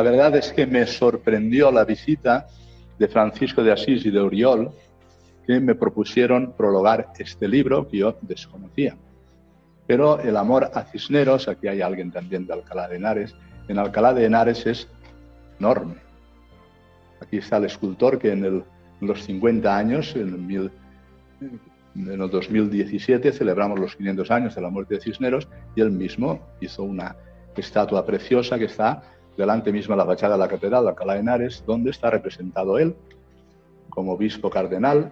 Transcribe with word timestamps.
La 0.00 0.10
verdad 0.10 0.34
es 0.36 0.50
que 0.54 0.66
me 0.66 0.86
sorprendió 0.86 1.70
la 1.70 1.84
visita 1.84 2.46
de 2.98 3.06
Francisco 3.06 3.62
de 3.62 3.70
Asís 3.70 4.06
y 4.06 4.10
de 4.10 4.18
Oriol, 4.18 4.72
que 5.46 5.60
me 5.60 5.74
propusieron 5.74 6.54
prologar 6.56 7.08
este 7.18 7.46
libro 7.46 7.86
que 7.86 7.98
yo 7.98 8.16
desconocía. 8.22 8.96
Pero 9.86 10.18
el 10.18 10.38
amor 10.38 10.70
a 10.72 10.84
Cisneros, 10.84 11.48
aquí 11.48 11.68
hay 11.68 11.82
alguien 11.82 12.10
también 12.10 12.46
de 12.46 12.54
Alcalá 12.54 12.88
de 12.88 12.96
Henares, 12.96 13.34
en 13.68 13.78
Alcalá 13.78 14.14
de 14.14 14.24
Henares 14.24 14.64
es 14.64 14.88
enorme. 15.58 15.96
Aquí 17.20 17.36
está 17.36 17.58
el 17.58 17.66
escultor 17.66 18.18
que 18.18 18.32
en, 18.32 18.64
los 19.02 19.22
50 19.24 19.76
años, 19.76 20.16
en 20.16 20.50
el, 20.50 20.70
en 21.94 22.10
el 22.22 22.30
2017, 22.30 23.32
celebramos 23.32 23.78
los 23.78 23.96
500 23.96 24.30
años 24.30 24.54
de 24.54 24.62
la 24.62 24.70
muerte 24.70 24.94
de 24.94 25.02
Cisneros 25.02 25.46
y 25.76 25.82
él 25.82 25.90
mismo 25.90 26.40
hizo 26.62 26.84
una 26.84 27.16
estatua 27.54 28.06
preciosa 28.06 28.58
que 28.58 28.64
está 28.64 29.02
delante 29.40 29.72
mismo 29.72 29.94
de 29.94 29.98
la 29.98 30.06
fachada 30.06 30.34
de 30.34 30.40
la 30.40 30.48
catedral 30.48 30.84
de 30.84 30.90
Alcalá 30.90 31.14
de 31.14 31.20
Henares, 31.20 31.64
donde 31.66 31.90
está 31.90 32.10
representado 32.10 32.78
él 32.78 32.94
como 33.88 34.12
obispo 34.12 34.50
cardenal. 34.50 35.10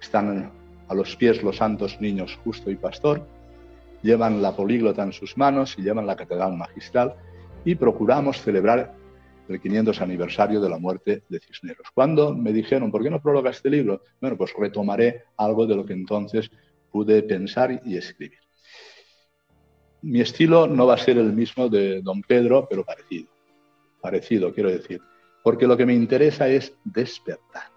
Están 0.00 0.50
a 0.88 0.94
los 0.94 1.16
pies 1.16 1.42
los 1.42 1.56
santos 1.56 2.00
niños 2.00 2.38
justo 2.44 2.70
y 2.70 2.76
pastor, 2.76 3.26
llevan 4.02 4.42
la 4.42 4.56
políglota 4.56 5.02
en 5.02 5.12
sus 5.12 5.36
manos 5.36 5.76
y 5.78 5.82
llevan 5.82 6.06
la 6.06 6.16
catedral 6.16 6.56
magistral 6.56 7.14
y 7.64 7.74
procuramos 7.74 8.40
celebrar 8.42 8.94
el 9.48 9.60
500 9.60 10.00
aniversario 10.00 10.60
de 10.60 10.68
la 10.68 10.78
muerte 10.78 11.22
de 11.28 11.40
Cisneros. 11.40 11.88
Cuando 11.94 12.34
me 12.34 12.52
dijeron, 12.52 12.90
¿por 12.90 13.02
qué 13.02 13.10
no 13.10 13.20
prologa 13.20 13.50
este 13.50 13.70
libro? 13.70 14.02
Bueno, 14.20 14.36
pues 14.36 14.52
retomaré 14.58 15.24
algo 15.36 15.66
de 15.66 15.76
lo 15.76 15.86
que 15.86 15.94
entonces 15.94 16.50
pude 16.90 17.22
pensar 17.22 17.80
y 17.84 17.96
escribir. 17.96 18.47
Mi 20.02 20.20
estilo 20.20 20.66
no 20.66 20.86
va 20.86 20.94
a 20.94 20.98
ser 20.98 21.18
el 21.18 21.32
mismo 21.32 21.68
de 21.68 22.02
don 22.02 22.22
Pedro, 22.22 22.66
pero 22.68 22.84
parecido. 22.84 23.28
Parecido, 24.00 24.52
quiero 24.54 24.70
decir. 24.70 25.00
Porque 25.42 25.66
lo 25.66 25.76
que 25.76 25.86
me 25.86 25.94
interesa 25.94 26.48
es 26.48 26.72
despertar, 26.84 27.70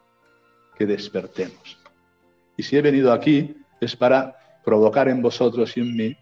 que 0.77 0.85
despertemos. 0.85 1.77
Y 2.57 2.63
si 2.63 2.77
he 2.77 2.81
venido 2.81 3.11
aquí 3.11 3.55
es 3.79 3.95
para 3.95 4.35
provocar 4.63 5.09
en 5.09 5.21
vosotros 5.21 5.75
y 5.77 5.81
en 5.81 5.95
mí 5.95 6.17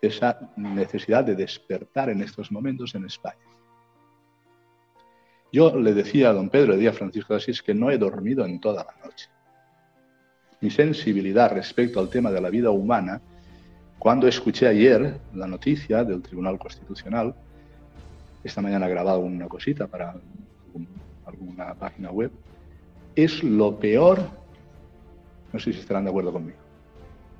esa 0.00 0.38
necesidad 0.56 1.24
de 1.24 1.34
despertar 1.34 2.10
en 2.10 2.22
estos 2.22 2.50
momentos 2.50 2.94
en 2.94 3.04
España. 3.04 3.38
Yo 5.52 5.76
le 5.78 5.94
decía 5.94 6.30
a 6.30 6.32
don 6.32 6.48
Pedro, 6.48 6.72
le 6.72 6.76
decía 6.76 6.90
a 6.90 6.94
Francisco 6.94 7.32
de 7.32 7.38
Asís, 7.38 7.62
que 7.62 7.74
no 7.74 7.90
he 7.90 7.98
dormido 7.98 8.44
en 8.44 8.60
toda 8.60 8.84
la 8.84 9.06
noche. 9.06 9.28
Mi 10.60 10.70
sensibilidad 10.70 11.52
respecto 11.52 12.00
al 12.00 12.08
tema 12.08 12.30
de 12.30 12.40
la 12.40 12.50
vida 12.50 12.70
humana 12.70 13.20
cuando 14.04 14.28
escuché 14.28 14.68
ayer 14.68 15.18
la 15.32 15.46
noticia 15.46 16.04
del 16.04 16.20
Tribunal 16.20 16.58
Constitucional, 16.58 17.34
esta 18.44 18.60
mañana 18.60 18.86
grabado 18.86 19.20
una 19.20 19.48
cosita 19.48 19.86
para 19.86 20.14
alguna 21.24 21.72
página 21.72 22.10
web, 22.10 22.30
es 23.16 23.42
lo 23.42 23.78
peor, 23.78 24.28
no 25.54 25.58
sé 25.58 25.72
si 25.72 25.80
estarán 25.80 26.04
de 26.04 26.10
acuerdo 26.10 26.34
conmigo, 26.34 26.58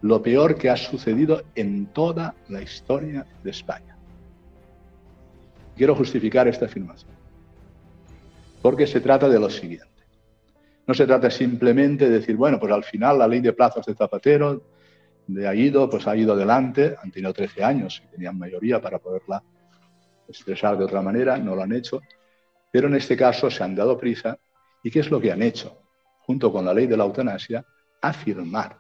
lo 0.01 0.23
peor 0.23 0.57
que 0.57 0.71
ha 0.71 0.77
sucedido 0.79 1.43
en 1.55 1.85
toda 1.85 2.35
la 2.49 2.63
historia 2.63 3.27
de 3.43 3.51
España. 3.51 3.99
Quiero 5.77 5.95
justificar 5.95 6.49
esta 6.49 6.65
afirmación, 6.65 7.13
porque 8.63 8.87
se 8.87 9.03
trata 9.03 9.29
de 9.29 9.39
lo 9.39 9.51
siguiente. 9.51 10.07
No 10.87 10.95
se 10.95 11.05
trata 11.05 11.31
simplemente 11.31 12.09
de 12.09 12.21
decir, 12.21 12.37
bueno, 12.37 12.59
pues 12.59 12.73
al 12.73 12.85
final 12.85 13.19
la 13.19 13.29
ley 13.29 13.41
de 13.41 13.53
plazos 13.53 13.85
de 13.85 13.95
Zapatero 13.95 14.63
de 15.27 15.49
ha 15.49 15.55
ido, 15.55 15.89
pues 15.89 16.07
ha 16.07 16.17
ido 16.17 16.35
adelante, 16.35 16.97
han 17.03 17.11
tenido 17.11 17.33
13 17.33 17.65
años 17.65 18.03
y 18.05 18.11
tenían 18.11 18.39
mayoría 18.39 18.81
para 18.81 18.99
poderla 18.99 19.43
expresar 20.29 20.77
de 20.77 20.85
otra 20.85 21.03
manera, 21.03 21.37
no 21.39 21.55
lo 21.55 21.63
han 21.63 21.73
hecho, 21.73 22.01
pero 22.71 22.89
en 22.89 22.97
este 22.97 23.17
caso 23.17 23.51
se 23.51 23.63
han 23.63 23.75
dado 23.75 23.99
prisa 23.99 24.39
y 24.83 24.91
¿qué 24.91 25.01
es 25.01 25.11
lo 25.11 25.21
que 25.21 25.33
han 25.33 25.43
hecho? 25.43 25.79
Junto 26.21 26.53
con 26.53 26.65
la 26.65 26.75
ley 26.75 26.87
de 26.87 26.97
la 26.97 27.05
eutanasia, 27.05 27.65
afirmar 28.01 28.79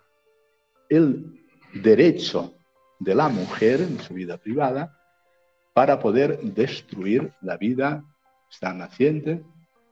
el 0.88 1.40
derecho 1.74 2.54
de 2.98 3.14
la 3.14 3.28
mujer 3.28 3.80
en 3.80 3.98
su 4.00 4.14
vida 4.14 4.36
privada 4.36 4.98
para 5.72 5.98
poder 5.98 6.40
destruir 6.40 7.32
la 7.40 7.56
vida 7.56 8.04
está 8.50 8.72
naciente 8.72 9.42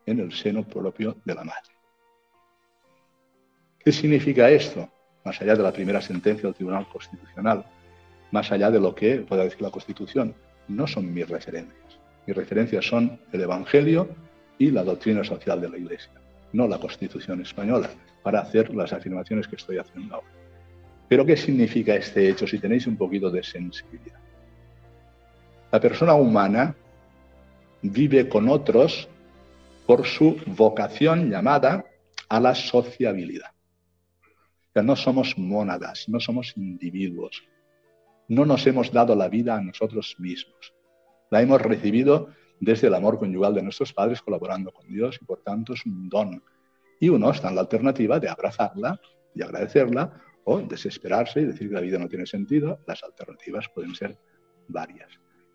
en 0.07 0.21
el 0.21 0.33
seno 0.33 0.67
propio 0.67 1.17
de 1.25 1.35
la 1.35 1.45
madre. 1.45 1.73
¿Qué 3.79 3.91
significa 3.91 4.49
esto? 4.49 4.89
Más 5.25 5.41
allá 5.41 5.55
de 5.55 5.63
la 5.63 5.73
primera 5.73 6.01
sentencia 6.01 6.45
del 6.45 6.55
Tribunal 6.55 6.87
Constitucional, 6.89 7.65
más 8.31 8.51
allá 8.51 8.71
de 8.71 8.81
lo 8.81 8.95
que 8.95 9.19
pueda 9.19 9.45
decir 9.45 9.63
la 9.63 9.71
Constitución, 9.71 10.35
no 10.69 10.87
son 10.87 11.13
mis 11.13 11.29
referencias. 11.29 11.99
Mis 12.27 12.37
referencias 12.37 12.85
son 12.85 13.19
el 13.33 13.41
Evangelio 13.43 14.09
y 14.59 14.71
la 14.71 14.85
doctrina 14.85 15.23
social 15.25 15.61
de 15.61 15.69
la 15.69 15.79
Iglesia, 15.79 16.13
no 16.53 16.67
la 16.67 16.79
Constitución 16.79 17.41
española, 17.43 17.91
para 18.23 18.41
hacer 18.41 18.75
las 18.75 18.93
afirmaciones 18.93 19.47
que 19.47 19.57
estoy 19.57 19.79
haciendo 19.79 20.17
ahora. 20.17 20.29
Pero 21.09 21.27
¿qué 21.27 21.37
significa 21.37 21.95
este 21.95 22.29
hecho 22.29 22.47
si 22.47 22.59
tenéis 22.59 22.87
un 22.87 22.97
poquito 22.97 23.31
de 23.31 23.43
sensibilidad? 23.43 24.19
La 25.71 25.81
persona 25.81 26.15
humana 26.15 26.75
vive 27.83 28.29
con 28.29 28.49
otros 28.49 29.09
por 29.87 30.07
su 30.07 30.41
vocación 30.47 31.31
llamada 31.31 31.85
a 32.29 32.41
la 32.41 32.55
sociabilidad 32.55 33.51
no 34.81 34.97
somos 34.97 35.37
mónadas, 35.37 36.09
no 36.09 36.21
somos 36.21 36.57
individuos. 36.57 37.43
No 38.29 38.47
nos 38.47 38.67
hemos 38.67 38.91
dado 38.91 39.15
la 39.15 39.29
vida 39.29 39.57
a 39.57 39.61
nosotros 39.61 40.17
mismos. 40.19 40.73
La 41.31 41.43
hemos 41.43 41.61
recibido 41.61 42.29
desde 42.61 42.87
el 42.87 42.95
amor 42.95 43.19
conyugal 43.19 43.55
de 43.55 43.63
nuestros 43.63 43.93
padres 43.93 44.23
colaborando 44.23 44.73
con 44.73 44.87
Dios 44.87 45.19
y 45.21 45.25
por 45.25 45.43
tanto 45.43 45.75
es 45.75 45.85
un 45.85 46.09
don. 46.09 46.43
Y 47.01 47.09
uno 47.09 47.31
está 47.31 47.49
en 47.49 47.57
la 47.57 47.63
alternativa 47.63 48.21
de 48.21 48.29
abrazarla 48.29 49.01
y 49.35 49.43
agradecerla 49.43 50.23
o 50.45 50.61
desesperarse 50.61 51.41
y 51.41 51.47
decir 51.47 51.69
que 51.69 51.75
la 51.75 51.81
vida 51.81 51.99
no 51.99 52.09
tiene 52.09 52.27
sentido. 52.27 52.79
Las 52.87 53.03
alternativas 53.03 53.67
pueden 53.75 53.95
ser 53.95 54.17
varias. 54.69 55.11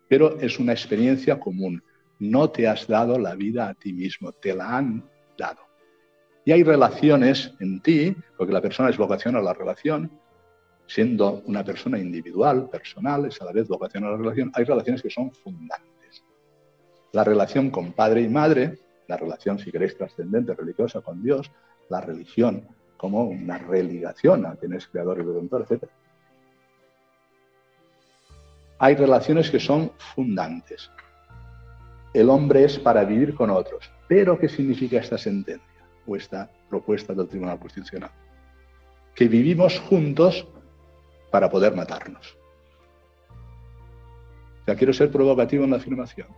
Pero 0.08 0.38
es 0.38 0.58
una 0.58 0.72
experiencia 0.72 1.40
común. 1.40 1.82
No 2.18 2.50
te 2.50 2.68
has 2.68 2.86
dado 2.86 3.18
la 3.18 3.34
vida 3.34 3.68
a 3.68 3.74
ti 3.74 3.92
mismo, 3.92 4.32
te 4.32 4.54
la 4.54 4.76
han 4.76 5.08
dado. 5.36 5.67
Y 6.48 6.52
hay 6.52 6.62
relaciones 6.62 7.52
en 7.60 7.82
ti, 7.82 8.16
porque 8.38 8.54
la 8.54 8.62
persona 8.62 8.88
es 8.88 8.96
vocación 8.96 9.36
a 9.36 9.42
la 9.42 9.52
relación, 9.52 10.10
siendo 10.86 11.42
una 11.44 11.62
persona 11.62 11.98
individual, 11.98 12.70
personal, 12.70 13.26
es 13.26 13.38
a 13.42 13.44
la 13.44 13.52
vez 13.52 13.68
vocación 13.68 14.04
a 14.04 14.12
la 14.12 14.16
relación, 14.16 14.50
hay 14.54 14.64
relaciones 14.64 15.02
que 15.02 15.10
son 15.10 15.30
fundantes. 15.30 16.24
La 17.12 17.22
relación 17.22 17.68
con 17.68 17.92
padre 17.92 18.22
y 18.22 18.28
madre, 18.28 18.78
la 19.08 19.18
relación, 19.18 19.58
si 19.58 19.70
queréis, 19.70 19.98
trascendente, 19.98 20.54
religiosa 20.54 21.02
con 21.02 21.22
Dios, 21.22 21.52
la 21.90 22.00
religión 22.00 22.66
como 22.96 23.24
una 23.24 23.58
religación 23.58 24.46
a 24.46 24.56
quien 24.56 24.72
es 24.72 24.86
creador 24.86 25.18
y 25.18 25.24
redentor, 25.24 25.66
etc. 25.68 25.84
Hay 28.78 28.94
relaciones 28.94 29.50
que 29.50 29.60
son 29.60 29.92
fundantes. 30.14 30.90
El 32.14 32.30
hombre 32.30 32.64
es 32.64 32.78
para 32.78 33.04
vivir 33.04 33.34
con 33.34 33.50
otros. 33.50 33.90
Pero, 34.08 34.38
¿qué 34.38 34.48
significa 34.48 34.98
esta 34.98 35.18
sentencia? 35.18 35.77
Esta 36.16 36.50
propuesta 36.68 37.14
del 37.14 37.28
Tribunal 37.28 37.58
Constitucional. 37.58 38.10
Que 39.14 39.28
vivimos 39.28 39.78
juntos 39.80 40.46
para 41.30 41.50
poder 41.50 41.74
matarnos. 41.74 42.36
Ya 44.66 44.74
quiero 44.74 44.92
ser 44.92 45.10
provocativo 45.10 45.64
en 45.64 45.70
la 45.70 45.76
afirmación. 45.76 46.28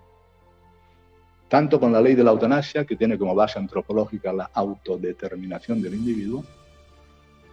Tanto 1.49 1.81
con 1.81 1.93
la 1.93 2.01
ley 2.01 2.15
de 2.15 2.23
la 2.23 2.31
eutanasia, 2.31 2.85
que 2.85 2.97
tiene 2.97 3.19
como 3.19 3.35
base 3.35 3.59
antropológica 3.59 4.33
la 4.33 4.51
autodeterminación 4.55 5.83
del 5.83 5.95
individuo, 5.95 6.45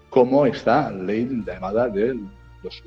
como 0.10 0.46
esta 0.46 0.92
ley 0.92 1.28
llamada 1.46 1.90
de 1.90 2.13
los, 2.63 2.84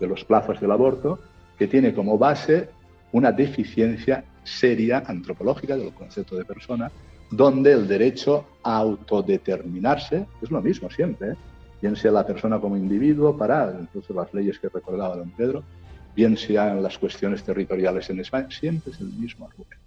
de 0.00 0.06
los 0.06 0.24
plazos 0.24 0.60
del 0.60 0.72
aborto, 0.72 1.20
que 1.56 1.68
tiene 1.68 1.94
como 1.94 2.18
base 2.18 2.70
una 3.12 3.30
deficiencia 3.30 4.24
seria 4.42 5.02
antropológica 5.06 5.76
del 5.76 5.94
concepto 5.94 6.36
de 6.36 6.44
persona, 6.44 6.90
donde 7.32 7.72
el 7.72 7.88
derecho 7.88 8.44
a 8.62 8.76
autodeterminarse 8.76 10.26
es 10.42 10.50
lo 10.50 10.60
mismo 10.60 10.90
siempre, 10.90 11.30
¿eh? 11.30 11.36
bien 11.80 11.96
sea 11.96 12.12
la 12.12 12.26
persona 12.26 12.60
como 12.60 12.76
individuo, 12.76 13.36
para 13.36 13.74
incluso 13.80 14.12
las 14.12 14.32
leyes 14.34 14.58
que 14.58 14.68
recordaba 14.68 15.16
don 15.16 15.30
Pedro, 15.30 15.64
bien 16.14 16.36
sean 16.36 16.82
las 16.82 16.98
cuestiones 16.98 17.42
territoriales 17.42 18.08
en 18.10 18.20
España, 18.20 18.48
siempre 18.50 18.92
es 18.92 19.00
el 19.00 19.08
mismo 19.08 19.46
argumento. 19.46 19.78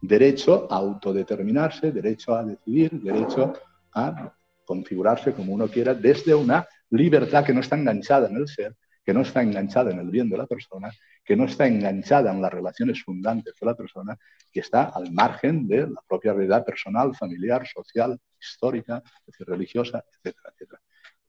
Derecho 0.00 0.68
a 0.70 0.76
autodeterminarse, 0.76 1.90
derecho 1.90 2.34
a 2.34 2.44
decidir, 2.44 2.92
derecho 2.92 3.52
a 3.92 4.32
configurarse 4.64 5.32
como 5.32 5.52
uno 5.52 5.66
quiera 5.66 5.92
desde 5.92 6.34
una 6.34 6.66
libertad 6.90 7.44
que 7.44 7.52
no 7.52 7.60
está 7.60 7.76
enganchada 7.76 8.28
en 8.28 8.36
el 8.36 8.46
ser, 8.46 8.76
que 9.10 9.14
no 9.14 9.22
está 9.22 9.42
enganchada 9.42 9.90
en 9.90 9.98
el 9.98 10.08
bien 10.08 10.30
de 10.30 10.38
la 10.38 10.46
persona, 10.46 10.88
que 11.24 11.34
no 11.34 11.46
está 11.46 11.66
enganchada 11.66 12.30
en 12.30 12.40
las 12.40 12.52
relaciones 12.52 13.02
fundantes 13.02 13.56
de 13.60 13.66
la 13.66 13.74
persona, 13.74 14.16
que 14.52 14.60
está 14.60 14.84
al 14.84 15.10
margen 15.10 15.66
de 15.66 15.88
la 15.88 16.00
propia 16.06 16.32
realidad 16.32 16.64
personal, 16.64 17.12
familiar, 17.16 17.66
social, 17.66 18.16
histórica, 18.40 19.02
religiosa, 19.40 20.04
etcétera, 20.12 20.52
etcétera. 20.52 20.80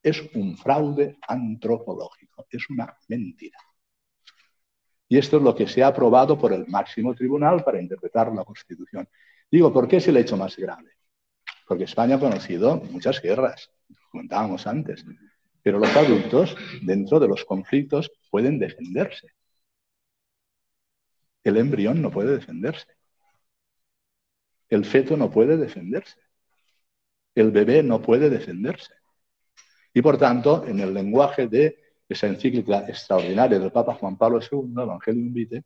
Es 0.04 0.22
un 0.36 0.56
fraude 0.56 1.18
antropológico, 1.28 2.46
es 2.52 2.70
una 2.70 2.96
mentira. 3.08 3.58
Y 5.10 5.18
esto 5.18 5.38
es 5.38 5.42
lo 5.42 5.56
que 5.56 5.66
se 5.66 5.82
ha 5.82 5.88
aprobado 5.88 6.38
por 6.38 6.54
el 6.54 6.68
máximo 6.68 7.16
tribunal 7.16 7.64
para 7.64 7.82
interpretar 7.82 8.32
la 8.32 8.44
Constitución. 8.44 9.10
Digo, 9.50 9.74
¿por 9.74 9.88
qué 9.88 9.98
es 9.98 10.08
el 10.08 10.18
hecho 10.18 10.38
más 10.38 10.56
grave? 10.56 10.92
Porque 11.68 11.86
España 11.86 12.18
ha 12.18 12.20
conocido 12.20 12.76
muchas 12.92 13.20
guerras, 13.24 13.72
comentábamos 14.12 14.68
antes, 14.68 15.04
pero 15.64 15.80
los 15.80 15.96
adultos, 15.96 16.56
dentro 16.82 17.20
de 17.20 17.28
los 17.28 17.46
conflictos, 17.46 18.12
pueden 18.30 18.60
defenderse. 18.60 19.28
El 21.44 21.58
embrión 21.58 22.02
no 22.02 22.12
puede 22.12 22.36
defenderse. 22.36 22.88
El 24.70 24.86
feto 24.86 25.18
no 25.18 25.30
puede 25.30 25.58
defenderse. 25.58 26.20
El 27.36 27.52
bebé 27.52 27.84
no 27.84 28.02
puede 28.02 28.30
defenderse. 28.30 28.94
Y 29.94 30.02
por 30.02 30.18
tanto, 30.18 30.66
en 30.66 30.80
el 30.80 30.94
lenguaje 30.94 31.48
de 31.48 31.78
esa 32.08 32.28
encíclica 32.28 32.88
extraordinaria 32.88 33.60
del 33.60 33.72
Papa 33.72 33.96
Juan 33.96 34.18
Pablo 34.18 34.40
II, 34.40 34.82
Evangelium 34.82 35.34
Vitae, 35.34 35.64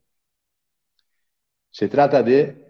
se 1.70 1.90
trata 1.90 2.24
de 2.24 2.65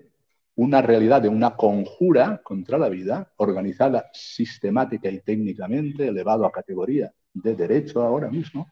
una 0.55 0.81
realidad, 0.81 1.21
de 1.21 1.29
una 1.29 1.55
conjura 1.55 2.41
contra 2.43 2.77
la 2.77 2.89
vida, 2.89 3.31
organizada 3.37 4.09
sistemática 4.13 5.09
y 5.09 5.19
técnicamente, 5.19 6.07
elevado 6.07 6.45
a 6.45 6.51
categoría 6.51 7.11
de 7.33 7.55
derecho 7.55 8.01
ahora 8.01 8.29
mismo, 8.29 8.71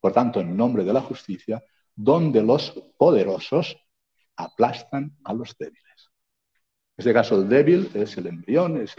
por 0.00 0.12
tanto, 0.12 0.40
en 0.40 0.56
nombre 0.56 0.84
de 0.84 0.92
la 0.92 1.00
justicia, 1.00 1.62
donde 1.94 2.42
los 2.42 2.70
poderosos 2.96 3.76
aplastan 4.36 5.16
a 5.24 5.32
los 5.32 5.56
débiles. 5.58 6.10
En 6.96 7.02
este 7.02 7.12
caso, 7.12 7.40
el 7.40 7.48
débil 7.48 7.90
es 7.94 8.16
el 8.16 8.26
embrión, 8.26 8.80
es 8.80 8.94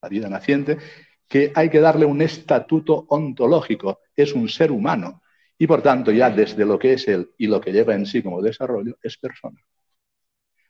la 0.00 0.08
vida 0.08 0.28
naciente, 0.28 0.78
que 1.26 1.52
hay 1.54 1.68
que 1.68 1.80
darle 1.80 2.06
un 2.06 2.22
estatuto 2.22 3.06
ontológico, 3.08 4.00
es 4.14 4.32
un 4.34 4.48
ser 4.48 4.70
humano, 4.70 5.22
y 5.58 5.66
por 5.66 5.82
tanto 5.82 6.12
ya 6.12 6.30
desde 6.30 6.64
lo 6.64 6.78
que 6.78 6.94
es 6.94 7.08
él 7.08 7.30
y 7.36 7.48
lo 7.48 7.60
que 7.60 7.72
lleva 7.72 7.94
en 7.94 8.06
sí 8.06 8.22
como 8.22 8.40
desarrollo, 8.40 8.96
es 9.02 9.18
persona. 9.18 9.60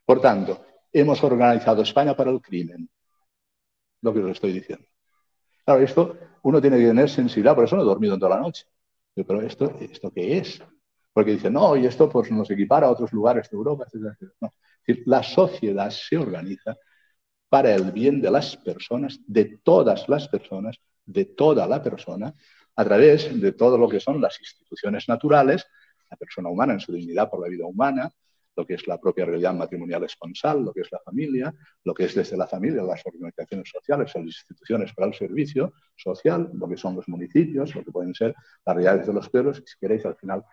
Por 0.09 0.23
tanto, 0.23 0.65
hemos 0.91 1.23
organizado 1.23 1.83
España 1.83 2.17
para 2.17 2.31
el 2.31 2.41
crimen, 2.41 2.89
lo 4.01 4.15
que 4.15 4.21
os 4.21 4.31
estoy 4.31 4.55
diciendo. 4.55 4.87
Claro, 5.67 5.83
esto 5.83 6.17
uno 6.45 6.63
tiene 6.63 6.79
que 6.79 6.87
tener 6.87 7.11
sensibilidad, 7.11 7.55
por 7.55 7.65
eso 7.65 7.77
no 7.77 7.83
he 7.83 7.85
dormido 7.85 8.19
toda 8.19 8.37
la 8.37 8.41
noche. 8.41 8.65
Pero 9.15 9.43
esto, 9.43 9.71
¿esto 9.79 10.11
qué 10.11 10.39
es? 10.39 10.63
Porque 11.13 11.33
dice, 11.33 11.51
no, 11.51 11.77
y 11.77 11.85
esto 11.85 12.09
pues, 12.09 12.31
nos 12.31 12.51
equipara 12.51 12.87
a 12.87 12.91
otros 12.91 13.13
lugares 13.13 13.51
de 13.51 13.57
Europa, 13.59 13.85
etc. 13.93 14.17
No. 14.41 14.55
la 15.05 15.23
sociedad 15.23 15.91
se 15.91 16.17
organiza 16.17 16.75
para 17.51 17.75
el 17.75 17.93
bien 17.93 18.23
de 18.23 18.31
las 18.31 18.57
personas, 18.57 19.21
de 19.27 19.59
todas 19.63 20.09
las 20.09 20.27
personas, 20.29 20.79
de 21.05 21.27
toda 21.27 21.67
la 21.67 21.83
persona, 21.83 22.33
a 22.77 22.85
través 22.87 23.39
de 23.39 23.53
todo 23.53 23.77
lo 23.77 23.91
que 23.91 24.01
son 24.01 24.23
las 24.23 24.41
instituciones 24.41 25.07
naturales, 25.07 25.67
la 26.11 26.17
persona 26.17 26.49
humana 26.49 26.73
en 26.73 26.81
su 26.81 26.93
dignidad 26.93 27.29
por 27.29 27.43
la 27.43 27.49
vida 27.49 27.67
humana, 27.67 28.11
lo 28.59 28.67
que 28.67 28.75
es 28.75 28.89
la 28.89 28.99
propia 28.99 29.25
realidad 29.25 29.55
matrimonial 29.55 30.03
esponsal, 30.03 30.65
lo 30.65 30.73
que 30.73 30.81
es 30.81 30.91
la 30.91 30.99
familia, 30.99 31.55
lo 31.85 31.95
que 31.95 32.07
es 32.07 32.15
desde 32.17 32.37
la 32.37 32.49
familia 32.49 32.83
las 32.83 33.07
organizaciones 33.07 33.69
sociales, 33.71 34.11
las 34.13 34.25
instituciones 34.25 34.93
para 34.95 35.07
el 35.07 35.15
servicio 35.15 35.75
social, 35.95 36.51
lo 36.53 36.69
que 36.69 36.77
son 36.77 36.97
los 36.97 37.07
municipios, 37.09 37.73
lo 37.77 37.85
que 37.85 37.93
pueden 37.93 38.13
ser 38.15 38.35
las 38.67 38.75
realidades 38.75 39.07
de 39.07 39.13
los 39.13 39.29
pueblos, 39.31 39.63
si 39.65 39.79
queréis 39.79 40.05
al 40.07 40.17
final, 40.17 40.45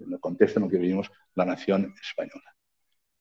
en 0.00 0.14
el 0.14 0.18
contexto 0.18 0.60
en 0.60 0.64
el 0.64 0.70
que 0.70 0.78
vivimos, 0.78 1.10
la 1.34 1.44
nación 1.44 1.94
española. 2.00 2.56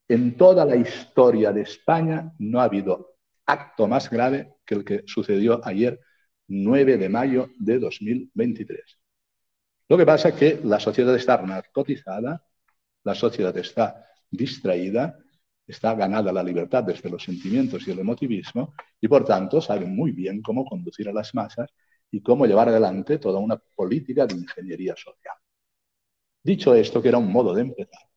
En 0.08 0.38
toda 0.38 0.64
la 0.64 0.78
historia 0.78 1.52
de 1.52 1.64
España 1.64 2.32
no 2.40 2.62
ha 2.62 2.64
habido 2.64 3.18
acto 3.46 3.86
más 3.86 4.10
grave 4.10 4.54
que 4.66 4.76
el 4.76 4.86
que 4.86 5.04
sucedió 5.08 5.60
ayer, 5.66 6.00
9 6.48 6.96
de 6.98 7.10
mayo 7.10 7.50
de 7.60 7.80
2023. 7.80 8.98
Lo 9.90 9.98
que 9.98 10.06
pasa 10.06 10.30
es 10.30 10.36
que 10.36 10.62
la 10.64 10.80
sociedad 10.80 11.14
está 11.18 11.42
narcotizada, 11.42 12.46
la 13.04 13.14
sociedad 13.14 13.58
está 13.58 14.06
distraída, 14.32 15.18
está 15.68 15.94
ganada 15.96 16.34
la 16.34 16.44
libertad 16.44 16.84
desde 16.84 17.10
los 17.10 17.24
sentimientos 17.24 17.88
y 17.88 17.92
el 17.92 18.00
emotivismo 18.00 18.74
y 19.00 19.08
por 19.08 19.26
tanto 19.26 19.62
sabe 19.62 19.86
muy 19.86 20.12
bien 20.12 20.42
cómo 20.42 20.66
conducir 20.66 21.10
a 21.10 21.14
las 21.14 21.36
masas 21.36 21.70
y 22.10 22.22
cómo 22.22 22.46
llevar 22.46 22.70
adelante 22.70 23.20
toda 23.20 23.40
una 23.40 23.58
política 23.58 24.26
de 24.26 24.36
ingeniería 24.36 24.96
social. 24.96 25.36
Dicho 26.44 26.74
esto, 26.76 27.02
que 27.02 27.10
era 27.10 27.18
un 27.18 27.32
modo 27.32 27.54
de 27.54 27.62
empezar, 27.62 28.12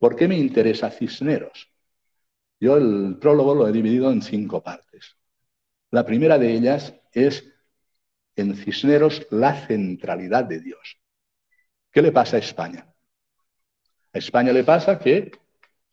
¿Por 0.00 0.16
qué 0.16 0.26
me 0.26 0.38
interesa 0.38 0.90
Cisneros? 0.90 1.70
Yo 2.58 2.78
el 2.78 3.18
prólogo 3.20 3.54
lo 3.54 3.68
he 3.68 3.72
dividido 3.72 4.10
en 4.10 4.22
cinco 4.22 4.62
partes. 4.62 5.18
La 5.90 6.06
primera 6.06 6.38
de 6.38 6.54
ellas 6.54 6.94
es 7.12 7.44
en 8.34 8.56
Cisneros 8.56 9.26
la 9.30 9.54
centralidad 9.66 10.44
de 10.44 10.60
Dios. 10.60 10.98
¿Qué 11.92 12.00
le 12.00 12.12
pasa 12.12 12.36
a 12.36 12.40
España? 12.40 12.89
A 14.12 14.18
España 14.18 14.52
le 14.52 14.64
pasa 14.64 14.98
que 14.98 15.30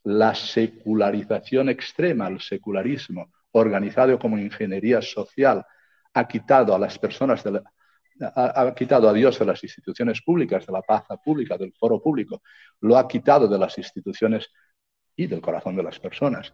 la 0.04 0.34
secularización 0.34 1.70
extrema, 1.70 2.28
el 2.28 2.40
secularismo 2.42 3.32
organizado 3.52 4.18
como 4.18 4.38
ingeniería 4.38 5.02
social, 5.02 5.66
ha 6.14 6.28
quitado 6.28 6.74
a 6.74 6.80
las 6.80 6.98
personas 6.98 7.44
ha, 8.20 8.74
quitado 8.74 9.08
a 9.08 9.14
Dios 9.14 9.38
de 9.38 9.46
las 9.46 9.64
instituciones 9.64 10.22
públicas, 10.22 10.66
de 10.66 10.74
la 10.74 10.82
paz 10.82 11.04
pública, 11.24 11.58
del 11.58 11.74
foro 11.74 12.02
público, 12.02 12.42
lo 12.82 12.98
ha 12.98 13.08
quitado 13.08 13.48
de 13.48 13.60
las 13.60 13.78
instituciones 13.78 14.50
y 15.16 15.28
del 15.28 15.42
corazón 15.42 15.76
de 15.76 15.84
las 15.84 16.00
personas. 16.00 16.54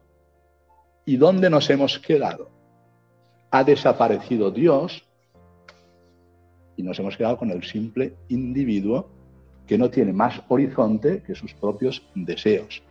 ¿Y 1.06 1.18
dónde 1.18 1.50
nos 1.50 1.70
hemos 1.70 2.00
quedado? 2.00 2.50
Ha 3.52 3.64
desaparecido 3.64 4.52
Dios 4.52 5.08
y 6.76 6.84
nos 6.84 7.00
hemos 7.00 7.16
quedado 7.16 7.38
con 7.38 7.52
el 7.52 7.64
simple 7.64 8.18
individuo 8.30 9.23
que 9.68 9.78
no 9.78 9.90
tiene 9.90 10.14
más 10.14 10.42
horizonte 10.48 11.22
que 11.26 11.36
sus 11.36 11.54
propios 11.54 12.04
deseos 12.16 12.84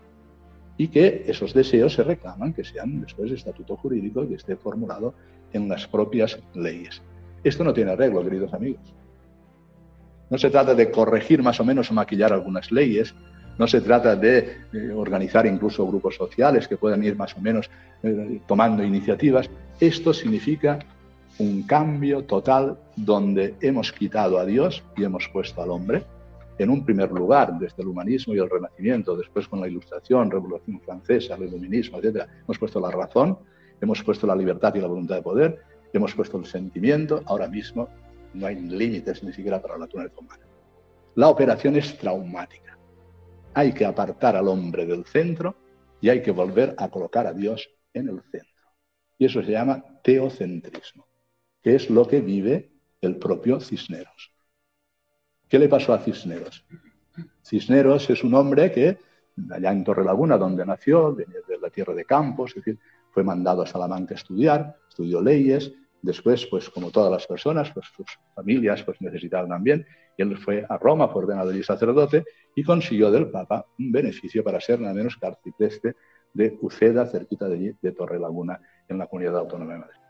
y 0.76 0.88
que 0.88 1.24
esos 1.26 1.52
deseos 1.52 1.94
se 1.94 2.02
reclaman 2.02 2.52
que 2.52 2.64
sean 2.64 3.02
después 3.02 3.30
de 3.30 3.36
estatuto 3.36 3.76
jurídico 3.76 4.26
que 4.26 4.34
esté 4.34 4.56
formulado 4.56 5.14
en 5.52 5.68
las 5.68 5.86
propias 5.86 6.38
leyes. 6.54 7.02
Esto 7.44 7.62
no 7.62 7.74
tiene 7.74 7.92
arreglo, 7.92 8.24
queridos 8.24 8.54
amigos. 8.54 8.94
No 10.30 10.38
se 10.38 10.48
trata 10.48 10.74
de 10.74 10.90
corregir 10.90 11.42
más 11.42 11.60
o 11.60 11.64
menos 11.64 11.90
o 11.90 11.94
maquillar 11.94 12.32
algunas 12.32 12.72
leyes, 12.72 13.14
no 13.58 13.66
se 13.66 13.82
trata 13.82 14.16
de 14.16 14.56
eh, 14.72 14.90
organizar 14.94 15.44
incluso 15.46 15.86
grupos 15.86 16.16
sociales 16.16 16.66
que 16.66 16.78
puedan 16.78 17.04
ir 17.04 17.16
más 17.16 17.36
o 17.36 17.40
menos 17.40 17.68
eh, 18.02 18.40
tomando 18.48 18.82
iniciativas. 18.82 19.50
Esto 19.78 20.14
significa 20.14 20.78
un 21.38 21.64
cambio 21.64 22.24
total 22.24 22.78
donde 22.96 23.54
hemos 23.60 23.92
quitado 23.92 24.38
a 24.38 24.46
Dios 24.46 24.82
y 24.96 25.04
hemos 25.04 25.28
puesto 25.28 25.62
al 25.62 25.70
hombre 25.70 26.04
en 26.58 26.70
un 26.70 26.84
primer 26.84 27.10
lugar 27.10 27.58
desde 27.58 27.82
el 27.82 27.88
humanismo 27.88 28.34
y 28.34 28.38
el 28.38 28.50
renacimiento, 28.50 29.16
después 29.16 29.48
con 29.48 29.60
la 29.60 29.68
ilustración, 29.68 30.30
revolución 30.30 30.80
francesa, 30.80 31.34
el 31.34 31.44
iluminismo, 31.44 31.98
etc. 31.98 32.26
Hemos 32.44 32.58
puesto 32.58 32.80
la 32.80 32.90
razón, 32.90 33.38
hemos 33.80 34.02
puesto 34.02 34.26
la 34.26 34.36
libertad 34.36 34.74
y 34.74 34.80
la 34.80 34.86
voluntad 34.86 35.16
de 35.16 35.22
poder 35.22 35.72
hemos 35.92 36.14
puesto 36.14 36.38
el 36.38 36.46
sentimiento, 36.46 37.22
ahora 37.26 37.48
mismo 37.48 37.88
no 38.34 38.46
hay 38.46 38.56
límites 38.56 39.22
ni 39.22 39.32
siquiera 39.32 39.60
para 39.60 39.74
la 39.74 39.80
naturaleza 39.80 40.18
humana. 40.18 40.44
La 41.14 41.28
operación 41.28 41.76
es 41.76 41.96
traumática. 41.98 42.78
Hay 43.54 43.72
que 43.74 43.84
apartar 43.84 44.36
al 44.36 44.48
hombre 44.48 44.86
del 44.86 45.04
centro 45.04 45.54
y 46.00 46.08
hay 46.08 46.22
que 46.22 46.30
volver 46.30 46.74
a 46.78 46.88
colocar 46.88 47.26
a 47.26 47.34
Dios 47.34 47.68
en 47.92 48.08
el 48.08 48.22
centro. 48.30 48.48
Y 49.18 49.26
eso 49.26 49.42
se 49.42 49.52
llama 49.52 49.84
teocentrismo, 50.02 51.06
que 51.62 51.74
es 51.74 51.90
lo 51.90 52.08
que 52.08 52.20
vive 52.20 52.72
el 53.02 53.16
propio 53.16 53.60
Cisneros. 53.60 54.32
¿Qué 55.52 55.58
le 55.58 55.68
pasó 55.68 55.92
a 55.92 55.98
Cisneros? 55.98 56.64
Cisneros 57.44 58.08
es 58.08 58.24
un 58.24 58.32
hombre 58.32 58.72
que, 58.72 58.96
allá 59.50 59.70
en 59.70 59.84
Torrelaguna, 59.84 60.38
donde 60.38 60.64
nació, 60.64 61.14
venía 61.14 61.40
de 61.46 61.58
la 61.58 61.68
tierra 61.68 61.92
de 61.92 62.06
Campos, 62.06 62.52
es 62.52 62.64
decir, 62.64 62.78
fue 63.10 63.22
mandado 63.22 63.60
a 63.60 63.66
Salamanca 63.66 64.14
a 64.14 64.16
estudiar, 64.16 64.74
estudió 64.88 65.20
leyes, 65.20 65.70
Después, 66.00 66.46
pues 66.46 66.68
como 66.70 66.90
todas 66.90 67.12
las 67.12 67.26
personas, 67.26 67.70
pues 67.70 67.86
sus 67.94 68.06
familias 68.34 68.82
pues 68.82 69.00
necesitaban 69.00 69.50
también 69.50 69.86
Y 70.16 70.22
él 70.22 70.36
fue 70.36 70.66
a 70.68 70.76
Roma, 70.76 71.06
fue 71.08 71.22
ordenado 71.22 71.50
allí 71.50 71.62
sacerdote 71.62 72.24
y 72.56 72.64
consiguió 72.64 73.10
del 73.10 73.30
Papa 73.30 73.66
un 73.78 73.92
beneficio 73.92 74.42
para 74.42 74.58
ser 74.58 74.80
nada 74.80 74.94
menos 74.94 75.16
que 75.20 75.94
de 76.32 76.58
Uceda, 76.62 77.06
cerquita 77.06 77.46
de 77.46 77.54
allí, 77.54 77.76
de 77.80 77.92
Torre 77.92 78.18
Laguna, 78.18 78.58
en 78.88 78.98
la 78.98 79.06
comunidad 79.06 79.38
autónoma 79.38 79.74
de 79.74 79.78
Madrid. 79.78 80.01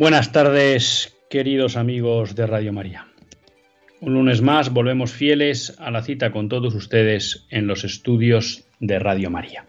Buenas 0.00 0.32
tardes, 0.32 1.14
queridos 1.28 1.76
amigos 1.76 2.34
de 2.34 2.46
Radio 2.46 2.72
María. 2.72 3.06
Un 4.00 4.14
lunes 4.14 4.40
más 4.40 4.72
volvemos 4.72 5.12
fieles 5.12 5.76
a 5.78 5.90
la 5.90 6.02
cita 6.02 6.32
con 6.32 6.48
todos 6.48 6.74
ustedes 6.74 7.46
en 7.50 7.66
los 7.66 7.84
estudios 7.84 8.64
de 8.78 8.98
Radio 8.98 9.28
María. 9.28 9.66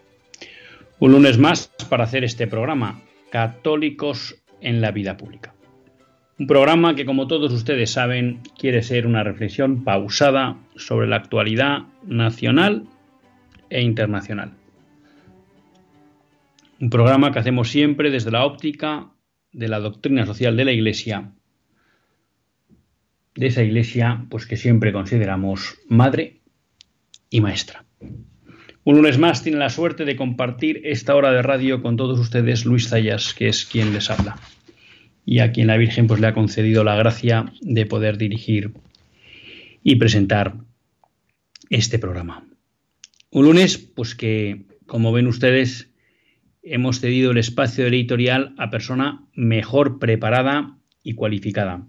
Un 1.00 1.12
lunes 1.12 1.36
más 1.36 1.70
para 1.90 2.04
hacer 2.04 2.24
este 2.24 2.46
programa, 2.46 3.02
Católicos 3.28 4.42
en 4.62 4.80
la 4.80 4.90
Vida 4.90 5.18
Pública. 5.18 5.52
Un 6.38 6.46
programa 6.46 6.94
que, 6.94 7.04
como 7.04 7.26
todos 7.26 7.52
ustedes 7.52 7.90
saben, 7.90 8.40
quiere 8.56 8.82
ser 8.82 9.06
una 9.06 9.24
reflexión 9.24 9.84
pausada 9.84 10.56
sobre 10.76 11.08
la 11.08 11.16
actualidad 11.16 11.80
nacional 12.06 12.86
e 13.68 13.82
internacional. 13.82 14.52
Un 16.80 16.88
programa 16.88 17.32
que 17.32 17.38
hacemos 17.38 17.68
siempre 17.68 18.10
desde 18.10 18.30
la 18.30 18.46
óptica 18.46 19.11
de 19.52 19.68
la 19.68 19.80
doctrina 19.80 20.26
social 20.26 20.56
de 20.56 20.64
la 20.64 20.72
Iglesia, 20.72 21.32
de 23.34 23.46
esa 23.46 23.62
Iglesia 23.62 24.26
pues 24.28 24.46
que 24.46 24.56
siempre 24.56 24.92
consideramos 24.92 25.78
madre 25.88 26.40
y 27.30 27.40
maestra. 27.40 27.84
Un 28.84 28.96
lunes 28.96 29.16
más 29.18 29.42
tiene 29.42 29.58
la 29.58 29.70
suerte 29.70 30.04
de 30.04 30.16
compartir 30.16 30.80
esta 30.84 31.14
hora 31.14 31.30
de 31.30 31.42
radio 31.42 31.82
con 31.82 31.96
todos 31.96 32.18
ustedes 32.18 32.64
Luis 32.64 32.88
Zayas, 32.88 33.32
que 33.32 33.48
es 33.48 33.64
quien 33.64 33.92
les 33.92 34.10
habla, 34.10 34.36
y 35.24 35.38
a 35.38 35.52
quien 35.52 35.68
la 35.68 35.76
Virgen 35.76 36.08
pues 36.08 36.20
le 36.20 36.26
ha 36.26 36.34
concedido 36.34 36.82
la 36.82 36.96
gracia 36.96 37.52
de 37.60 37.86
poder 37.86 38.18
dirigir 38.18 38.72
y 39.84 39.96
presentar 39.96 40.56
este 41.70 41.98
programa. 41.98 42.44
Un 43.30 43.44
lunes 43.44 43.78
pues 43.78 44.16
que 44.16 44.66
como 44.86 45.12
ven 45.12 45.28
ustedes 45.28 45.91
hemos 46.62 47.00
cedido 47.00 47.32
el 47.32 47.38
espacio 47.38 47.86
editorial 47.86 48.54
a 48.58 48.70
persona 48.70 49.26
mejor 49.34 49.98
preparada 49.98 50.78
y 51.02 51.14
cualificada. 51.14 51.86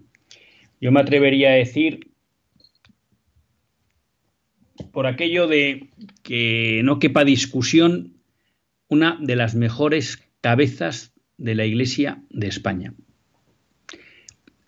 Yo 0.80 0.92
me 0.92 1.00
atrevería 1.00 1.50
a 1.50 1.54
decir, 1.54 2.10
por 4.92 5.06
aquello 5.06 5.46
de 5.46 5.90
que 6.22 6.82
no 6.84 6.98
quepa 6.98 7.24
discusión, 7.24 8.14
una 8.88 9.18
de 9.20 9.36
las 9.36 9.54
mejores 9.54 10.22
cabezas 10.40 11.14
de 11.38 11.54
la 11.54 11.64
Iglesia 11.64 12.22
de 12.30 12.48
España. 12.48 12.94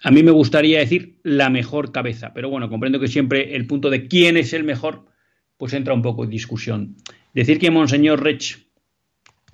A 0.02 0.10
mí 0.10 0.22
me 0.22 0.30
gustaría 0.30 0.78
decir 0.78 1.18
la 1.22 1.50
mejor 1.50 1.92
cabeza, 1.92 2.32
pero 2.32 2.48
bueno, 2.48 2.68
comprendo 2.68 3.00
que 3.00 3.08
siempre 3.08 3.56
el 3.56 3.66
punto 3.66 3.90
de 3.90 4.06
quién 4.08 4.36
es 4.36 4.52
el 4.52 4.64
mejor, 4.64 5.06
pues 5.56 5.72
entra 5.72 5.94
un 5.94 6.02
poco 6.02 6.25
en 6.25 6.30
discusión. 6.30 6.96
Decir 7.34 7.58
que 7.58 7.70
Monseñor 7.70 8.22
Rech 8.22 8.65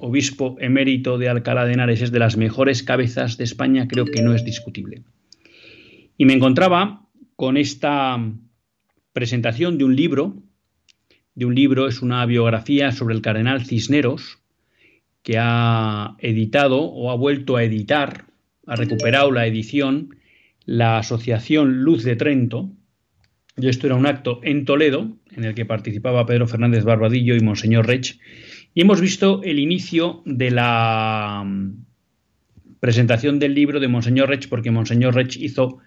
obispo 0.03 0.57
emérito 0.59 1.17
de 1.17 1.29
Alcalá 1.29 1.65
de 1.65 1.75
Henares, 1.75 2.03
es 2.03 2.11
de 2.11 2.19
las 2.19 2.37
mejores 2.37 2.83
cabezas 2.83 3.37
de 3.37 3.45
España, 3.45 3.87
creo 3.87 4.05
que 4.05 4.21
no 4.21 4.35
es 4.35 4.45
discutible. 4.45 5.05
Y 6.19 6.25
me 6.25 6.33
encontraba 6.33 7.07
con 7.37 7.57
esta 7.57 8.19
presentación 9.13 9.79
de 9.79 9.85
un 9.85 9.95
libro, 9.95 10.43
de 11.37 11.47
un 11.47 11.55
libro, 11.55 11.87
es 11.87 12.03
una 12.03 12.27
biografía 12.27 12.91
sobre 12.91 13.15
el 13.15 13.23
cardenal 13.23 13.65
Cisneros, 13.65 14.41
que 15.23 15.39
ha 15.39 16.17
editado 16.19 16.83
o 16.83 17.13
ha 17.13 17.15
vuelto 17.15 17.57
a 17.57 17.63
editar, 17.63 18.27
ha 18.67 18.75
recuperado 18.75 19.31
la 19.31 19.47
edición, 19.47 20.17
la 20.67 20.99
Asociación 20.99 21.85
Luz 21.85 22.03
de 22.03 22.17
Trento, 22.17 22.73
y 23.57 23.69
esto 23.69 23.87
era 23.87 23.95
un 23.95 24.07
acto 24.07 24.41
en 24.43 24.65
Toledo, 24.65 25.17
en 25.31 25.45
el 25.45 25.55
que 25.55 25.65
participaba 25.65 26.27
Pedro 26.27 26.49
Fernández 26.49 26.83
Barbadillo 26.83 27.37
y 27.37 27.41
Monseñor 27.41 27.87
Rech, 27.87 28.19
y 28.75 28.81
hemos 28.81 29.01
visto 29.01 29.43
el 29.43 29.59
inicio 29.59 30.23
de 30.25 30.51
la 30.51 31.43
mm, 31.45 31.85
presentación 32.81 33.39
del 33.39 33.55
libro 33.55 33.81
de 33.81 33.89
Monseñor 33.89 34.29
Rech, 34.29 34.49
porque 34.49 34.71
Monseñor 34.71 35.15
Rech 35.15 35.37
hizo 35.37 35.79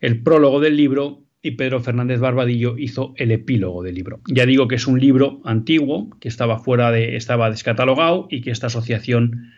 el 0.00 0.22
prólogo 0.22 0.60
del 0.60 0.76
libro 0.76 1.22
y 1.42 1.52
Pedro 1.52 1.80
Fernández 1.80 2.20
Barbadillo 2.20 2.78
hizo 2.78 3.14
el 3.16 3.32
epílogo 3.32 3.82
del 3.82 3.96
libro. 3.96 4.20
Ya 4.28 4.46
digo 4.46 4.68
que 4.68 4.76
es 4.76 4.86
un 4.86 5.00
libro 5.00 5.40
antiguo, 5.44 6.10
que 6.20 6.28
estaba 6.28 6.58
fuera 6.58 6.90
de, 6.90 7.16
estaba 7.16 7.50
descatalogado 7.50 8.28
y 8.30 8.40
que 8.40 8.52
esta 8.52 8.68
asociación 8.68 9.52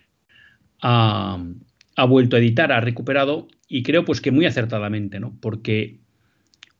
ha, 0.80 1.44
ha 1.96 2.04
vuelto 2.06 2.36
a 2.36 2.38
editar, 2.38 2.72
ha 2.72 2.80
recuperado 2.80 3.48
y 3.68 3.82
creo 3.82 4.04
pues 4.04 4.20
que 4.20 4.30
muy 4.30 4.46
acertadamente, 4.46 5.20
¿no? 5.20 5.36
Porque 5.40 5.98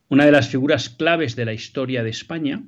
una 0.09 0.25
de 0.25 0.31
las 0.31 0.49
figuras 0.49 0.89
claves 0.89 1.35
de 1.35 1.45
la 1.45 1.53
historia 1.53 2.03
de 2.03 2.09
España, 2.09 2.63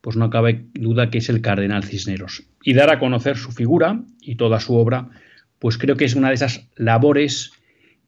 pues 0.00 0.16
no 0.16 0.30
cabe 0.30 0.66
duda 0.74 1.10
que 1.10 1.18
es 1.18 1.28
el 1.28 1.40
cardenal 1.40 1.84
Cisneros. 1.84 2.44
Y 2.62 2.74
dar 2.74 2.90
a 2.90 2.98
conocer 2.98 3.36
su 3.36 3.52
figura 3.52 4.02
y 4.20 4.36
toda 4.36 4.60
su 4.60 4.74
obra, 4.74 5.10
pues 5.58 5.78
creo 5.78 5.96
que 5.96 6.04
es 6.04 6.14
una 6.14 6.28
de 6.28 6.34
esas 6.34 6.68
labores 6.76 7.52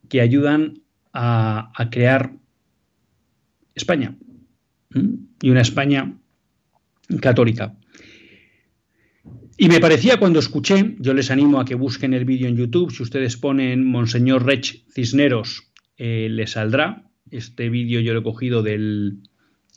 que 0.09 0.21
ayudan 0.21 0.83
a, 1.13 1.73
crear 1.91 2.33
España. 3.75 4.17
Y 5.43 5.51
una 5.51 5.61
España 5.61 6.15
católica. 7.21 7.75
Y 9.57 9.69
me 9.69 9.81
parecía 9.81 10.19
cuando 10.19 10.39
escuché, 10.39 10.97
yo 10.99 11.15
les 11.15 11.31
animo 11.31 11.61
a 11.61 11.65
que 11.65 11.75
busquen 11.75 12.15
el 12.15 12.25
vídeo 12.25 12.49
en 12.49 12.57
YouTube, 12.57 12.91
si 12.91 13.03
ustedes 13.03 13.37
ponen 13.37 13.87
Monseñor 13.87 14.45
Rech 14.45 14.85
Cisneros, 14.91 15.71
eh, 15.99 16.29
les 16.31 16.53
saldrá. 16.53 17.11
Este 17.31 17.69
vídeo 17.69 18.01
yo 18.01 18.13
lo 18.15 18.21
he 18.21 18.25
cogido 18.25 18.63
del 18.63 19.23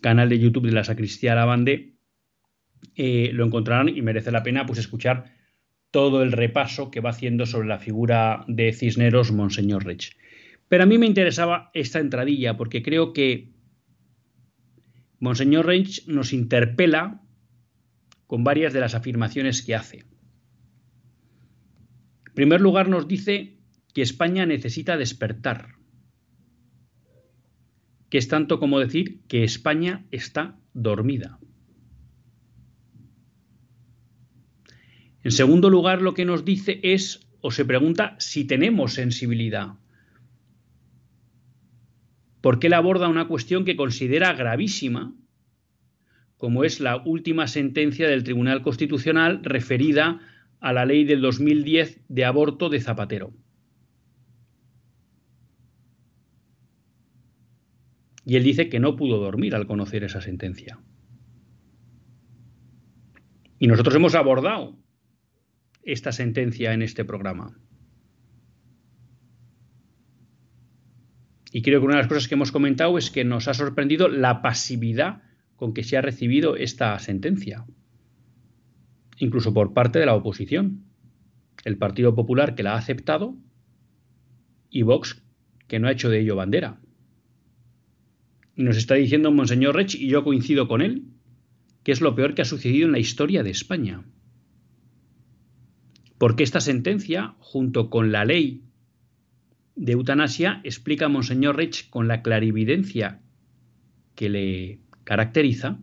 canal 0.02 0.30
de 0.30 0.40
YouTube 0.40 0.68
de 0.68 0.72
la 0.72 0.84
Sacristía 0.84 1.36
Lavande 1.36 1.95
eh, 2.96 3.32
lo 3.34 3.46
encontrarán 3.46 3.90
y 3.90 4.02
merece 4.02 4.32
la 4.32 4.44
pena 4.44 4.66
pues 4.66 4.80
escuchar 4.80 5.34
todo 5.92 6.24
el 6.24 6.32
repaso 6.32 6.92
que 6.92 7.00
va 7.00 7.12
haciendo 7.12 7.46
sobre 7.46 7.68
la 7.68 7.80
figura 7.80 8.44
de 8.48 8.74
Cisneros 8.74 9.32
Monseñor 9.32 9.86
Rech. 9.86 10.16
Pero 10.68 10.84
a 10.84 10.86
mí 10.86 10.98
me 10.98 11.06
interesaba 11.06 11.72
esta 11.74 12.00
entradilla 12.00 12.58
porque 12.58 12.82
creo 12.82 13.14
que 13.14 13.54
Monseñor 15.20 15.66
Rech 15.66 16.06
nos 16.08 16.34
interpela 16.34 17.22
con 18.28 18.44
varias 18.44 18.74
de 18.74 18.80
las 18.80 18.96
afirmaciones 18.96 19.62
que 19.62 19.76
hace. 19.76 20.00
En 22.28 22.34
primer 22.34 22.60
lugar 22.60 22.90
nos 22.90 23.08
dice 23.08 23.58
que 23.94 24.02
España 24.02 24.46
necesita 24.46 24.98
despertar, 24.98 25.76
que 28.10 28.18
es 28.18 28.28
tanto 28.28 28.60
como 28.60 28.80
decir 28.80 29.22
que 29.28 29.44
España 29.44 30.06
está 30.12 30.60
dormida. 30.74 31.40
En 35.26 35.32
segundo 35.32 35.72
lugar, 35.72 36.04
lo 36.04 36.14
que 36.14 36.24
nos 36.24 36.46
dice 36.46 36.80
es, 36.84 37.28
o 37.42 37.50
se 37.50 37.66
pregunta, 37.66 38.16
si 38.20 38.46
tenemos 38.46 38.94
sensibilidad. 38.94 39.74
Porque 42.42 42.68
él 42.68 42.74
aborda 42.74 43.08
una 43.08 43.28
cuestión 43.28 43.66
que 43.66 43.76
considera 43.76 44.34
gravísima, 44.34 45.16
como 46.38 46.64
es 46.64 46.80
la 46.80 46.98
última 47.04 47.48
sentencia 47.48 48.08
del 48.08 48.24
Tribunal 48.24 48.62
Constitucional 48.62 49.44
referida 49.44 50.20
a 50.60 50.74
la 50.74 50.86
ley 50.86 51.06
del 51.06 51.22
2010 51.22 52.02
de 52.08 52.24
aborto 52.24 52.70
de 52.70 52.82
Zapatero. 52.82 53.34
Y 58.26 58.36
él 58.36 58.44
dice 58.44 58.70
que 58.70 58.80
no 58.80 58.96
pudo 58.96 59.18
dormir 59.18 59.56
al 59.56 59.66
conocer 59.66 60.04
esa 60.04 60.22
sentencia. 60.22 60.78
Y 63.58 63.66
nosotros 63.66 63.96
hemos 63.96 64.14
abordado 64.14 64.85
esta 65.86 66.12
sentencia 66.12 66.74
en 66.74 66.82
este 66.82 67.06
programa. 67.06 67.58
Y 71.52 71.62
creo 71.62 71.80
que 71.80 71.86
una 71.86 71.96
de 71.96 72.02
las 72.02 72.10
cosas 72.10 72.28
que 72.28 72.36
hemos 72.36 72.52
comentado 72.52 72.98
es 72.98 73.12
que 73.12 73.24
nos 73.24 73.48
ha 73.48 73.54
sorprendido 73.54 74.10
la 74.10 74.42
pasividad 74.42 75.22
con 75.56 75.74
que 75.74 75.84
se 75.84 75.96
ha 75.96 76.02
recibido 76.02 76.58
esta 76.58 77.00
sentencia, 77.00 77.66
incluso 79.18 79.54
por 79.54 79.74
parte 79.74 80.00
de 80.00 80.06
la 80.06 80.16
oposición. 80.16 80.84
El 81.64 81.78
Partido 81.78 82.14
Popular 82.14 82.56
que 82.56 82.64
la 82.64 82.74
ha 82.74 82.78
aceptado 82.78 83.38
y 84.70 84.82
Vox 84.82 85.24
que 85.68 85.80
no 85.80 85.88
ha 85.88 85.92
hecho 85.92 86.10
de 86.10 86.20
ello 86.20 86.36
bandera. 86.36 86.82
Y 88.56 88.64
nos 88.64 88.78
está 88.78 88.96
diciendo 88.96 89.32
Monseñor 89.32 89.76
Rech, 89.76 89.96
y 89.96 90.08
yo 90.08 90.24
coincido 90.24 90.68
con 90.68 90.82
él, 90.82 91.06
que 91.84 91.92
es 91.92 92.02
lo 92.02 92.16
peor 92.16 92.36
que 92.36 92.42
ha 92.42 92.46
sucedido 92.46 92.86
en 92.86 92.92
la 92.92 93.00
historia 93.00 93.44
de 93.44 93.52
España. 93.52 94.04
Porque 96.18 96.44
esta 96.44 96.62
sentencia, 96.62 97.36
junto 97.40 97.90
con 97.90 98.12
la 98.12 98.26
ley 98.26 98.64
de 99.76 99.94
eutanasia, 99.94 100.62
explica 100.64 101.10
Monseñor 101.10 101.58
Rech 101.58 101.90
con 101.90 102.08
la 102.08 102.22
clarividencia 102.22 103.22
que 104.16 104.30
le 104.30 104.80
caracteriza, 105.04 105.80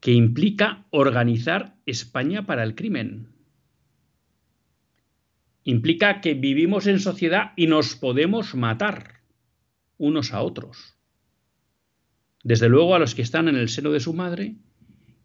que 0.00 0.12
implica 0.12 0.86
organizar 0.90 1.76
España 1.84 2.46
para 2.46 2.62
el 2.62 2.76
crimen. 2.76 3.28
Implica 5.64 6.20
que 6.20 6.34
vivimos 6.34 6.86
en 6.86 7.00
sociedad 7.00 7.52
y 7.56 7.66
nos 7.66 7.96
podemos 7.96 8.54
matar 8.54 9.22
unos 9.98 10.32
a 10.32 10.42
otros. 10.42 10.96
Desde 12.44 12.68
luego 12.68 12.94
a 12.94 13.00
los 13.00 13.16
que 13.16 13.22
están 13.22 13.48
en 13.48 13.56
el 13.56 13.68
seno 13.68 13.90
de 13.90 13.98
su 13.98 14.14
madre 14.14 14.54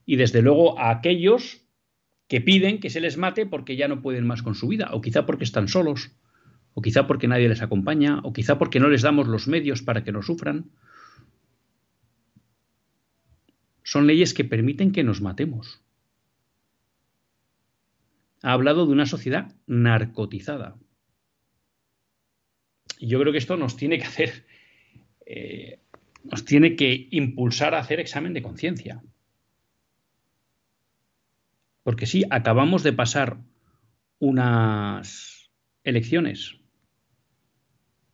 y 0.08 0.16
desde 0.16 0.42
luego 0.42 0.80
a 0.80 0.90
aquellos 0.90 1.61
que 2.32 2.40
piden 2.40 2.80
que 2.80 2.90
se 2.90 3.02
les 3.02 3.18
mate 3.18 3.46
porque 3.46 3.76
ya 3.76 3.90
no 3.90 4.02
pueden 4.02 4.26
más 4.26 4.42
con 4.42 4.56
su 4.56 4.70
vida, 4.70 4.92
o 4.94 5.02
quizá 5.02 5.26
porque 5.26 5.44
están 5.44 5.68
solos, 5.68 6.12
o 6.74 6.82
quizá 6.82 7.06
porque 7.06 7.28
nadie 7.28 7.50
les 7.50 7.62
acompaña, 7.62 8.22
o 8.24 8.32
quizá 8.32 8.58
porque 8.58 8.80
no 8.80 8.88
les 8.88 9.02
damos 9.02 9.28
los 9.28 9.50
medios 9.50 9.82
para 9.82 10.06
que 10.06 10.14
no 10.14 10.22
sufran. 10.22 10.72
Son 13.84 14.08
leyes 14.08 14.34
que 14.34 14.46
permiten 14.46 14.94
que 14.94 15.04
nos 15.04 15.20
matemos 15.20 15.82
ha 18.44 18.54
hablado 18.54 18.86
de 18.86 18.94
una 18.94 19.06
sociedad 19.06 19.54
narcotizada. 19.68 20.78
Y 22.98 23.08
yo 23.08 23.20
creo 23.20 23.34
que 23.34 23.40
esto 23.40 23.58
nos 23.58 23.76
tiene 23.76 23.98
que 23.98 24.06
hacer, 24.06 24.46
eh, 25.26 25.80
nos 26.24 26.46
tiene 26.46 26.78
que 26.78 27.10
impulsar 27.12 27.76
a 27.76 27.80
hacer 27.80 28.00
examen 28.00 28.34
de 28.34 28.42
conciencia. 28.42 29.04
Porque 31.84 32.06
sí, 32.06 32.24
acabamos 32.30 32.84
de 32.84 32.94
pasar 32.94 33.40
unas 34.20 35.52
elecciones 35.84 36.62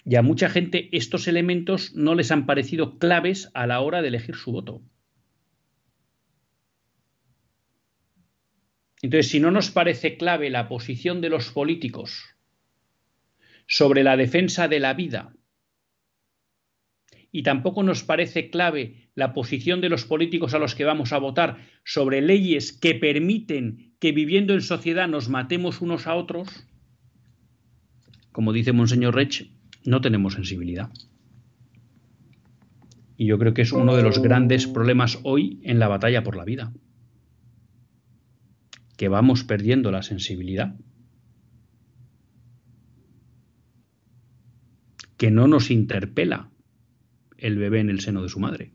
y 0.10 0.15
a 0.15 0.21
mucha 0.21 0.47
gente 0.49 0.88
estos 0.95 1.27
elementos 1.27 1.93
no 1.93 2.15
les 2.15 2.32
han 2.32 2.45
parecido 2.45 2.97
claves 2.97 3.51
a 3.53 3.67
la 3.67 3.82
hora 3.82 4.01
de 4.01 4.08
elegir 4.08 4.36
su 4.36 4.53
voto. 4.53 4.82
Entonces, 9.01 9.30
si 9.30 9.41
no 9.41 9.51
nos 9.51 9.69
parece 9.69 10.15
clave 10.15 10.49
la 10.49 10.69
posición 10.69 11.19
de 11.19 11.27
los 11.27 11.51
políticos 11.51 12.23
sobre 13.67 14.01
la 14.01 14.15
defensa 14.15 14.69
de 14.69 14.80
la 14.80 14.93
vida, 14.93 15.34
y 17.31 17.43
tampoco 17.43 17.83
nos 17.83 18.03
parece 18.03 18.49
clave 18.49 19.09
la 19.15 19.33
posición 19.33 19.81
de 19.81 19.89
los 19.89 20.05
políticos 20.05 20.53
a 20.53 20.59
los 20.59 20.75
que 20.75 20.85
vamos 20.85 21.11
a 21.13 21.17
votar 21.17 21.57
sobre 21.83 22.21
leyes 22.21 22.71
que 22.71 22.95
permiten 22.95 23.95
que 23.99 24.11
viviendo 24.11 24.53
en 24.53 24.61
sociedad 24.61 25.07
nos 25.07 25.29
matemos 25.29 25.81
unos 25.81 26.07
a 26.07 26.15
otros, 26.15 26.67
como 28.31 28.53
dice 28.53 28.71
Monseñor 28.71 29.15
Rech, 29.15 29.51
no 29.85 30.01
tenemos 30.01 30.33
sensibilidad. 30.33 30.91
Y 33.17 33.25
yo 33.25 33.39
creo 33.39 33.55
que 33.55 33.63
es 33.63 33.71
uno 33.71 33.95
de 33.95 34.03
los 34.03 34.21
grandes 34.21 34.67
problemas 34.67 35.19
hoy 35.23 35.59
en 35.63 35.79
la 35.79 35.87
batalla 35.87 36.23
por 36.23 36.35
la 36.35 36.45
vida. 36.45 36.71
Que 38.95 39.07
vamos 39.07 39.43
perdiendo 39.43 39.91
la 39.91 40.03
sensibilidad, 40.03 40.75
que 45.17 45.31
no 45.31 45.47
nos 45.47 45.71
interpela 45.71 46.51
el 47.38 47.58
bebé 47.58 47.80
en 47.80 47.89
el 47.89 48.00
seno 48.00 48.23
de 48.23 48.30
su 48.30 48.39
madre. 48.39 48.73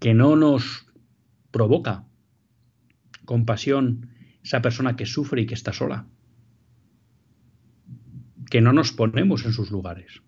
que 0.00 0.14
no 0.14 0.34
nos 0.34 0.86
provoca 1.50 2.08
compasión 3.26 4.08
esa 4.42 4.62
persona 4.62 4.96
que 4.96 5.06
sufre 5.06 5.42
y 5.42 5.46
que 5.46 5.54
está 5.54 5.72
sola, 5.72 6.08
que 8.50 8.62
no 8.62 8.72
nos 8.72 8.92
ponemos 8.92 9.44
en 9.44 9.52
sus 9.52 9.70
lugares. 9.70 10.22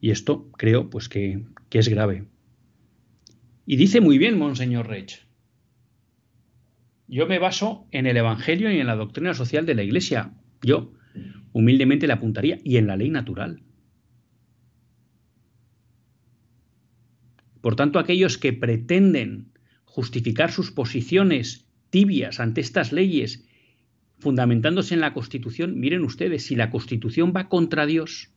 Y 0.00 0.10
esto 0.10 0.50
creo 0.52 0.90
pues 0.90 1.08
que, 1.08 1.44
es 1.70 1.88
grave. 1.88 2.26
Y 3.66 3.76
dice 3.76 4.00
muy 4.00 4.16
bien 4.18 4.38
Monseñor 4.38 4.86
Rech. 4.86 5.23
Yo 7.06 7.26
me 7.26 7.38
baso 7.38 7.86
en 7.90 8.06
el 8.06 8.16
Evangelio 8.16 8.72
y 8.72 8.78
en 8.78 8.86
la 8.86 8.96
doctrina 8.96 9.34
social 9.34 9.66
de 9.66 9.74
la 9.74 9.82
Iglesia. 9.82 10.34
Yo 10.62 10.92
humildemente 11.52 12.06
le 12.06 12.12
apuntaría 12.14 12.58
y 12.64 12.76
en 12.76 12.86
la 12.86 12.96
ley 12.96 13.10
natural. 13.10 13.62
Por 17.60 17.76
tanto, 17.76 17.98
aquellos 17.98 18.36
que 18.36 18.52
pretenden 18.52 19.52
justificar 19.84 20.50
sus 20.50 20.70
posiciones 20.70 21.68
tibias 21.90 22.40
ante 22.40 22.60
estas 22.60 22.92
leyes, 22.92 23.46
fundamentándose 24.18 24.94
en 24.94 25.00
la 25.00 25.14
Constitución, 25.14 25.78
miren 25.78 26.02
ustedes, 26.02 26.44
si 26.44 26.56
la 26.56 26.70
Constitución 26.70 27.32
va 27.34 27.48
contra 27.48 27.86
Dios, 27.86 28.32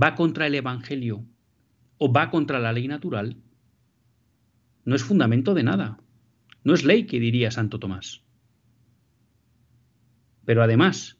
va 0.00 0.14
contra 0.14 0.46
el 0.46 0.54
Evangelio 0.54 1.26
o 1.98 2.12
va 2.12 2.30
contra 2.30 2.60
la 2.60 2.72
ley 2.72 2.88
natural, 2.88 3.36
no 4.84 4.94
es 4.94 5.04
fundamento 5.04 5.54
de 5.54 5.62
nada. 5.62 5.98
No 6.64 6.74
es 6.74 6.84
ley 6.84 7.06
que 7.06 7.20
diría 7.20 7.50
Santo 7.50 7.78
Tomás. 7.78 8.22
Pero 10.44 10.62
además, 10.62 11.18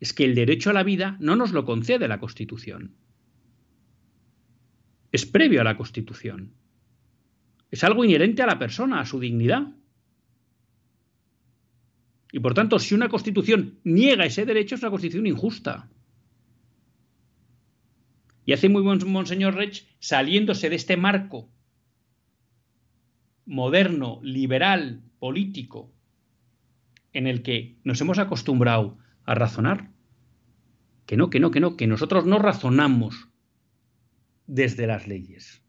es 0.00 0.12
que 0.12 0.24
el 0.24 0.34
derecho 0.34 0.70
a 0.70 0.72
la 0.72 0.82
vida 0.82 1.16
no 1.20 1.36
nos 1.36 1.52
lo 1.52 1.64
concede 1.64 2.08
la 2.08 2.20
Constitución. 2.20 2.94
Es 5.10 5.26
previo 5.26 5.60
a 5.60 5.64
la 5.64 5.76
Constitución. 5.76 6.52
Es 7.70 7.84
algo 7.84 8.04
inherente 8.04 8.42
a 8.42 8.46
la 8.46 8.58
persona, 8.58 9.00
a 9.00 9.06
su 9.06 9.20
dignidad. 9.20 9.74
Y 12.30 12.40
por 12.40 12.54
tanto, 12.54 12.78
si 12.78 12.94
una 12.94 13.08
Constitución 13.08 13.78
niega 13.84 14.26
ese 14.26 14.46
derecho, 14.46 14.74
es 14.74 14.82
una 14.82 14.90
Constitución 14.90 15.26
injusta. 15.26 15.90
Y 18.44 18.52
hace 18.52 18.68
muy 18.68 18.82
buen 18.82 18.98
Monseñor 19.10 19.54
Rech 19.54 19.86
saliéndose 19.98 20.70
de 20.70 20.76
este 20.76 20.96
marco 20.96 21.50
moderno, 23.48 24.20
liberal, 24.22 25.02
político, 25.18 25.92
en 27.12 27.26
el 27.26 27.42
que 27.42 27.78
nos 27.82 28.00
hemos 28.00 28.18
acostumbrado 28.18 28.98
a 29.24 29.34
razonar. 29.34 29.90
Que 31.06 31.16
no, 31.16 31.30
que 31.30 31.40
no, 31.40 31.50
que 31.50 31.60
no, 31.60 31.76
que 31.76 31.86
nosotros 31.86 32.26
no 32.26 32.38
razonamos 32.38 33.28
desde 34.46 34.86
las 34.86 35.08
leyes. 35.08 35.64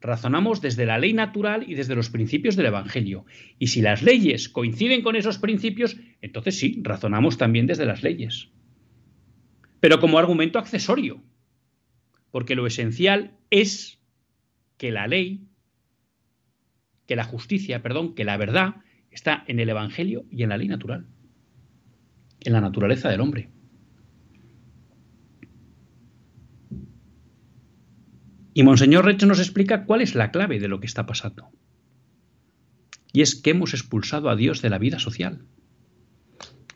Razonamos 0.00 0.60
desde 0.60 0.86
la 0.86 0.98
ley 0.98 1.12
natural 1.12 1.64
y 1.68 1.74
desde 1.74 1.94
los 1.94 2.10
principios 2.10 2.56
del 2.56 2.66
Evangelio. 2.66 3.26
Y 3.58 3.66
si 3.66 3.82
las 3.82 4.02
leyes 4.02 4.48
coinciden 4.48 5.02
con 5.02 5.16
esos 5.16 5.38
principios, 5.38 5.96
entonces 6.22 6.58
sí, 6.58 6.80
razonamos 6.82 7.36
también 7.36 7.66
desde 7.66 7.86
las 7.86 8.02
leyes. 8.02 8.50
Pero 9.80 10.00
como 10.00 10.18
argumento 10.18 10.58
accesorio 10.58 11.22
porque 12.34 12.56
lo 12.56 12.66
esencial 12.66 13.38
es 13.50 14.02
que 14.76 14.90
la 14.90 15.06
ley, 15.06 15.46
que 17.06 17.16
la 17.16 17.24
justicia, 17.24 17.82
perdón, 17.82 18.14
que 18.14 18.24
la 18.24 18.36
verdad 18.36 18.76
está 19.10 19.44
en 19.46 19.60
el 19.60 19.68
Evangelio 19.68 20.24
y 20.30 20.42
en 20.42 20.48
la 20.48 20.56
ley 20.56 20.68
natural, 20.68 21.06
en 22.40 22.52
la 22.52 22.60
naturaleza 22.60 23.08
del 23.08 23.20
hombre. 23.20 23.50
Y 28.54 28.62
Monseñor 28.62 29.04
Recho 29.04 29.26
nos 29.26 29.40
explica 29.40 29.84
cuál 29.84 30.00
es 30.00 30.14
la 30.14 30.30
clave 30.30 30.60
de 30.60 30.68
lo 30.68 30.80
que 30.80 30.86
está 30.86 31.06
pasando. 31.06 31.48
Y 33.12 33.22
es 33.22 33.34
que 33.34 33.50
hemos 33.50 33.74
expulsado 33.74 34.28
a 34.30 34.36
Dios 34.36 34.62
de 34.62 34.70
la 34.70 34.78
vida 34.78 34.98
social. 34.98 35.44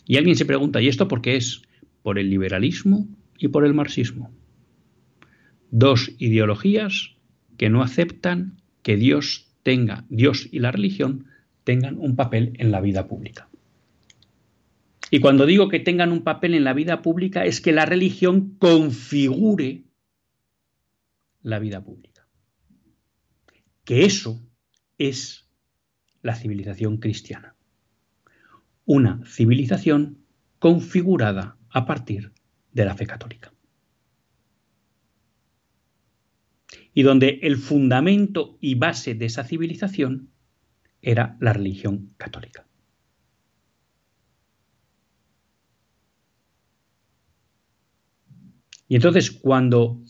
Y 0.04 0.16
alguien 0.16 0.36
se 0.36 0.46
pregunta, 0.46 0.80
¿y 0.80 0.88
esto 0.88 1.06
por 1.06 1.22
qué 1.22 1.36
es? 1.36 1.62
Por 2.02 2.18
el 2.18 2.30
liberalismo 2.30 3.06
y 3.38 3.48
por 3.48 3.64
el 3.64 3.74
marxismo 3.74 4.32
dos 5.70 6.12
ideologías 6.18 7.14
que 7.56 7.68
no 7.68 7.82
aceptan 7.82 8.60
que 8.82 8.96
Dios 8.96 9.47
tenga, 9.68 10.06
Dios 10.08 10.48
y 10.50 10.60
la 10.60 10.70
religión 10.70 11.26
tengan 11.62 11.98
un 11.98 12.16
papel 12.16 12.54
en 12.56 12.70
la 12.70 12.80
vida 12.80 13.06
pública. 13.06 13.50
Y 15.10 15.20
cuando 15.20 15.44
digo 15.44 15.68
que 15.68 15.78
tengan 15.78 16.10
un 16.10 16.24
papel 16.24 16.54
en 16.54 16.64
la 16.64 16.72
vida 16.72 17.02
pública 17.02 17.44
es 17.44 17.60
que 17.60 17.72
la 17.72 17.84
religión 17.84 18.56
configure 18.58 19.84
la 21.42 21.58
vida 21.58 21.84
pública. 21.84 22.26
Que 23.84 24.06
eso 24.06 24.40
es 24.96 25.46
la 26.22 26.34
civilización 26.34 26.96
cristiana. 26.96 27.54
Una 28.86 29.20
civilización 29.26 30.24
configurada 30.58 31.58
a 31.68 31.84
partir 31.84 32.32
de 32.72 32.86
la 32.86 32.96
fe 32.96 33.06
católica. 33.06 33.52
Y 36.98 37.04
donde 37.04 37.38
el 37.42 37.58
fundamento 37.58 38.58
y 38.60 38.74
base 38.74 39.14
de 39.14 39.26
esa 39.26 39.44
civilización 39.44 40.32
era 41.00 41.36
la 41.38 41.52
religión 41.52 42.12
católica. 42.16 42.66
Y 48.88 48.96
entonces 48.96 49.30
cuando 49.30 50.02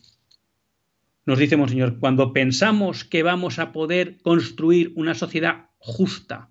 nos 1.27 1.39
dice 1.39 1.59
Monseñor, 1.59 1.99
cuando 1.99 2.33
pensamos 2.33 3.05
que 3.05 3.23
vamos 3.23 3.59
a 3.59 3.71
poder 3.71 4.23
construir 4.23 4.95
una 4.97 5.15
sociedad 5.15 5.69
justa, 5.77 6.51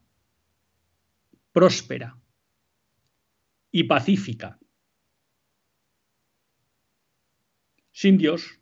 próspera 1.52 2.16
y 3.72 3.86
pacífica, 3.86 4.60
sin 7.92 8.20
Dios, 8.20 8.60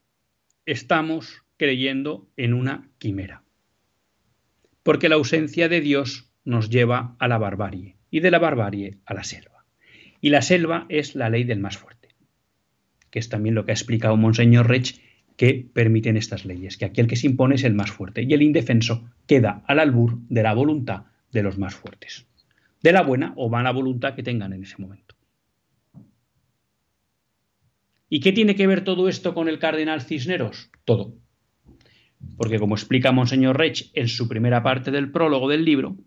estamos 0.65 1.44
creyendo 1.57 2.29
en 2.37 2.53
una 2.53 2.89
quimera. 2.97 3.43
Porque 4.83 5.09
la 5.09 5.15
ausencia 5.15 5.69
de 5.69 5.81
Dios 5.81 6.31
nos 6.43 6.69
lleva 6.69 7.15
a 7.19 7.27
la 7.27 7.37
barbarie 7.37 7.97
y 8.11 8.19
de 8.19 8.31
la 8.31 8.39
barbarie 8.39 8.99
a 9.05 9.13
la 9.13 9.23
selva. 9.23 9.65
Y 10.21 10.29
la 10.29 10.41
selva 10.41 10.85
es 10.89 11.15
la 11.15 11.29
ley 11.29 11.43
del 11.43 11.59
más 11.59 11.77
fuerte 11.77 11.95
que 13.15 13.19
es 13.19 13.29
también 13.29 13.55
lo 13.55 13.63
que 13.63 13.71
ha 13.71 13.73
explicado 13.73 14.17
Monseñor 14.17 14.67
Rech, 14.67 14.99
que 15.37 15.65
permiten 15.73 16.17
estas 16.17 16.43
leyes, 16.43 16.75
que 16.75 16.83
aquel 16.83 17.07
que 17.07 17.15
se 17.15 17.27
impone 17.27 17.55
es 17.55 17.63
el 17.63 17.73
más 17.73 17.89
fuerte 17.89 18.23
y 18.23 18.33
el 18.33 18.41
indefenso 18.41 19.09
queda 19.25 19.63
al 19.67 19.79
albur 19.79 20.19
de 20.27 20.43
la 20.43 20.53
voluntad 20.53 21.05
de 21.31 21.41
los 21.41 21.57
más 21.57 21.75
fuertes, 21.75 22.27
de 22.83 22.91
la 22.91 23.03
buena 23.03 23.31
o 23.37 23.47
mala 23.47 23.71
voluntad 23.71 24.15
que 24.15 24.23
tengan 24.23 24.51
en 24.51 24.63
ese 24.63 24.75
momento. 24.79 25.15
¿Y 28.09 28.19
qué 28.19 28.33
tiene 28.33 28.53
que 28.53 28.67
ver 28.67 28.83
todo 28.83 29.07
esto 29.07 29.33
con 29.33 29.47
el 29.47 29.59
cardenal 29.59 30.01
Cisneros? 30.01 30.69
Todo. 30.83 31.15
Porque 32.37 32.59
como 32.59 32.75
explica 32.75 33.11
Monseñor 33.11 33.57
Rech 33.57 33.91
en 33.93 34.07
su 34.07 34.27
primera 34.27 34.63
parte 34.63 34.91
del 34.91 35.11
prólogo 35.11 35.49
del 35.49 35.65
libro, 35.65 35.97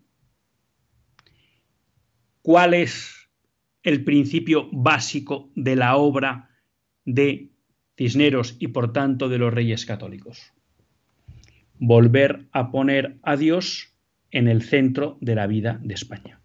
¿cuál 2.42 2.74
es 2.74 3.18
el 3.82 4.04
principio 4.04 4.68
básico 4.72 5.50
de 5.54 5.76
la 5.76 5.96
obra 5.96 6.50
de 7.04 7.52
Cisneros 7.96 8.56
y 8.60 8.68
por 8.68 8.92
tanto 8.92 9.28
de 9.28 9.38
los 9.38 9.52
reyes 9.52 9.84
católicos. 9.84 10.52
Volver 11.78 12.46
a 12.52 12.70
poner 12.70 13.18
a 13.22 13.36
Dios 13.36 13.94
en 14.30 14.46
el 14.46 14.62
centro 14.62 15.18
de 15.20 15.34
la 15.34 15.46
vida 15.46 15.80
de 15.82 15.94
España. 15.94 16.40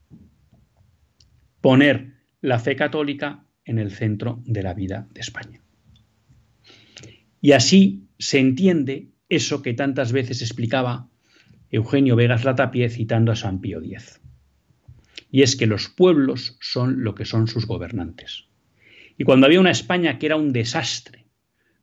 Poner 1.61 2.13
la 2.41 2.59
fe 2.59 2.75
católica 2.75 3.45
en 3.65 3.77
el 3.77 3.91
centro 3.91 4.41
de 4.45 4.63
la 4.63 4.73
vida 4.73 5.07
de 5.11 5.21
España. 5.21 5.61
Y 7.39 7.51
así 7.51 8.07
se 8.17 8.39
entiende 8.39 9.11
eso 9.35 9.61
que 9.61 9.73
tantas 9.73 10.11
veces 10.11 10.41
explicaba 10.41 11.09
Eugenio 11.71 12.15
Vegas 12.15 12.45
Latapie 12.45 12.89
citando 12.89 13.31
a 13.31 13.35
San 13.35 13.59
Pío 13.61 13.79
X. 13.79 14.21
Y 15.31 15.41
es 15.41 15.55
que 15.55 15.65
los 15.65 15.89
pueblos 15.89 16.57
son 16.61 17.03
lo 17.03 17.15
que 17.15 17.25
son 17.25 17.47
sus 17.47 17.65
gobernantes. 17.65 18.47
Y 19.17 19.23
cuando 19.23 19.47
había 19.47 19.59
una 19.59 19.71
España 19.71 20.19
que 20.19 20.27
era 20.27 20.35
un 20.35 20.53
desastre, 20.53 21.25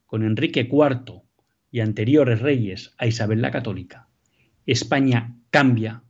con 0.06 0.22
Enrique 0.22 0.68
IV 0.70 1.22
y 1.70 1.80
anteriores 1.80 2.40
reyes 2.40 2.94
a 2.98 3.06
Isabel 3.06 3.42
la 3.42 3.50
Católica, 3.50 4.08
España 4.66 5.36
cambia, 5.50 6.04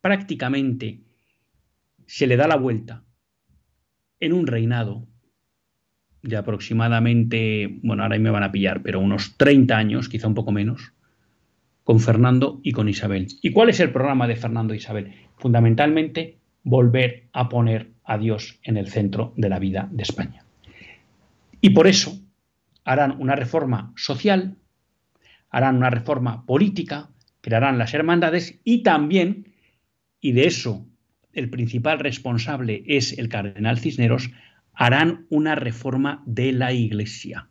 prácticamente 0.00 1.02
se 2.06 2.26
le 2.26 2.36
da 2.36 2.48
la 2.48 2.56
vuelta 2.56 3.04
en 4.18 4.32
un 4.32 4.46
reinado 4.46 5.06
de 6.22 6.36
aproximadamente, 6.36 7.78
bueno, 7.82 8.02
ahora 8.02 8.18
me 8.18 8.30
van 8.30 8.42
a 8.42 8.52
pillar, 8.52 8.82
pero 8.82 9.00
unos 9.00 9.36
30 9.36 9.76
años, 9.76 10.08
quizá 10.08 10.28
un 10.28 10.34
poco 10.34 10.52
menos, 10.52 10.92
con 11.84 12.00
Fernando 12.00 12.60
y 12.62 12.72
con 12.72 12.88
Isabel. 12.88 13.28
¿Y 13.42 13.52
cuál 13.52 13.70
es 13.70 13.80
el 13.80 13.90
programa 13.90 14.28
de 14.28 14.36
Fernando 14.36 14.74
e 14.74 14.76
Isabel? 14.76 15.12
Fundamentalmente, 15.36 16.38
volver 16.62 17.28
a 17.32 17.48
poner 17.48 17.90
a 18.04 18.18
Dios 18.18 18.58
en 18.62 18.76
el 18.76 18.88
centro 18.88 19.32
de 19.36 19.48
la 19.48 19.58
vida 19.58 19.88
de 19.90 20.02
España. 20.02 20.44
Y 21.60 21.70
por 21.70 21.86
eso 21.86 22.18
harán 22.84 23.16
una 23.20 23.36
reforma 23.36 23.92
social, 23.96 24.56
harán 25.50 25.76
una 25.76 25.90
reforma 25.90 26.44
política, 26.46 27.10
crearán 27.40 27.78
las 27.78 27.94
hermandades 27.94 28.60
y 28.64 28.82
también, 28.82 29.54
y 30.20 30.32
de 30.32 30.46
eso 30.46 30.86
el 31.32 31.50
principal 31.50 31.98
responsable 31.98 32.82
es 32.86 33.18
el 33.18 33.28
cardenal 33.28 33.78
Cisneros, 33.78 34.30
harán 34.80 35.26
una 35.28 35.56
reforma 35.56 36.22
de 36.24 36.52
la 36.52 36.72
Iglesia, 36.72 37.50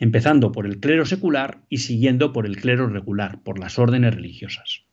empezando 0.00 0.50
por 0.50 0.66
el 0.66 0.80
clero 0.80 1.06
secular 1.06 1.64
y 1.68 1.78
siguiendo 1.78 2.32
por 2.32 2.46
el 2.46 2.56
clero 2.56 2.88
regular, 2.88 3.44
por 3.44 3.60
las 3.60 3.78
órdenes 3.78 4.12
religiosas. 4.12 4.86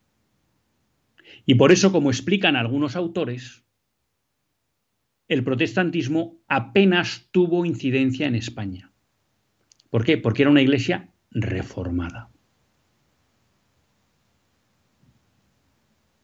Y 1.47 1.55
por 1.55 1.71
eso, 1.71 1.91
como 1.91 2.11
explican 2.11 2.55
algunos 2.55 2.95
autores, 2.95 3.65
el 5.27 5.43
protestantismo 5.43 6.39
apenas 6.47 7.29
tuvo 7.31 7.65
incidencia 7.65 8.27
en 8.27 8.35
España. 8.35 8.91
¿Por 9.89 10.05
qué? 10.05 10.19
Porque 10.19 10.43
era 10.43 10.51
una 10.51 10.61
iglesia 10.61 11.09
reformada. 11.31 12.29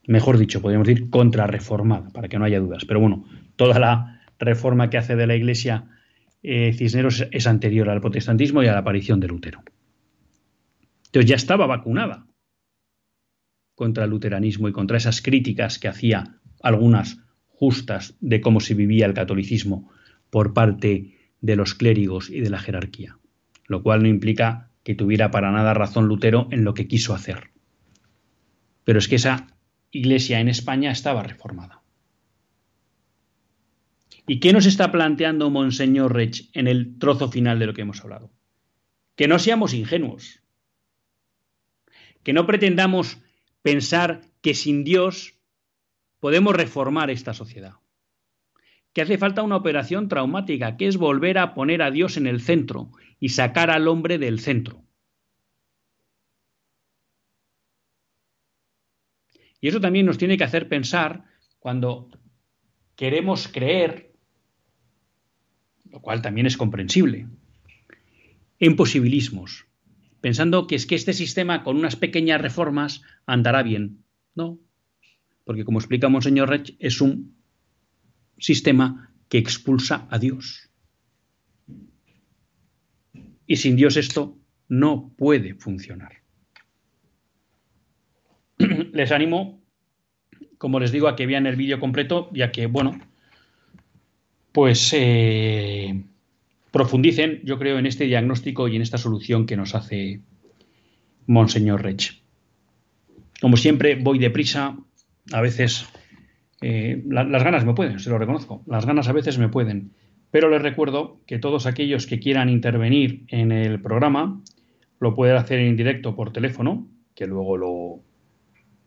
Mejor 0.06 0.38
dicho, 0.38 0.62
podríamos 0.62 0.88
decir 0.88 1.10
contrarreformada, 1.10 2.12
para 2.12 2.28
que 2.28 2.38
no 2.38 2.46
haya 2.46 2.60
dudas. 2.60 2.86
Pero 2.86 3.00
bueno, 3.00 3.26
toda 3.56 3.80
la 3.80 4.15
reforma 4.40 4.90
que 4.90 4.98
hace 4.98 5.16
de 5.16 5.28
la 5.28 5.36
iglesia 5.36 5.86
eh, 6.44 6.74
Cisneros 6.74 7.28
es 7.32 7.48
anterior 7.48 7.90
al 7.90 8.02
protestantismo 8.02 8.62
y 8.62 8.68
a 8.68 8.74
la 8.74 8.80
aparición 8.80 9.20
de 9.20 9.28
Lutero. 9.28 9.64
Entonces 11.08 11.30
ya 11.30 11.36
estaba 11.36 11.66
vacunada 11.66 12.28
contra 13.74 14.06
el 14.06 14.10
luteranismo 14.10 14.70
y 14.70 14.72
contra 14.72 14.98
esas 14.98 15.22
críticas 15.22 15.80
que 15.80 15.88
hacía 15.88 16.40
algunas 16.62 17.20
justas 17.48 18.16
de 18.20 18.42
cómo 18.42 18.60
se 18.60 18.74
vivía 18.74 19.06
el 19.06 19.14
catolicismo 19.14 19.92
por 20.30 20.54
parte 20.54 21.16
de 21.42 21.56
los 21.56 21.74
clérigos 21.74 22.30
y 22.30 22.42
de 22.42 22.50
la 22.50 22.60
jerarquía, 22.60 23.18
lo 23.68 23.82
cual 23.82 24.04
no 24.04 24.08
implica 24.08 24.72
que 24.84 24.96
tuviera 24.96 25.32
para 25.32 25.52
nada 25.52 25.74
razón 25.74 26.08
Lutero 26.08 26.48
en 26.52 26.64
lo 26.64 26.74
que 26.74 26.88
quiso 26.88 27.14
hacer. 27.14 27.52
Pero 28.84 29.00
es 29.00 29.08
que 29.08 29.16
esa 29.16 29.48
iglesia 29.92 30.40
en 30.40 30.50
España 30.50 30.92
estaba 30.92 31.24
reformada. 31.24 31.85
¿Y 34.28 34.40
qué 34.40 34.54
nos 34.54 34.66
está 34.66 34.92
planteando 34.92 35.50
Monseñor 35.50 36.14
Rech 36.14 36.50
en 36.54 36.68
el 36.68 36.98
trozo 36.98 37.30
final 37.30 37.60
de 37.60 37.68
lo 37.68 37.74
que 37.74 37.82
hemos 37.82 38.02
hablado? 38.02 38.32
Que 39.16 39.28
no 39.28 39.40
seamos 39.40 39.74
ingenuos, 39.74 40.42
que 42.24 42.34
no 42.34 42.48
pretendamos 42.48 43.20
pensar 43.62 44.22
que 44.42 44.56
sin 44.56 44.84
Dios 44.84 45.40
podemos 46.20 46.56
reformar 46.56 47.12
esta 47.12 47.34
sociedad. 47.34 47.74
Que 48.94 49.02
hace 49.02 49.18
falta 49.18 49.44
una 49.44 49.58
operación 49.58 50.08
traumática, 50.08 50.78
que 50.78 50.88
es 50.88 50.98
volver 50.98 51.38
a 51.38 51.54
poner 51.54 51.82
a 51.82 51.92
Dios 51.92 52.18
en 52.18 52.26
el 52.26 52.42
centro 52.42 52.92
y 53.20 53.30
sacar 53.30 53.70
al 53.70 53.88
hombre 53.88 54.18
del 54.18 54.40
centro. 54.40 54.84
Y 59.62 59.68
eso 59.68 59.80
también 59.80 60.06
nos 60.06 60.18
tiene 60.18 60.38
que 60.38 60.44
hacer 60.44 60.68
pensar 60.68 61.26
cuando 61.60 62.10
queremos 62.96 63.48
creer, 63.48 64.15
lo 65.92 66.00
cual 66.02 66.22
también 66.22 66.48
es 66.48 66.58
comprensible, 66.58 67.28
en 68.60 68.76
posibilismos, 68.76 69.66
pensando 70.22 70.68
que 70.68 70.76
es 70.76 70.86
que 70.86 70.96
este 70.96 71.14
sistema 71.14 71.64
con 71.64 71.78
unas 71.78 71.96
pequeñas 71.96 72.42
reformas 72.42 73.02
andará 73.26 73.64
bien. 73.64 74.04
No, 74.34 74.60
porque 75.44 75.64
como 75.64 75.80
explica 75.80 76.10
Monseñor 76.10 76.50
Rech, 76.50 76.76
es 76.80 77.00
un 77.00 77.36
sistema 78.38 79.14
que 79.30 79.38
expulsa 79.38 80.08
a 80.10 80.20
Dios. 80.20 80.70
Y 83.48 83.58
sin 83.58 83.76
Dios 83.76 83.96
esto 83.96 84.38
no 84.68 85.14
puede 85.16 85.54
funcionar. 85.54 86.24
Les 88.94 89.12
animo, 89.12 89.62
como 90.58 90.80
les 90.80 90.92
digo, 90.92 91.08
a 91.08 91.16
que 91.16 91.28
vean 91.28 91.46
el 91.46 91.56
vídeo 91.56 91.80
completo, 91.80 92.30
ya 92.34 92.52
que, 92.52 92.66
bueno, 92.66 93.00
pues 94.56 94.94
eh, 94.94 96.02
profundicen, 96.72 97.42
yo 97.44 97.60
creo, 97.60 97.78
en 97.78 97.86
este 97.86 98.06
diagnóstico 98.06 98.70
y 98.70 98.78
en 98.78 98.82
esta 98.82 98.98
solución 98.98 99.46
que 99.46 99.58
nos 99.58 99.76
hace 99.76 100.22
Monseñor 101.28 101.84
Rech. 101.84 102.22
Como 103.42 103.58
siempre, 103.58 103.96
voy 103.96 104.18
deprisa 104.18 104.78
a 105.34 105.42
veces 105.42 105.86
eh, 106.62 107.04
las 107.06 107.44
ganas 107.44 107.66
me 107.66 107.74
pueden, 107.74 108.00
se 108.00 108.10
lo 108.10 108.18
reconozco, 108.18 108.64
las 108.66 108.86
ganas 108.86 109.10
a 109.10 109.12
veces 109.12 109.38
me 109.38 109.50
pueden. 109.50 109.92
Pero 110.32 110.50
les 110.50 110.62
recuerdo 110.62 111.20
que 111.28 111.38
todos 111.38 111.66
aquellos 111.66 112.08
que 112.08 112.22
quieran 112.22 112.48
intervenir 112.48 113.26
en 113.28 113.52
el 113.52 113.82
programa 113.82 114.42
lo 115.02 115.16
pueden 115.16 115.36
hacer 115.36 115.60
en 115.60 115.76
directo 115.76 116.16
por 116.16 116.32
teléfono, 116.32 116.88
que 117.14 117.28
luego 117.28 117.58
lo, 117.58 118.00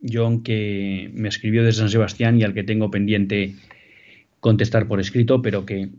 John 0.02 0.42
que 0.42 1.12
me 1.14 1.30
escribió 1.30 1.64
desde 1.64 1.82
San 1.82 1.90
Sebastián 1.90 2.40
y 2.40 2.44
al 2.44 2.56
que 2.56 2.64
tengo 2.64 2.90
pendiente 2.90 3.56
contestar 4.40 4.88
por 4.88 5.00
escrito, 5.00 5.44
pero 5.44 5.64
que 5.64 5.90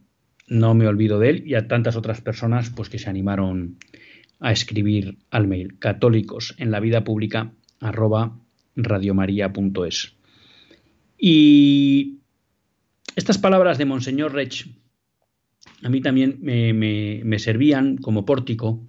no 0.48 0.74
me 0.74 0.86
olvido 0.86 1.18
de 1.18 1.30
él 1.30 1.42
y 1.46 1.54
a 1.54 1.68
tantas 1.68 1.96
otras 1.96 2.20
personas 2.20 2.70
pues 2.70 2.88
que 2.88 2.98
se 2.98 3.08
animaron 3.10 3.78
a 4.40 4.52
escribir 4.52 5.18
al 5.30 5.46
mail 5.46 5.78
católicos 5.78 6.54
en 6.58 6.70
la 6.70 6.80
vida 6.80 7.04
pública 7.04 7.52
arroba 7.80 8.38
radiomaria.es. 8.76 10.14
Y 11.18 12.18
estas 13.14 13.38
palabras 13.38 13.78
de 13.78 13.84
Monseñor 13.84 14.34
Rech 14.34 14.66
a 15.82 15.88
mí 15.88 16.00
también 16.00 16.38
me, 16.40 17.38
servían 17.38 17.96
como 17.96 18.24
pórtico 18.24 18.86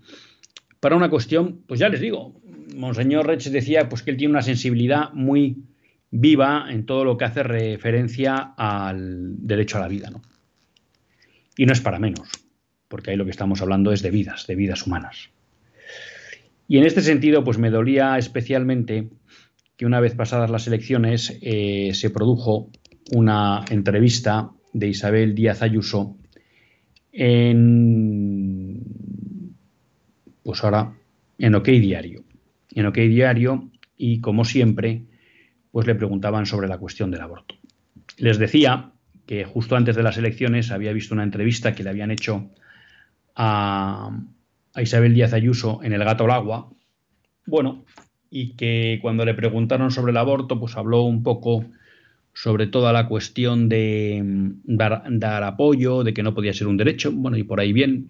para 0.80 0.96
una 0.96 1.10
cuestión, 1.10 1.62
pues 1.68 1.80
ya 1.80 1.90
les 1.90 2.02
digo, 2.02 2.40
Monseñor 2.76 3.28
Rech 3.28 3.44
decía 3.50 3.90
pues 3.90 4.04
que 4.04 4.12
él 4.12 4.18
tiene 4.18 4.32
una 4.32 4.42
sensibilidad 4.42 5.12
muy 5.14 5.64
viva 6.12 6.68
en 6.70 6.86
todo 6.86 7.06
lo 7.06 7.18
que 7.18 7.26
hace 7.26 7.42
referencia 7.42 8.54
al 8.58 9.36
derecho 9.38 9.78
a 9.78 9.82
la 9.82 9.88
vida, 9.88 10.10
¿no? 10.12 10.22
Y 11.58 11.66
no 11.66 11.74
es 11.74 11.82
para 11.82 12.00
menos, 12.00 12.30
porque 12.88 13.12
ahí 13.12 13.18
lo 13.18 13.26
que 13.26 13.32
estamos 13.32 13.62
hablando 13.62 13.92
es 13.92 14.02
de 14.02 14.12
vidas, 14.12 14.48
de 14.48 14.56
vidas 14.56 14.86
humanas. 14.86 15.30
Y 16.68 16.78
en 16.78 16.86
este 16.86 17.02
sentido, 17.02 17.44
pues 17.44 17.58
me 17.58 17.70
dolía 17.70 18.18
especialmente 18.18 19.10
que 19.76 19.86
una 19.86 20.00
vez 20.00 20.16
pasadas 20.16 20.50
las 20.50 20.68
elecciones 20.68 21.38
eh, 21.42 21.92
se 21.94 22.10
produjo 22.10 22.70
una 23.12 23.66
entrevista 23.70 24.52
de 24.72 24.88
Isabel 24.88 25.36
Díaz 25.36 25.62
Ayuso 25.62 26.16
en, 27.12 28.82
pues 30.42 30.64
ahora, 30.64 30.96
en 31.38 31.56
OK 31.56 31.68
Diario. 31.68 32.24
En 32.74 32.86
OK 32.88 32.98
Diario 32.98 33.70
y 33.98 34.20
como 34.22 34.46
siempre, 34.46 35.04
pues 35.72 35.86
le 35.86 35.96
preguntaban 35.96 36.46
sobre 36.46 36.68
la 36.68 36.78
cuestión 36.78 37.12
del 37.12 37.22
aborto. 37.22 37.56
Les 38.18 38.38
decía 38.38 38.93
que 39.26 39.46
justo 39.46 39.76
antes 39.76 39.96
de 39.96 40.04
las 40.04 40.18
elecciones 40.18 40.72
había 40.72 40.94
visto 40.94 41.14
una 41.14 41.24
entrevista 41.24 41.74
que 41.74 41.84
le 41.84 41.90
habían 41.90 42.12
hecho 42.12 42.50
a, 43.36 44.18
Isabel 44.76 45.14
Díaz 45.14 45.34
Ayuso 45.34 45.82
en 45.84 45.94
El 45.94 46.04
Gato 46.04 46.26
al 46.26 46.32
Agua. 46.32 46.70
Bueno, 47.46 47.86
y 48.30 48.56
que 48.56 49.00
cuando 49.02 49.24
le 49.26 49.36
preguntaron 49.36 49.92
sobre 49.92 50.12
el 50.12 50.18
aborto, 50.18 50.60
pues 50.60 50.76
habló 50.76 51.04
un 51.04 51.24
poco 51.24 51.66
sobre 52.34 52.66
toda 52.66 52.92
la 52.92 53.08
cuestión 53.08 53.70
de 53.70 54.22
mm, 54.24 54.52
dar, 54.64 55.04
dar, 55.10 55.44
apoyo, 55.44 56.04
de 56.04 56.14
que 56.14 56.24
no 56.24 56.34
podía 56.34 56.54
ser 56.54 56.68
un 56.68 56.78
derecho, 56.78 57.12
bueno, 57.12 57.38
y 57.38 57.44
por 57.44 57.60
ahí 57.60 57.72
bien. 57.72 58.10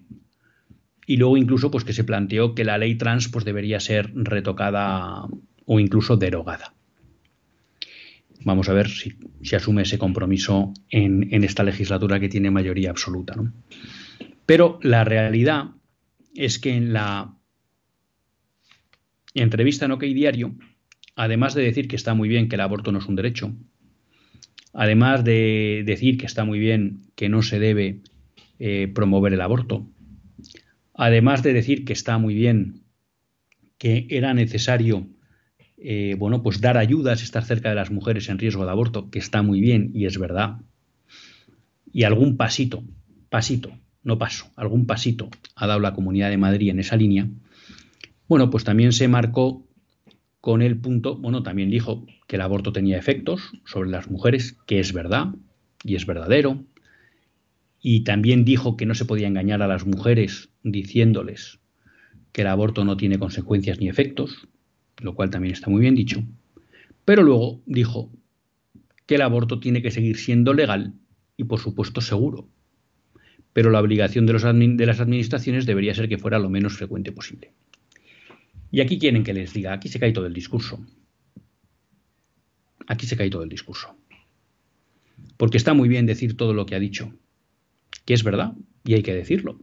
Y 1.06 1.18
luego 1.18 1.36
incluso 1.36 1.70
pues 1.70 1.84
que 1.84 1.92
se 1.92 2.04
planteó 2.04 2.54
que 2.54 2.64
la 2.64 2.78
ley 2.78 2.94
trans 2.94 3.28
pues 3.28 3.44
debería 3.44 3.78
ser 3.80 4.10
retocada 4.14 5.26
o 5.66 5.80
incluso 5.80 6.16
derogada. 6.16 6.73
Vamos 8.44 8.68
a 8.68 8.74
ver 8.74 8.88
si, 8.88 9.14
asume 9.56 9.82
ese 9.82 9.98
compromiso 9.98 10.74
en, 10.90 11.44
esta 11.44 11.62
legislatura 11.62 12.20
que 12.20 12.28
tiene 12.28 12.50
mayoría 12.50 12.90
absoluta. 12.90 13.34
Pero 14.44 14.78
la 14.82 15.04
realidad 15.04 15.70
es 16.34 16.58
que 16.58 16.74
en 16.74 16.92
la 16.92 17.34
entrevista 19.32 19.86
en 19.86 19.92
OK 19.92 20.02
Diario, 20.02 20.54
además 21.16 21.54
de 21.54 21.62
decir 21.62 21.88
que 21.88 21.96
está 21.96 22.14
muy 22.14 22.28
bien 22.28 22.48
que 22.48 22.56
el 22.56 22.60
aborto 22.60 22.92
no 22.92 22.98
es 22.98 23.06
un 23.06 23.16
derecho, 23.16 23.54
además 24.74 25.24
de 25.24 25.82
decir 25.86 26.18
que 26.18 26.26
está 26.26 26.44
muy 26.44 26.58
bien 26.58 27.00
que 27.14 27.30
no 27.30 27.42
se 27.42 27.58
debe 27.58 28.00
eh, 28.58 28.92
promover 28.94 29.32
el 29.32 29.40
aborto, 29.40 29.88
además 30.92 31.42
de 31.42 31.54
decir 31.54 31.86
que 31.86 31.94
está 31.94 32.18
muy 32.18 32.34
bien 32.34 32.82
que 33.78 34.06
era 34.10 34.34
necesario 34.34 35.06
eh, 35.86 36.16
bueno, 36.18 36.42
pues 36.42 36.62
dar 36.62 36.78
ayudas, 36.78 37.22
estar 37.22 37.44
cerca 37.44 37.68
de 37.68 37.74
las 37.74 37.90
mujeres 37.90 38.30
en 38.30 38.38
riesgo 38.38 38.64
de 38.64 38.70
aborto, 38.70 39.10
que 39.10 39.18
está 39.18 39.42
muy 39.42 39.60
bien 39.60 39.90
y 39.92 40.06
es 40.06 40.18
verdad. 40.18 40.62
Y 41.92 42.04
algún 42.04 42.38
pasito, 42.38 42.82
pasito, 43.28 43.70
no 44.02 44.16
paso, 44.16 44.46
algún 44.56 44.86
pasito 44.86 45.28
ha 45.54 45.66
dado 45.66 45.80
la 45.80 45.92
Comunidad 45.92 46.30
de 46.30 46.38
Madrid 46.38 46.70
en 46.70 46.78
esa 46.78 46.96
línea. 46.96 47.28
Bueno, 48.26 48.48
pues 48.48 48.64
también 48.64 48.92
se 48.92 49.08
marcó 49.08 49.68
con 50.40 50.62
el 50.62 50.78
punto, 50.78 51.18
bueno, 51.18 51.42
también 51.42 51.68
dijo 51.68 52.06
que 52.26 52.36
el 52.36 52.42
aborto 52.42 52.72
tenía 52.72 52.96
efectos 52.96 53.52
sobre 53.66 53.90
las 53.90 54.10
mujeres, 54.10 54.56
que 54.66 54.80
es 54.80 54.94
verdad 54.94 55.34
y 55.84 55.96
es 55.96 56.06
verdadero. 56.06 56.64
Y 57.78 58.04
también 58.04 58.46
dijo 58.46 58.78
que 58.78 58.86
no 58.86 58.94
se 58.94 59.04
podía 59.04 59.28
engañar 59.28 59.60
a 59.60 59.68
las 59.68 59.84
mujeres 59.84 60.48
diciéndoles 60.62 61.58
que 62.32 62.40
el 62.40 62.48
aborto 62.48 62.86
no 62.86 62.96
tiene 62.96 63.18
consecuencias 63.18 63.80
ni 63.80 63.90
efectos, 63.90 64.48
lo 65.00 65.14
cual 65.14 65.30
también 65.30 65.52
está 65.52 65.70
muy 65.70 65.80
bien 65.80 65.94
dicho, 65.94 66.22
pero 67.04 67.22
luego 67.22 67.60
dijo 67.66 68.10
que 69.06 69.16
el 69.16 69.22
aborto 69.22 69.60
tiene 69.60 69.82
que 69.82 69.90
seguir 69.90 70.16
siendo 70.16 70.54
legal 70.54 70.94
y 71.36 71.44
por 71.44 71.60
supuesto 71.60 72.00
seguro, 72.00 72.48
pero 73.52 73.70
la 73.70 73.80
obligación 73.80 74.26
de, 74.26 74.32
los 74.32 74.42
de 74.42 74.86
las 74.86 75.00
administraciones 75.00 75.66
debería 75.66 75.94
ser 75.94 76.08
que 76.08 76.18
fuera 76.18 76.38
lo 76.38 76.48
menos 76.48 76.76
frecuente 76.76 77.12
posible. 77.12 77.52
Y 78.70 78.80
aquí 78.80 78.98
quieren 78.98 79.22
que 79.22 79.34
les 79.34 79.52
diga, 79.52 79.72
aquí 79.72 79.88
se 79.88 80.00
cae 80.00 80.12
todo 80.12 80.26
el 80.26 80.34
discurso. 80.34 80.84
Aquí 82.86 83.06
se 83.06 83.16
cae 83.16 83.30
todo 83.30 83.44
el 83.44 83.48
discurso. 83.48 83.96
Porque 85.36 85.56
está 85.56 85.74
muy 85.74 85.88
bien 85.88 86.06
decir 86.06 86.36
todo 86.36 86.54
lo 86.54 86.66
que 86.66 86.74
ha 86.74 86.80
dicho, 86.80 87.14
que 88.04 88.14
es 88.14 88.24
verdad, 88.24 88.54
y 88.84 88.94
hay 88.94 89.02
que 89.02 89.14
decirlo. 89.14 89.60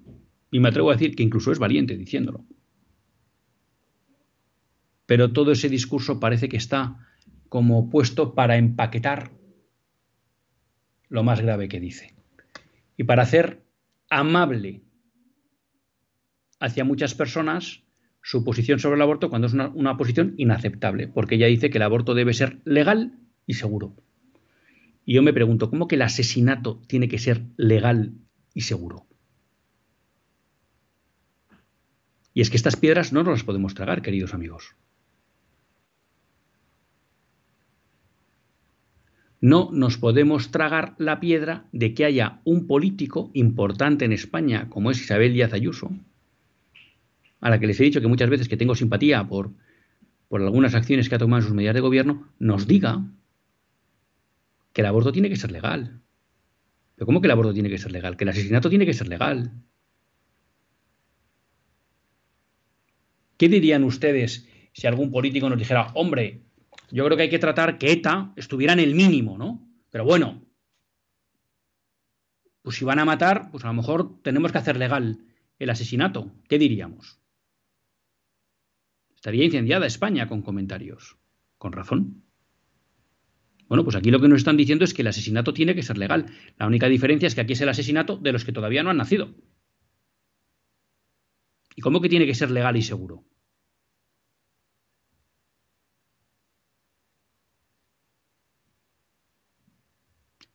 Y 0.50 0.60
me 0.60 0.70
atrevo 0.70 0.92
a 0.92 0.94
decir 0.94 1.16
que 1.16 1.24
incluso 1.24 1.52
es 1.52 1.60
valiente 1.60 1.98
diciéndolo 1.98 2.46
pero 5.06 5.32
todo 5.34 5.52
ese 5.52 5.70
discurso 5.70 6.20
parece 6.20 6.50
que 6.50 6.58
está 6.58 6.98
como 7.50 7.90
puesto 7.90 8.34
para 8.34 8.58
empaquetar 8.58 9.32
lo 11.10 11.24
más 11.24 11.42
grave 11.42 11.68
que 11.68 11.80
dice 11.80 12.16
y 12.96 13.04
para 13.04 13.24
hacer 13.24 13.64
amable 14.10 14.84
hacia 16.60 16.86
muchas 16.86 17.16
personas 17.16 17.84
su 18.22 18.44
posición 18.44 18.80
sobre 18.80 18.96
el 18.96 19.02
aborto 19.02 19.30
cuando 19.30 19.48
es 19.48 19.54
una, 19.54 19.98
posición 19.98 20.36
inaceptable, 20.38 21.08
porque 21.08 21.36
ella 21.36 21.48
dice 21.48 21.70
que 21.70 21.80
el 21.80 21.84
aborto 21.84 22.14
debe 22.14 22.34
ser 22.34 22.62
legal 22.66 23.18
y 23.48 23.56
seguro. 23.56 23.96
Y 25.04 25.16
yo 25.16 25.24
me 25.24 25.34
pregunto, 25.34 25.70
¿cómo 25.70 25.88
que 25.88 25.96
el 25.96 26.04
asesinato 26.04 26.80
tiene 26.88 27.08
que 27.08 27.18
ser 27.18 27.42
legal 27.58 28.14
y 28.54 28.62
seguro? 28.62 29.08
Y 32.34 32.42
es 32.42 32.50
que 32.50 32.58
estas 32.58 32.76
piedras 32.76 33.12
no 33.12 33.24
nos 33.24 33.34
las 33.34 33.44
podemos 33.44 33.74
tragar, 33.74 34.02
queridos 34.02 34.34
amigos. 34.34 34.76
No 39.42 39.70
nos 39.74 39.98
podemos 39.98 40.52
tragar 40.52 40.94
la 41.00 41.20
piedra 41.20 41.66
de 41.72 41.96
que 41.96 42.06
haya 42.06 42.42
un 42.44 42.68
político 42.68 43.32
importante 43.34 44.06
en 44.06 44.14
España 44.14 44.70
como 44.70 44.92
es 44.92 45.02
Isabel 45.02 45.34
Díaz 45.34 45.52
Ayuso, 45.54 45.92
a 47.40 47.50
la 47.50 47.60
que 47.60 47.66
les 47.66 47.80
he 47.80 47.84
dicho 47.84 48.02
que 48.02 48.08
muchas 48.08 48.30
veces 48.30 48.48
que 48.48 48.56
tengo 48.56 48.76
simpatía 48.76 49.28
por, 49.28 49.52
por 50.28 50.42
algunas 50.42 50.76
acciones 50.76 51.10
que 51.10 51.16
ha 51.16 51.20
tomado 51.20 51.42
en 51.42 51.48
sus 51.48 51.56
medidas 51.56 51.74
de 51.74 51.82
gobierno, 51.82 52.30
nos 52.38 52.68
diga 52.68 53.04
que 54.74 54.82
el 54.82 54.88
aborto 54.88 55.12
tiene 55.12 55.30
que 55.30 55.36
ser 55.36 55.52
legal. 55.52 56.02
¿Pero 56.96 57.08
cómo 57.08 57.20
que 57.20 57.28
el 57.28 57.32
aborto 57.32 57.52
tiene 57.52 57.70
que 57.70 57.80
ser 57.80 57.92
legal? 57.92 58.18
Que 58.18 58.26
el 58.26 58.30
asesinato 58.30 58.70
tiene 58.70 58.86
que 58.86 58.94
ser 58.94 59.08
legal. 59.08 59.52
¿Qué 63.38 63.50
dirían 63.50 63.84
ustedes 63.84 64.48
si 64.72 64.86
algún 64.86 65.10
político 65.10 65.50
nos 65.50 65.58
dijera, 65.58 65.88
hombre, 65.96 66.44
yo 66.92 67.06
creo 67.06 67.18
que 67.18 67.24
hay 67.24 67.30
que 67.30 67.40
tratar 67.40 67.78
que 67.78 67.92
ETA 67.92 68.34
estuviera 68.36 68.74
en 68.74 68.80
el 68.80 68.96
mínimo, 68.96 69.38
¿no? 69.38 69.68
Pero 69.90 70.06
bueno, 70.06 70.46
pues 72.62 72.76
si 72.76 72.86
van 72.86 73.00
a 73.00 73.06
matar, 73.06 73.50
pues 73.52 73.64
a 73.64 73.68
lo 73.68 73.74
mejor 73.74 74.22
tenemos 74.22 74.52
que 74.52 74.58
hacer 74.58 74.78
legal 74.78 75.26
el 75.58 75.70
asesinato. 75.70 76.32
¿Qué 76.48 76.58
diríamos? 76.58 77.20
Estaría 79.16 79.46
incendiada 79.46 79.86
España 79.86 80.28
con 80.28 80.42
comentarios. 80.42 81.18
Con 81.58 81.74
razón. 81.74 82.24
Bueno, 83.68 83.84
pues 83.84 83.96
aquí 83.96 84.12
lo 84.12 84.20
que 84.20 84.28
nos 84.28 84.40
están 84.40 84.58
diciendo 84.58 84.84
es 84.84 84.94
que 84.94 85.02
el 85.02 85.08
asesinato 85.08 85.54
tiene 85.54 85.76
que 85.76 85.84
ser 85.84 85.98
legal. 85.98 86.26
La 86.58 86.68
única 86.68 86.88
diferencia 86.88 87.28
es 87.28 87.36
que 87.36 87.42
aquí 87.42 87.54
es 87.54 87.62
el 87.62 87.70
asesinato 87.70 88.18
de 88.18 88.34
los 88.34 88.44
que 88.44 88.52
todavía 88.52 88.84
no 88.84 88.90
han 88.90 88.98
nacido. 88.98 89.34
¿Y 91.76 91.82
cómo 91.82 92.02
que 92.02 92.10
tiene 92.10 92.26
que 92.26 92.36
ser 92.36 92.52
legal 92.52 92.76
y 92.76 92.82
seguro? 92.82 93.24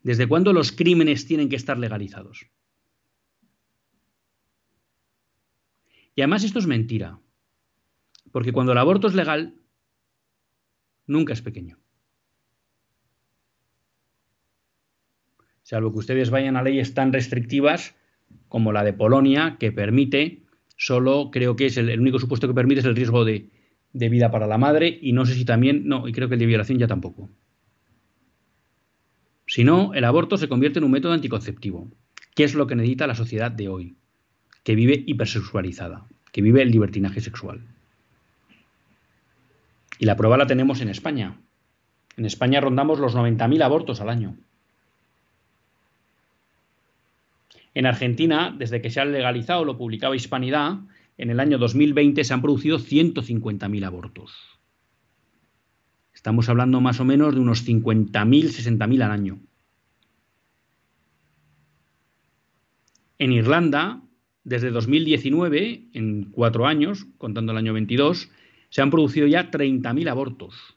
¿Desde 0.07 0.29
cuándo 0.29 0.53
los 0.53 0.71
crímenes 0.71 1.27
tienen 1.27 1.49
que 1.49 1.57
estar 1.57 1.77
legalizados? 1.79 2.47
Y 6.15 6.21
además 6.21 6.45
esto 6.45 6.61
es 6.61 6.69
mentira, 6.69 7.19
porque 8.31 8.53
cuando 8.53 8.71
el 8.71 8.79
aborto 8.79 9.09
es 9.09 9.15
legal, 9.17 9.57
nunca 11.09 11.33
es 11.33 11.43
pequeño. 11.43 11.81
Salvo 15.65 15.91
que 15.91 15.99
ustedes 15.99 16.31
vayan 16.31 16.57
a 16.57 16.63
leyes 16.63 16.95
tan 16.95 17.13
restrictivas 17.13 17.97
como 18.47 18.71
la 18.71 18.85
de 18.85 18.93
Polonia, 18.93 19.57
que 19.59 19.73
permite, 19.73 20.45
solo 20.77 21.33
creo 21.33 21.57
que 21.57 21.67
es 21.67 21.79
el, 21.79 21.99
único 21.99 22.21
supuesto 22.21 22.47
que 22.47 22.55
permite 22.55 22.79
es 22.79 22.87
el 22.87 22.95
riesgo 22.95 23.25
de, 23.25 23.51
de 23.93 24.09
vida 24.09 24.31
para 24.31 24.47
la 24.47 24.57
madre, 24.57 25.01
y 25.03 25.13
no 25.13 25.27
sé 25.27 25.35
si 25.35 25.45
también, 25.45 25.89
no, 25.89 26.07
y 26.07 26.13
creo 26.13 26.29
que 26.29 26.35
el 26.35 26.41
de 26.41 26.47
violación 26.47 26.79
ya 26.79 26.87
tampoco. 26.87 27.29
Si 29.47 29.63
no, 29.63 29.95
el 29.95 30.05
aborto 30.05 30.37
se 30.37 30.49
convierte 30.49 30.81
en 30.81 30.85
un 30.85 30.91
método 30.91 31.13
anticonceptivo, 31.13 31.89
que 32.35 32.45
es 32.45 32.55
lo 32.55 32.67
que 32.67 32.75
necesita 32.75 33.07
la 33.07 33.15
sociedad 33.15 33.51
de 33.51 33.69
hoy, 33.69 33.97
que 34.65 34.75
vive 34.75 35.05
hipersexualizada, 35.07 36.05
que 36.33 36.43
vive 36.43 36.63
el 36.63 36.71
libertinaje 36.71 37.21
sexual. 37.21 37.63
Y 39.99 40.07
la 40.07 40.17
prueba 40.17 40.37
la 40.37 40.47
tenemos 40.47 40.81
en 40.81 40.89
España. 40.89 41.39
En 42.17 42.25
España 42.27 42.61
rondamos 42.61 42.99
los 42.99 43.15
90.000 43.15 43.63
abortos 43.63 44.01
al 44.01 44.11
año. 44.11 44.37
En 47.75 47.87
Argentina, 47.87 48.55
desde 48.57 48.81
que 48.81 48.91
se 48.91 49.01
ha 49.01 49.05
legalizado, 49.05 49.65
lo 49.65 49.79
publicaba 49.79 50.17
Hispanidad, 50.17 50.79
en 51.19 51.31
el 51.31 51.41
año 51.41 51.59
2020 51.59 52.25
se 52.25 52.35
han 52.35 52.43
producido 52.43 52.79
150.000 52.79 53.87
abortos. 53.87 54.56
Estamos 56.27 56.49
hablando 56.49 56.81
más 56.81 56.99
o 56.99 57.05
menos 57.05 57.37
de 57.37 57.41
unos 57.41 57.65
50.000, 57.65 58.11
60.000 58.49 59.05
al 59.05 59.13
año. 59.13 59.39
En 63.17 63.31
Irlanda, 63.31 64.03
desde 64.43 64.73
2019, 64.73 65.85
en 65.93 66.25
cuatro 66.33 66.67
años, 66.67 67.07
contando 67.19 67.53
el 67.53 67.59
año 67.59 67.75
22, 67.75 68.29
se 68.71 68.83
han 68.83 68.91
producido 68.91 69.29
ya 69.29 69.53
30.000 69.53 70.11
abortos. 70.11 70.77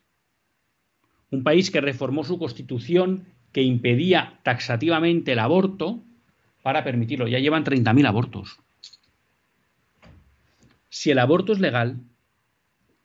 Un 1.32 1.42
país 1.42 1.72
que 1.72 1.80
reformó 1.80 2.22
su 2.22 2.38
constitución 2.38 3.24
que 3.50 3.62
impedía 3.62 4.38
taxativamente 4.44 5.32
el 5.32 5.40
aborto 5.40 6.00
para 6.62 6.84
permitirlo. 6.84 7.26
Ya 7.26 7.40
llevan 7.40 7.64
30.000 7.64 8.06
abortos. 8.06 8.60
Si 10.90 11.10
el 11.10 11.18
aborto 11.18 11.52
es 11.52 11.58
legal, 11.58 12.04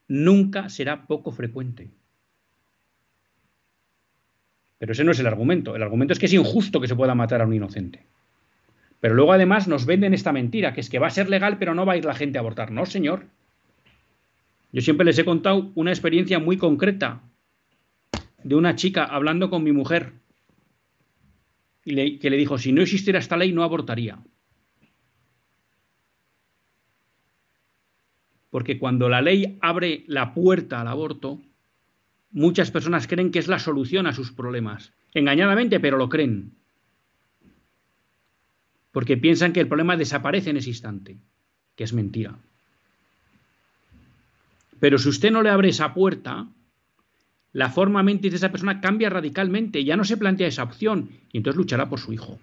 nunca 0.08 0.70
será 0.70 1.08
poco 1.08 1.32
frecuente. 1.32 1.90
Pero 4.78 4.92
ese 4.92 5.04
no 5.04 5.12
es 5.12 5.20
el 5.20 5.28
argumento. 5.28 5.76
El 5.76 5.84
argumento 5.84 6.14
es 6.14 6.20
que 6.20 6.26
es 6.26 6.34
injusto 6.34 6.82
que 6.82 6.88
se 6.88 6.96
pueda 6.96 7.16
matar 7.16 7.42
a 7.42 7.46
un 7.46 7.54
inocente. 7.54 8.06
Pero 9.00 9.16
luego 9.16 9.34
además 9.34 9.68
nos 9.68 9.86
venden 9.86 10.14
esta 10.14 10.32
mentira, 10.32 10.74
que 10.74 10.82
es 10.82 10.90
que 10.90 11.00
va 11.00 11.08
a 11.08 11.12
ser 11.12 11.30
legal 11.30 11.58
pero 11.58 11.76
no 11.76 11.86
va 11.86 11.94
a 11.94 11.98
ir 11.98 12.06
la 12.06 12.16
gente 12.16 12.38
a 12.38 12.42
abortar. 12.42 12.72
No, 12.72 12.86
señor. 12.86 13.28
Yo 14.72 14.82
siempre 14.82 15.06
les 15.06 15.18
he 15.18 15.26
contado 15.26 15.72
una 15.76 15.92
experiencia 15.92 16.40
muy 16.40 16.58
concreta 16.58 17.22
de 18.44 18.56
una 18.56 18.76
chica 18.76 19.06
hablando 19.06 19.50
con 19.50 19.64
mi 19.64 19.72
mujer 19.72 20.14
y 21.86 22.18
que 22.18 22.30
le 22.30 22.38
dijo, 22.38 22.58
si 22.58 22.72
no 22.72 22.82
existiera 22.82 23.20
esta 23.20 23.38
ley 23.38 23.52
no 23.52 23.64
abortaría. 23.64 24.20
Porque 28.50 28.80
cuando 28.80 29.08
la 29.08 29.22
ley 29.22 29.58
abre 29.62 30.04
la 30.08 30.34
puerta 30.34 30.82
al 30.82 30.88
aborto, 30.88 31.42
muchas 32.36 32.70
personas 32.70 33.08
creen 33.08 33.32
que 33.32 33.40
es 33.40 33.48
la 33.48 33.60
solución 33.60 34.06
a 34.08 34.14
sus 34.14 34.32
problemas. 34.34 34.92
Engañadamente, 35.14 35.80
pero 35.80 35.98
lo 35.98 36.10
creen. 36.10 36.52
Porque 38.92 39.18
piensan 39.18 39.54
que 39.54 39.62
el 39.62 39.68
problema 39.68 39.96
desaparece 39.96 40.50
en 40.50 40.58
ese 40.58 40.70
instante, 40.70 41.18
que 41.76 41.86
es 41.86 41.94
mentira. 41.94 42.36
Pero 44.82 44.98
si 45.00 45.10
usted 45.10 45.32
no 45.32 45.42
le 45.42 45.50
abre 45.50 45.70
esa 45.70 45.94
puerta, 45.94 46.48
la 47.54 47.70
forma 47.70 48.04
mentis 48.04 48.32
de 48.32 48.38
esa 48.38 48.52
persona 48.52 48.82
cambia 48.82 49.10
radicalmente, 49.10 49.86
ya 49.86 49.96
no 49.96 50.04
se 50.04 50.18
plantea 50.18 50.48
esa 50.48 50.64
opción 50.64 51.10
y 51.32 51.38
entonces 51.38 51.58
luchará 51.58 51.88
por 51.88 52.02
su 52.02 52.12
hijo. 52.12 52.38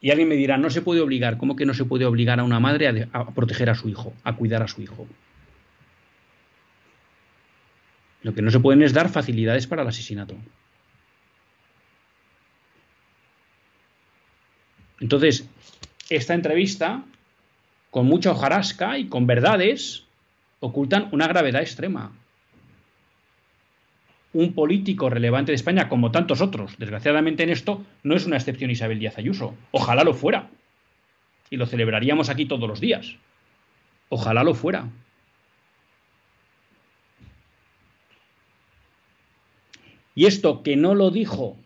Y 0.00 0.10
alguien 0.10 0.28
me 0.28 0.34
dirá, 0.34 0.58
no 0.58 0.68
se 0.68 0.82
puede 0.82 1.00
obligar, 1.00 1.38
¿cómo 1.38 1.54
que 1.54 1.64
no 1.64 1.74
se 1.74 1.84
puede 1.84 2.06
obligar 2.06 2.40
a 2.40 2.44
una 2.44 2.58
madre 2.58 3.08
a, 3.12 3.18
a 3.18 3.30
proteger 3.30 3.70
a 3.70 3.76
su 3.76 3.88
hijo, 3.88 4.12
a 4.24 4.34
cuidar 4.34 4.64
a 4.64 4.68
su 4.68 4.82
hijo? 4.82 5.06
Lo 8.22 8.34
que 8.34 8.42
no 8.42 8.50
se 8.50 8.60
pueden 8.60 8.82
es 8.82 8.92
dar 8.92 9.08
facilidades 9.08 9.66
para 9.66 9.82
el 9.82 9.88
asesinato. 9.88 10.36
Entonces, 15.00 15.48
esta 16.08 16.34
entrevista, 16.34 17.04
con 17.90 18.06
mucha 18.06 18.30
hojarasca 18.30 18.98
y 18.98 19.08
con 19.08 19.26
verdades, 19.26 20.04
ocultan 20.60 21.08
una 21.10 21.26
gravedad 21.26 21.60
extrema. 21.60 22.12
Un 24.32 24.54
político 24.54 25.10
relevante 25.10 25.50
de 25.50 25.56
España, 25.56 25.88
como 25.88 26.12
tantos 26.12 26.40
otros, 26.40 26.78
desgraciadamente 26.78 27.42
en 27.42 27.50
esto, 27.50 27.84
no 28.04 28.14
es 28.14 28.24
una 28.24 28.36
excepción 28.36 28.70
Isabel 28.70 29.00
Díaz 29.00 29.18
Ayuso. 29.18 29.56
Ojalá 29.72 30.04
lo 30.04 30.14
fuera. 30.14 30.48
Y 31.50 31.56
lo 31.56 31.66
celebraríamos 31.66 32.30
aquí 32.30 32.46
todos 32.46 32.68
los 32.68 32.80
días. 32.80 33.16
Ojalá 34.08 34.44
lo 34.44 34.54
fuera. 34.54 34.88
Y 40.14 40.26
esto 40.26 40.62
que 40.62 40.76
no 40.76 40.94
lo 40.94 41.10
dijo, 41.10 41.56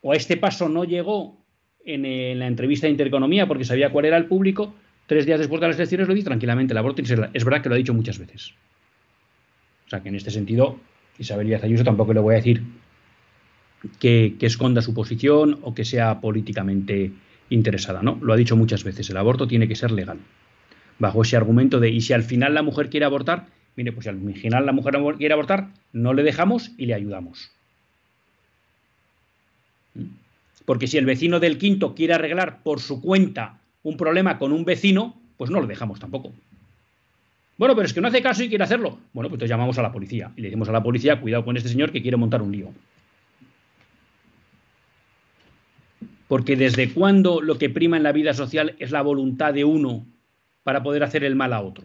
o 0.00 0.12
a 0.12 0.16
este 0.16 0.36
paso 0.36 0.68
no 0.68 0.84
llegó 0.84 1.36
en, 1.84 2.38
la 2.38 2.46
entrevista 2.46 2.86
de 2.86 2.92
Intereconomía 2.92 3.46
porque 3.46 3.64
sabía 3.64 3.90
cuál 3.90 4.06
era 4.06 4.16
el 4.16 4.26
público, 4.26 4.74
tres 5.06 5.26
días 5.26 5.38
después 5.38 5.60
de 5.60 5.68
las 5.68 5.76
elecciones 5.76 6.08
lo 6.08 6.14
dice 6.14 6.26
tranquilamente. 6.26 6.72
El 6.72 6.78
aborto 6.78 7.02
es 7.02 7.44
verdad 7.44 7.62
que 7.62 7.68
lo 7.68 7.74
ha 7.74 7.78
dicho 7.78 7.94
muchas 7.94 8.18
veces. 8.18 8.52
O 9.86 9.90
sea 9.90 10.00
que 10.00 10.08
en 10.08 10.14
este 10.14 10.30
sentido, 10.30 10.78
Isabel 11.18 11.46
Díaz 11.46 11.64
Ayuso 11.64 11.84
tampoco 11.84 12.14
le 12.14 12.20
voy 12.20 12.34
a 12.34 12.36
decir 12.36 12.62
que, 13.98 14.36
que 14.38 14.46
esconda 14.46 14.80
su 14.80 14.94
posición 14.94 15.58
o 15.62 15.74
que 15.74 15.84
sea 15.84 16.20
políticamente 16.20 17.12
interesada. 17.50 18.02
No, 18.02 18.18
lo 18.22 18.32
ha 18.32 18.36
dicho 18.36 18.56
muchas 18.56 18.84
veces. 18.84 19.10
El 19.10 19.18
aborto 19.18 19.46
tiene 19.46 19.68
que 19.68 19.76
ser 19.76 19.90
legal. 19.90 20.18
Bajo 20.98 21.22
ese 21.22 21.36
argumento 21.36 21.80
de, 21.80 21.90
y 21.90 22.00
si 22.00 22.12
al 22.12 22.22
final 22.22 22.54
la 22.54 22.62
mujer 22.62 22.88
quiere 22.88 23.04
abortar, 23.04 23.46
mire, 23.76 23.92
pues 23.92 24.04
si 24.04 24.10
al 24.10 24.18
final 24.34 24.66
la 24.66 24.72
mujer 24.72 24.94
quiere 25.18 25.34
abortar, 25.34 25.68
no 25.92 26.14
le 26.14 26.22
dejamos 26.22 26.72
y 26.78 26.86
le 26.86 26.94
ayudamos. 26.94 27.50
Porque 30.64 30.86
si 30.86 30.98
el 30.98 31.06
vecino 31.06 31.40
del 31.40 31.58
quinto 31.58 31.94
quiere 31.94 32.14
arreglar 32.14 32.62
por 32.62 32.80
su 32.80 33.00
cuenta 33.00 33.58
un 33.82 33.96
problema 33.96 34.38
con 34.38 34.52
un 34.52 34.64
vecino, 34.64 35.20
pues 35.36 35.50
no 35.50 35.60
lo 35.60 35.66
dejamos 35.66 35.98
tampoco. 35.98 36.32
Bueno, 37.58 37.74
pero 37.74 37.86
es 37.86 37.92
que 37.92 38.00
no 38.00 38.08
hace 38.08 38.22
caso 38.22 38.42
y 38.42 38.48
quiere 38.48 38.64
hacerlo. 38.64 38.98
Bueno, 39.12 39.28
pues 39.28 39.34
entonces 39.34 39.50
llamamos 39.50 39.78
a 39.78 39.82
la 39.82 39.92
policía 39.92 40.32
y 40.36 40.40
le 40.40 40.48
decimos 40.48 40.68
a 40.68 40.72
la 40.72 40.82
policía, 40.82 41.20
cuidado 41.20 41.44
con 41.44 41.56
este 41.56 41.68
señor 41.68 41.92
que 41.92 42.02
quiere 42.02 42.16
montar 42.16 42.42
un 42.42 42.52
lío. 42.52 42.72
Porque 46.28 46.56
desde 46.56 46.92
cuándo 46.92 47.42
lo 47.42 47.58
que 47.58 47.68
prima 47.68 47.96
en 47.96 48.02
la 48.02 48.12
vida 48.12 48.32
social 48.32 48.74
es 48.78 48.90
la 48.90 49.02
voluntad 49.02 49.52
de 49.52 49.64
uno 49.64 50.06
para 50.62 50.82
poder 50.82 51.02
hacer 51.02 51.24
el 51.24 51.36
mal 51.36 51.52
a 51.52 51.60
otro. 51.60 51.84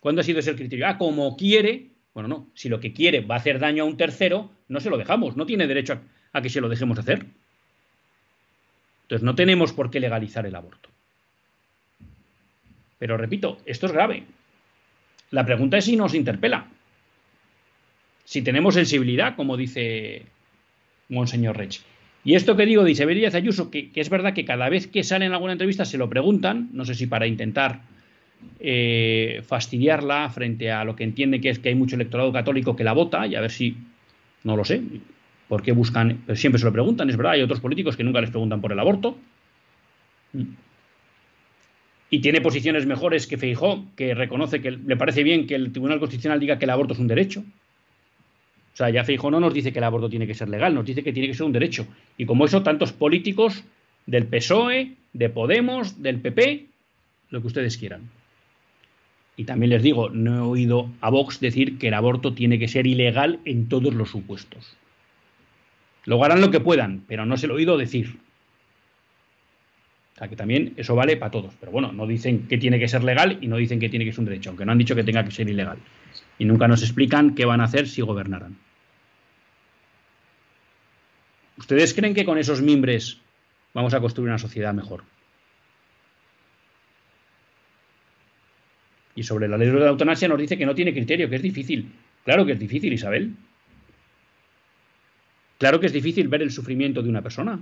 ¿Cuándo 0.00 0.20
ha 0.20 0.24
sido 0.24 0.38
ese 0.38 0.50
el 0.50 0.56
criterio? 0.56 0.86
Ah, 0.86 0.96
como 0.96 1.36
quiere, 1.36 1.90
bueno, 2.18 2.36
no, 2.36 2.48
si 2.52 2.68
lo 2.68 2.80
que 2.80 2.92
quiere 2.92 3.20
va 3.20 3.36
a 3.36 3.38
hacer 3.38 3.60
daño 3.60 3.84
a 3.84 3.86
un 3.86 3.96
tercero, 3.96 4.50
no 4.66 4.80
se 4.80 4.90
lo 4.90 4.98
dejamos, 4.98 5.36
no 5.36 5.46
tiene 5.46 5.68
derecho 5.68 6.00
a, 6.32 6.42
que 6.42 6.50
se 6.50 6.60
lo 6.60 6.68
dejemos 6.68 6.98
hacer. 6.98 7.26
Entonces 9.02 9.22
no 9.22 9.36
tenemos 9.36 9.72
por 9.72 9.88
qué 9.88 10.00
legalizar 10.00 10.44
el 10.44 10.56
aborto. 10.56 10.88
Pero 12.98 13.16
repito, 13.16 13.58
esto 13.66 13.86
es 13.86 13.92
grave. 13.92 14.24
La 15.30 15.46
pregunta 15.46 15.78
es 15.78 15.84
si 15.84 15.94
nos 15.94 16.12
interpela. 16.12 16.66
Si 18.24 18.42
tenemos 18.42 18.74
sensibilidad, 18.74 19.36
como 19.36 19.56
dice 19.56 20.26
Monseñor 21.08 21.56
Rech. 21.56 21.82
Y 22.24 22.34
esto 22.34 22.56
que 22.56 22.66
digo 22.66 22.82
de 22.82 22.90
Isabel 22.90 23.16
Díaz 23.16 23.36
Ayuso, 23.36 23.70
que, 23.70 23.92
es 23.94 24.10
verdad 24.10 24.34
que 24.34 24.44
cada 24.44 24.68
vez 24.68 24.88
que 24.88 25.04
sale 25.04 25.26
en 25.26 25.34
alguna 25.34 25.52
entrevista 25.52 25.84
se 25.84 25.98
lo 25.98 26.10
preguntan, 26.10 26.68
no 26.72 26.84
sé 26.84 26.96
si 26.96 27.06
para 27.06 27.28
intentar 27.28 27.82
eh, 28.60 29.42
fastidiarla 29.46 30.28
frente 30.30 30.70
a 30.70 30.84
lo 30.84 30.96
que 30.96 31.04
entiende 31.04 31.40
que 31.40 31.50
es 31.50 31.58
que 31.58 31.68
hay 31.68 31.74
mucho 31.74 31.96
electorado 31.96 32.32
católico 32.32 32.76
que 32.76 32.84
la 32.84 32.92
vota, 32.92 33.26
y 33.26 33.34
a 33.34 33.40
ver 33.40 33.50
si, 33.50 33.76
no 34.44 34.56
lo 34.56 34.64
sé, 34.64 34.82
por 35.48 35.62
qué 35.62 35.72
buscan, 35.72 36.22
pero 36.26 36.36
siempre 36.36 36.58
se 36.58 36.64
lo 36.64 36.72
preguntan, 36.72 37.08
es 37.08 37.16
verdad, 37.16 37.32
hay 37.32 37.42
otros 37.42 37.60
políticos 37.60 37.96
que 37.96 38.04
nunca 38.04 38.20
les 38.20 38.30
preguntan 38.30 38.60
por 38.60 38.72
el 38.72 38.78
aborto. 38.78 39.16
Y 42.10 42.20
tiene 42.20 42.40
posiciones 42.40 42.86
mejores 42.86 43.26
que 43.26 43.38
Feijó, 43.38 43.84
que 43.96 44.14
reconoce 44.14 44.60
que 44.60 44.72
le 44.72 44.96
parece 44.96 45.22
bien 45.22 45.46
que 45.46 45.54
el 45.54 45.72
Tribunal 45.72 45.98
Constitucional 45.98 46.40
diga 46.40 46.58
que 46.58 46.64
el 46.64 46.70
aborto 46.70 46.94
es 46.94 46.98
un 46.98 47.08
derecho. 47.08 47.40
O 48.72 48.76
sea, 48.78 48.90
ya 48.90 49.04
Feijó 49.04 49.30
no 49.30 49.40
nos 49.40 49.52
dice 49.52 49.72
que 49.72 49.78
el 49.78 49.84
aborto 49.84 50.08
tiene 50.08 50.26
que 50.26 50.34
ser 50.34 50.48
legal, 50.48 50.74
nos 50.74 50.86
dice 50.86 51.02
que 51.02 51.12
tiene 51.12 51.28
que 51.28 51.34
ser 51.34 51.44
un 51.44 51.52
derecho. 51.52 51.86
Y 52.16 52.26
como 52.26 52.44
eso, 52.44 52.62
tantos 52.62 52.92
políticos 52.92 53.64
del 54.06 54.26
PSOE, 54.26 54.94
de 55.12 55.28
Podemos, 55.28 56.00
del 56.02 56.20
PP, 56.20 56.66
lo 57.30 57.40
que 57.40 57.46
ustedes 57.46 57.76
quieran. 57.76 58.02
Y 59.38 59.44
también 59.44 59.70
les 59.70 59.84
digo, 59.84 60.10
no 60.10 60.34
he 60.34 60.40
oído 60.40 60.90
a 61.00 61.10
Vox 61.10 61.38
decir 61.38 61.78
que 61.78 61.88
el 61.88 61.94
aborto 61.94 62.34
tiene 62.34 62.58
que 62.58 62.66
ser 62.66 62.88
ilegal 62.88 63.38
en 63.44 63.68
todos 63.68 63.94
los 63.94 64.10
supuestos. 64.10 64.76
Luego 66.06 66.24
harán 66.24 66.40
lo 66.40 66.50
que 66.50 66.58
puedan, 66.58 67.04
pero 67.06 67.24
no 67.24 67.36
se 67.36 67.46
lo 67.46 67.54
he 67.54 67.58
oído 67.58 67.78
decir. 67.78 68.18
O 70.16 70.18
sea, 70.18 70.26
que 70.26 70.34
también 70.34 70.74
eso 70.76 70.96
vale 70.96 71.16
para 71.16 71.30
todos. 71.30 71.54
Pero 71.60 71.70
bueno, 71.70 71.92
no 71.92 72.04
dicen 72.08 72.48
que 72.48 72.58
tiene 72.58 72.80
que 72.80 72.88
ser 72.88 73.04
legal 73.04 73.38
y 73.40 73.46
no 73.46 73.58
dicen 73.58 73.78
que 73.78 73.88
tiene 73.88 74.04
que 74.04 74.10
ser 74.10 74.20
un 74.20 74.24
derecho, 74.24 74.50
aunque 74.50 74.64
no 74.66 74.72
han 74.72 74.78
dicho 74.78 74.96
que 74.96 75.04
tenga 75.04 75.24
que 75.24 75.30
ser 75.30 75.48
ilegal. 75.48 75.78
Y 76.36 76.44
nunca 76.44 76.66
nos 76.66 76.82
explican 76.82 77.36
qué 77.36 77.44
van 77.44 77.60
a 77.60 77.64
hacer 77.64 77.86
si 77.86 78.02
gobernaran. 78.02 78.58
¿Ustedes 81.58 81.94
creen 81.94 82.14
que 82.14 82.24
con 82.24 82.38
esos 82.38 82.60
mimbres 82.60 83.18
vamos 83.72 83.94
a 83.94 84.00
construir 84.00 84.30
una 84.30 84.38
sociedad 84.38 84.74
mejor? 84.74 85.04
Y 89.18 89.24
sobre 89.24 89.48
la 89.48 89.58
ley 89.58 89.68
de 89.68 89.80
la 89.80 89.88
eutanasia 89.88 90.28
nos 90.28 90.38
dice 90.38 90.56
que 90.56 90.64
no 90.64 90.76
tiene 90.76 90.92
criterio, 90.92 91.28
que 91.28 91.34
es 91.34 91.42
difícil. 91.42 91.90
Claro 92.24 92.46
que 92.46 92.52
es 92.52 92.58
difícil, 92.60 92.92
Isabel. 92.92 93.32
Claro 95.58 95.80
que 95.80 95.86
es 95.86 95.92
difícil 95.92 96.28
ver 96.28 96.40
el 96.40 96.52
sufrimiento 96.52 97.02
de 97.02 97.08
una 97.08 97.20
persona 97.20 97.58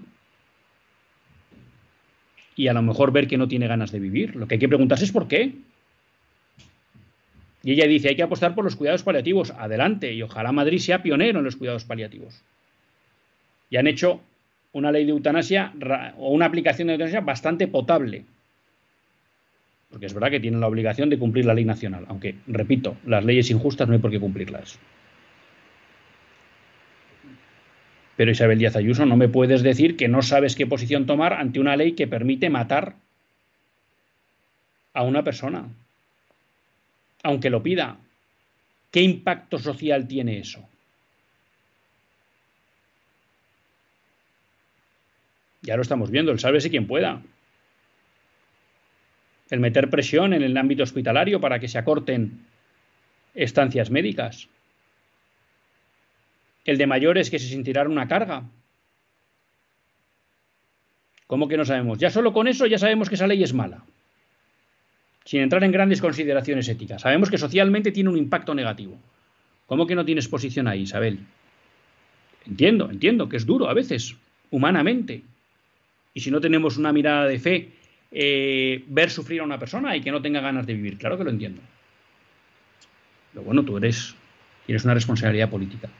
y 2.56 2.68
a 2.68 2.74
lo 2.74 2.82
mejor 2.82 3.10
ver 3.10 3.26
que 3.26 3.38
no 3.38 3.48
tiene 3.48 3.68
ganas 3.68 3.90
de 3.90 4.00
vivir. 4.00 4.36
Lo 4.36 4.46
que 4.46 4.56
hay 4.56 4.58
que 4.58 4.68
preguntarse 4.68 5.06
es 5.06 5.12
por 5.12 5.28
qué. 5.28 5.54
Y 7.62 7.72
ella 7.72 7.86
dice, 7.86 8.10
hay 8.10 8.16
que 8.16 8.22
apostar 8.22 8.54
por 8.54 8.64
los 8.64 8.76
cuidados 8.76 9.02
paliativos. 9.02 9.50
Adelante, 9.52 10.12
y 10.12 10.20
ojalá 10.20 10.52
Madrid 10.52 10.78
sea 10.78 11.02
pionero 11.02 11.38
en 11.38 11.46
los 11.46 11.56
cuidados 11.56 11.86
paliativos. 11.86 12.42
Y 13.70 13.78
han 13.78 13.86
hecho 13.86 14.20
una 14.72 14.92
ley 14.92 15.06
de 15.06 15.12
eutanasia 15.12 15.72
o 16.18 16.32
una 16.32 16.44
aplicación 16.44 16.88
de 16.88 16.94
eutanasia 16.94 17.22
bastante 17.22 17.66
potable. 17.66 18.26
Porque 19.96 20.08
es 20.08 20.12
verdad 20.12 20.30
que 20.30 20.40
tienen 20.40 20.60
la 20.60 20.66
obligación 20.66 21.08
de 21.08 21.18
cumplir 21.18 21.46
la 21.46 21.54
ley 21.54 21.64
nacional. 21.64 22.04
Aunque, 22.08 22.34
repito, 22.48 22.98
las 23.06 23.24
leyes 23.24 23.50
injustas 23.50 23.88
no 23.88 23.94
hay 23.94 23.98
por 23.98 24.10
qué 24.10 24.20
cumplirlas. 24.20 24.78
Pero 28.14 28.30
Isabel 28.30 28.58
Díaz 28.58 28.76
Ayuso, 28.76 29.06
no 29.06 29.16
me 29.16 29.28
puedes 29.30 29.62
decir 29.62 29.96
que 29.96 30.06
no 30.06 30.20
sabes 30.20 30.54
qué 30.54 30.66
posición 30.66 31.06
tomar 31.06 31.32
ante 31.32 31.60
una 31.60 31.78
ley 31.78 31.92
que 31.92 32.06
permite 32.06 32.50
matar 32.50 32.96
a 34.92 35.02
una 35.02 35.24
persona, 35.24 35.66
aunque 37.22 37.48
lo 37.48 37.62
pida. 37.62 37.96
¿Qué 38.90 39.00
impacto 39.00 39.58
social 39.58 40.06
tiene 40.06 40.40
eso? 40.40 40.68
Ya 45.62 45.74
lo 45.74 45.80
estamos 45.80 46.10
viendo, 46.10 46.32
el 46.32 46.38
sálvese 46.38 46.68
quien 46.68 46.86
pueda. 46.86 47.22
El 49.50 49.60
meter 49.60 49.90
presión 49.90 50.32
en 50.32 50.42
el 50.42 50.56
ámbito 50.56 50.82
hospitalario 50.82 51.40
para 51.40 51.58
que 51.58 51.68
se 51.68 51.78
acorten 51.78 52.46
estancias 53.34 53.90
médicas 53.90 54.48
el 56.66 56.78
de 56.78 56.86
mayores 56.86 57.30
que 57.30 57.38
se 57.38 57.48
sentirán 57.48 57.90
una 57.90 58.08
carga. 58.08 58.42
¿Cómo 61.26 61.48
que 61.48 61.56
no 61.56 61.64
sabemos? 61.64 61.98
Ya 61.98 62.10
solo 62.10 62.32
con 62.32 62.48
eso 62.48 62.66
ya 62.66 62.78
sabemos 62.78 63.08
que 63.08 63.14
esa 63.14 63.26
ley 63.26 63.42
es 63.42 63.54
mala. 63.54 63.84
Sin 65.24 65.40
entrar 65.40 65.64
en 65.64 65.72
grandes 65.72 66.00
consideraciones 66.00 66.68
éticas. 66.68 67.02
Sabemos 67.02 67.30
que 67.30 67.38
socialmente 67.38 67.92
tiene 67.92 68.10
un 68.10 68.16
impacto 68.16 68.54
negativo. 68.54 68.96
¿Cómo 69.66 69.86
que 69.86 69.94
no 69.94 70.04
tienes 70.04 70.28
posición 70.28 70.68
ahí, 70.68 70.82
Isabel? 70.82 71.20
Entiendo, 72.46 72.90
entiendo 72.90 73.28
que 73.28 73.36
es 73.36 73.46
duro 73.46 73.68
a 73.68 73.74
veces, 73.74 74.14
humanamente. 74.50 75.22
Y 76.14 76.20
si 76.20 76.30
no 76.30 76.40
tenemos 76.40 76.76
una 76.76 76.92
mirada 76.92 77.26
de 77.26 77.38
fe, 77.40 77.70
eh, 78.18 78.82
ver 78.88 79.10
sufrir 79.10 79.42
a 79.42 79.44
una 79.44 79.58
persona 79.58 79.94
y 79.94 80.00
que 80.00 80.10
no 80.10 80.22
tenga 80.22 80.40
ganas 80.40 80.66
de 80.66 80.72
vivir. 80.72 80.96
Claro 80.96 81.18
que 81.18 81.24
lo 81.24 81.28
entiendo. 81.28 81.60
Pero 83.30 83.44
bueno, 83.44 83.62
tú 83.62 83.76
eres, 83.76 84.14
tienes 84.64 84.86
una 84.86 84.94
responsabilidad 84.94 85.50
política. 85.50 85.90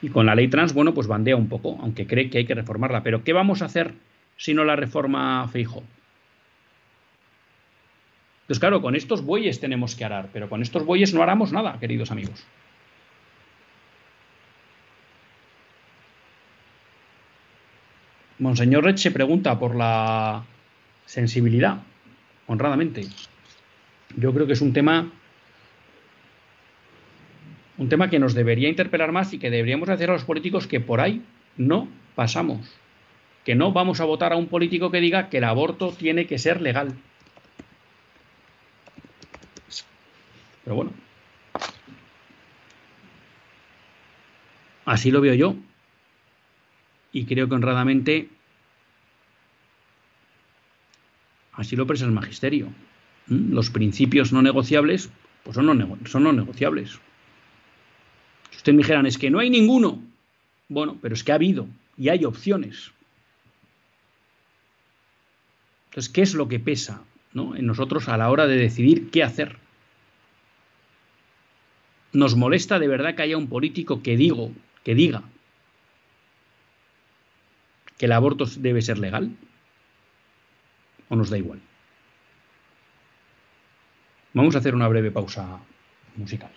Y 0.00 0.08
con 0.08 0.24
la 0.24 0.34
ley 0.34 0.48
trans, 0.48 0.72
bueno, 0.72 0.94
pues 0.94 1.06
bandea 1.06 1.36
un 1.36 1.50
poco, 1.50 1.76
aunque 1.82 2.06
cree 2.06 2.30
que 2.30 2.38
hay 2.38 2.46
que 2.46 2.54
reformarla. 2.54 3.02
Pero 3.02 3.24
¿qué 3.24 3.34
vamos 3.34 3.60
a 3.60 3.66
hacer 3.66 3.92
si 4.38 4.54
no 4.54 4.64
la 4.64 4.74
reforma 4.74 5.46
Feijo? 5.48 5.82
Pues 8.46 8.58
claro, 8.58 8.80
con 8.80 8.96
estos 8.96 9.22
bueyes 9.22 9.60
tenemos 9.60 9.94
que 9.94 10.06
arar, 10.06 10.30
pero 10.32 10.48
con 10.48 10.62
estos 10.62 10.86
bueyes 10.86 11.12
no 11.12 11.22
haramos 11.22 11.52
nada, 11.52 11.78
queridos 11.78 12.10
amigos. 12.10 12.42
Monseñor 18.38 18.84
Red 18.84 18.96
se 18.96 19.10
pregunta 19.10 19.58
por 19.58 19.76
la 19.76 20.42
sensibilidad, 21.10 21.82
honradamente. 22.46 23.02
Yo 24.16 24.32
creo 24.32 24.46
que 24.46 24.52
es 24.52 24.60
un 24.60 24.72
tema 24.72 25.10
un 27.78 27.88
tema 27.88 28.08
que 28.10 28.20
nos 28.20 28.34
debería 28.34 28.68
interpelar 28.68 29.10
más 29.10 29.32
y 29.32 29.38
que 29.38 29.50
deberíamos 29.50 29.88
hacer 29.88 30.10
a 30.10 30.12
los 30.12 30.24
políticos 30.24 30.68
que 30.68 30.78
por 30.78 31.00
ahí 31.00 31.22
no 31.56 31.88
pasamos. 32.14 32.76
Que 33.44 33.56
no 33.56 33.72
vamos 33.72 34.00
a 34.00 34.04
votar 34.04 34.32
a 34.32 34.36
un 34.36 34.46
político 34.46 34.92
que 34.92 35.00
diga 35.00 35.30
que 35.30 35.38
el 35.38 35.44
aborto 35.44 35.90
tiene 35.90 36.26
que 36.26 36.38
ser 36.38 36.60
legal. 36.60 36.94
Pero 40.62 40.76
bueno. 40.76 40.92
Así 44.84 45.10
lo 45.10 45.20
veo 45.20 45.34
yo. 45.34 45.56
Y 47.12 47.24
creo 47.24 47.48
que 47.48 47.54
honradamente 47.54 48.28
así 51.60 51.76
lo 51.76 51.86
presa 51.86 52.04
el 52.04 52.12
magisterio. 52.12 52.68
¿Mm? 53.26 53.52
Los 53.52 53.70
principios 53.70 54.32
no 54.32 54.42
negociables, 54.42 55.10
pues 55.44 55.54
son 55.54 55.66
no, 55.66 55.74
no 55.74 56.32
negociables 56.32 57.00
ustedes 58.60 58.76
me 58.76 58.82
dijeran, 58.82 59.06
es 59.06 59.16
que 59.16 59.30
no 59.30 59.38
hay 59.38 59.48
ninguno. 59.48 60.02
Bueno, 60.68 60.98
pero 61.00 61.14
es 61.14 61.24
que 61.24 61.32
ha 61.32 61.36
habido 61.36 61.66
y 61.96 62.10
hay 62.10 62.24
opciones. 62.24 62.92
Entonces, 65.88 66.12
¿qué 66.12 66.22
es 66.22 66.34
lo 66.34 66.46
que 66.46 66.60
pesa 66.60 67.02
en 67.34 67.66
nosotros 67.66 68.08
a 68.08 68.16
la 68.16 68.30
hora 68.30 68.46
de 68.46 68.56
decidir 68.56 69.10
qué 69.10 69.22
hacer? 69.22 69.56
¿Nos 72.12 72.36
molesta 72.36 72.78
de 72.78 72.88
verdad 72.88 73.14
que 73.14 73.22
haya 73.22 73.36
un 73.36 73.48
político 73.48 74.02
que 74.02 74.16
digo, 74.16 74.52
que 74.84 74.94
diga 74.94 75.22
que 77.96 78.06
el 78.06 78.12
aborto 78.12 78.44
debe 78.58 78.82
ser 78.82 78.98
legal? 78.98 79.34
¿O 81.10 81.16
nos 81.16 81.28
da 81.30 81.38
igual? 81.42 81.60
Vamos 84.32 84.54
a 84.54 84.58
hacer 84.58 84.74
una 84.74 84.88
breve 84.88 85.10
pausa 85.10 85.58
musical. 86.16 86.52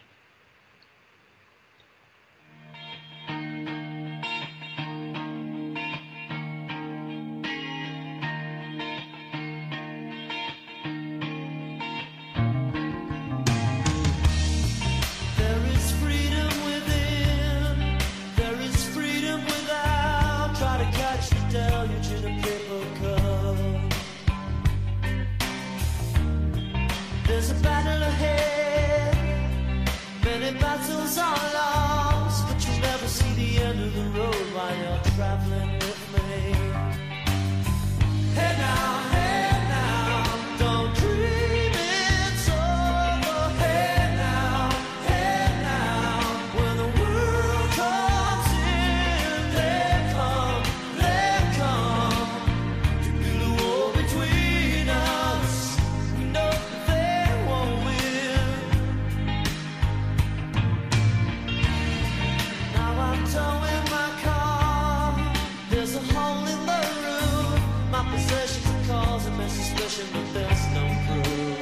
motion, 69.94 70.08
but 70.14 70.34
there's 70.34 70.66
no 70.74 70.86
proof. 71.08 71.62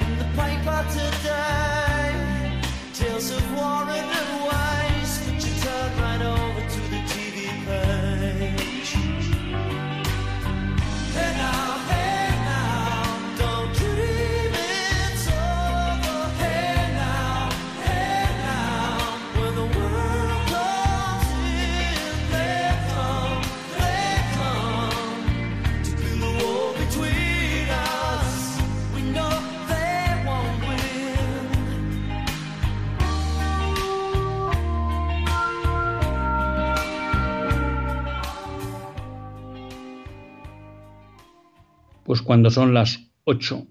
And 0.00 0.20
the 0.20 0.28
piper 0.36 0.80
to 0.92 1.04
cuando 42.26 42.50
son 42.50 42.74
las 42.74 43.10
8 43.24 43.66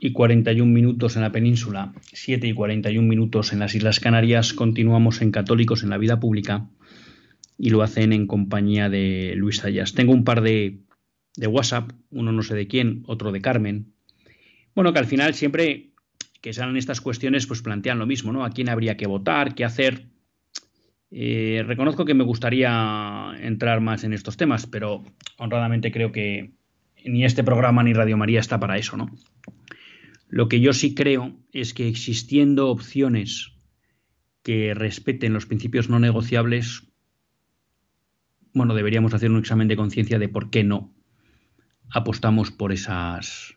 y 0.00 0.12
41 0.12 0.70
minutos 0.70 1.16
en 1.16 1.22
la 1.22 1.32
península, 1.32 1.92
7 2.12 2.46
y 2.46 2.52
41 2.52 3.06
minutos 3.06 3.52
en 3.52 3.60
las 3.60 3.74
Islas 3.74 4.00
Canarias, 4.00 4.52
continuamos 4.52 5.22
en 5.22 5.30
Católicos 5.30 5.82
en 5.82 5.90
la 5.90 5.98
Vida 5.98 6.20
Pública 6.20 6.68
y 7.56 7.70
lo 7.70 7.82
hacen 7.82 8.12
en 8.12 8.26
compañía 8.26 8.88
de 8.88 9.34
Luis 9.36 9.64
Ayas. 9.64 9.94
Tengo 9.94 10.12
un 10.12 10.24
par 10.24 10.40
de, 10.40 10.80
de 11.36 11.46
WhatsApp, 11.46 11.92
uno 12.10 12.32
no 12.32 12.42
sé 12.42 12.54
de 12.54 12.66
quién, 12.66 13.04
otro 13.06 13.32
de 13.32 13.40
Carmen. 13.40 13.92
Bueno, 14.74 14.92
que 14.92 14.98
al 14.98 15.06
final 15.06 15.34
siempre 15.34 15.90
que 16.40 16.52
salen 16.52 16.76
estas 16.76 17.00
cuestiones, 17.00 17.46
pues 17.46 17.62
plantean 17.62 17.98
lo 17.98 18.06
mismo, 18.06 18.32
¿no? 18.32 18.44
¿A 18.44 18.50
quién 18.50 18.68
habría 18.68 18.96
que 18.96 19.06
votar? 19.06 19.54
¿Qué 19.54 19.64
hacer? 19.64 20.06
Eh, 21.10 21.62
reconozco 21.66 22.04
que 22.04 22.14
me 22.14 22.24
gustaría 22.24 23.34
entrar 23.40 23.80
más 23.80 24.04
en 24.04 24.12
estos 24.12 24.36
temas, 24.36 24.66
pero 24.66 25.04
honradamente 25.38 25.92
creo 25.92 26.12
que 26.12 26.52
ni 27.04 27.24
este 27.24 27.44
programa 27.44 27.82
ni 27.82 27.92
Radio 27.92 28.16
María 28.16 28.40
está 28.40 28.58
para 28.60 28.78
eso, 28.78 28.96
¿no? 28.96 29.10
Lo 30.28 30.48
que 30.48 30.60
yo 30.60 30.72
sí 30.72 30.94
creo 30.94 31.36
es 31.52 31.74
que 31.74 31.88
existiendo 31.88 32.68
opciones 32.68 33.52
que 34.42 34.74
respeten 34.74 35.32
los 35.32 35.46
principios 35.46 35.88
no 35.88 35.98
negociables, 35.98 36.84
bueno, 38.52 38.74
deberíamos 38.74 39.14
hacer 39.14 39.30
un 39.30 39.38
examen 39.38 39.68
de 39.68 39.76
conciencia 39.76 40.18
de 40.18 40.28
por 40.28 40.50
qué 40.50 40.64
no 40.64 40.92
apostamos 41.90 42.50
por 42.50 42.72
esas 42.72 43.56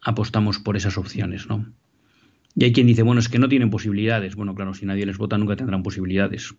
apostamos 0.00 0.58
por 0.58 0.76
esas 0.76 0.98
opciones, 0.98 1.46
¿no? 1.46 1.72
Y 2.54 2.64
hay 2.64 2.72
quien 2.72 2.86
dice, 2.86 3.02
bueno, 3.02 3.20
es 3.20 3.28
que 3.28 3.38
no 3.38 3.48
tienen 3.48 3.70
posibilidades. 3.70 4.34
Bueno, 4.34 4.54
claro, 4.54 4.74
si 4.74 4.84
nadie 4.84 5.06
les 5.06 5.16
vota 5.16 5.38
nunca 5.38 5.56
tendrán 5.56 5.82
posibilidades. 5.82 6.54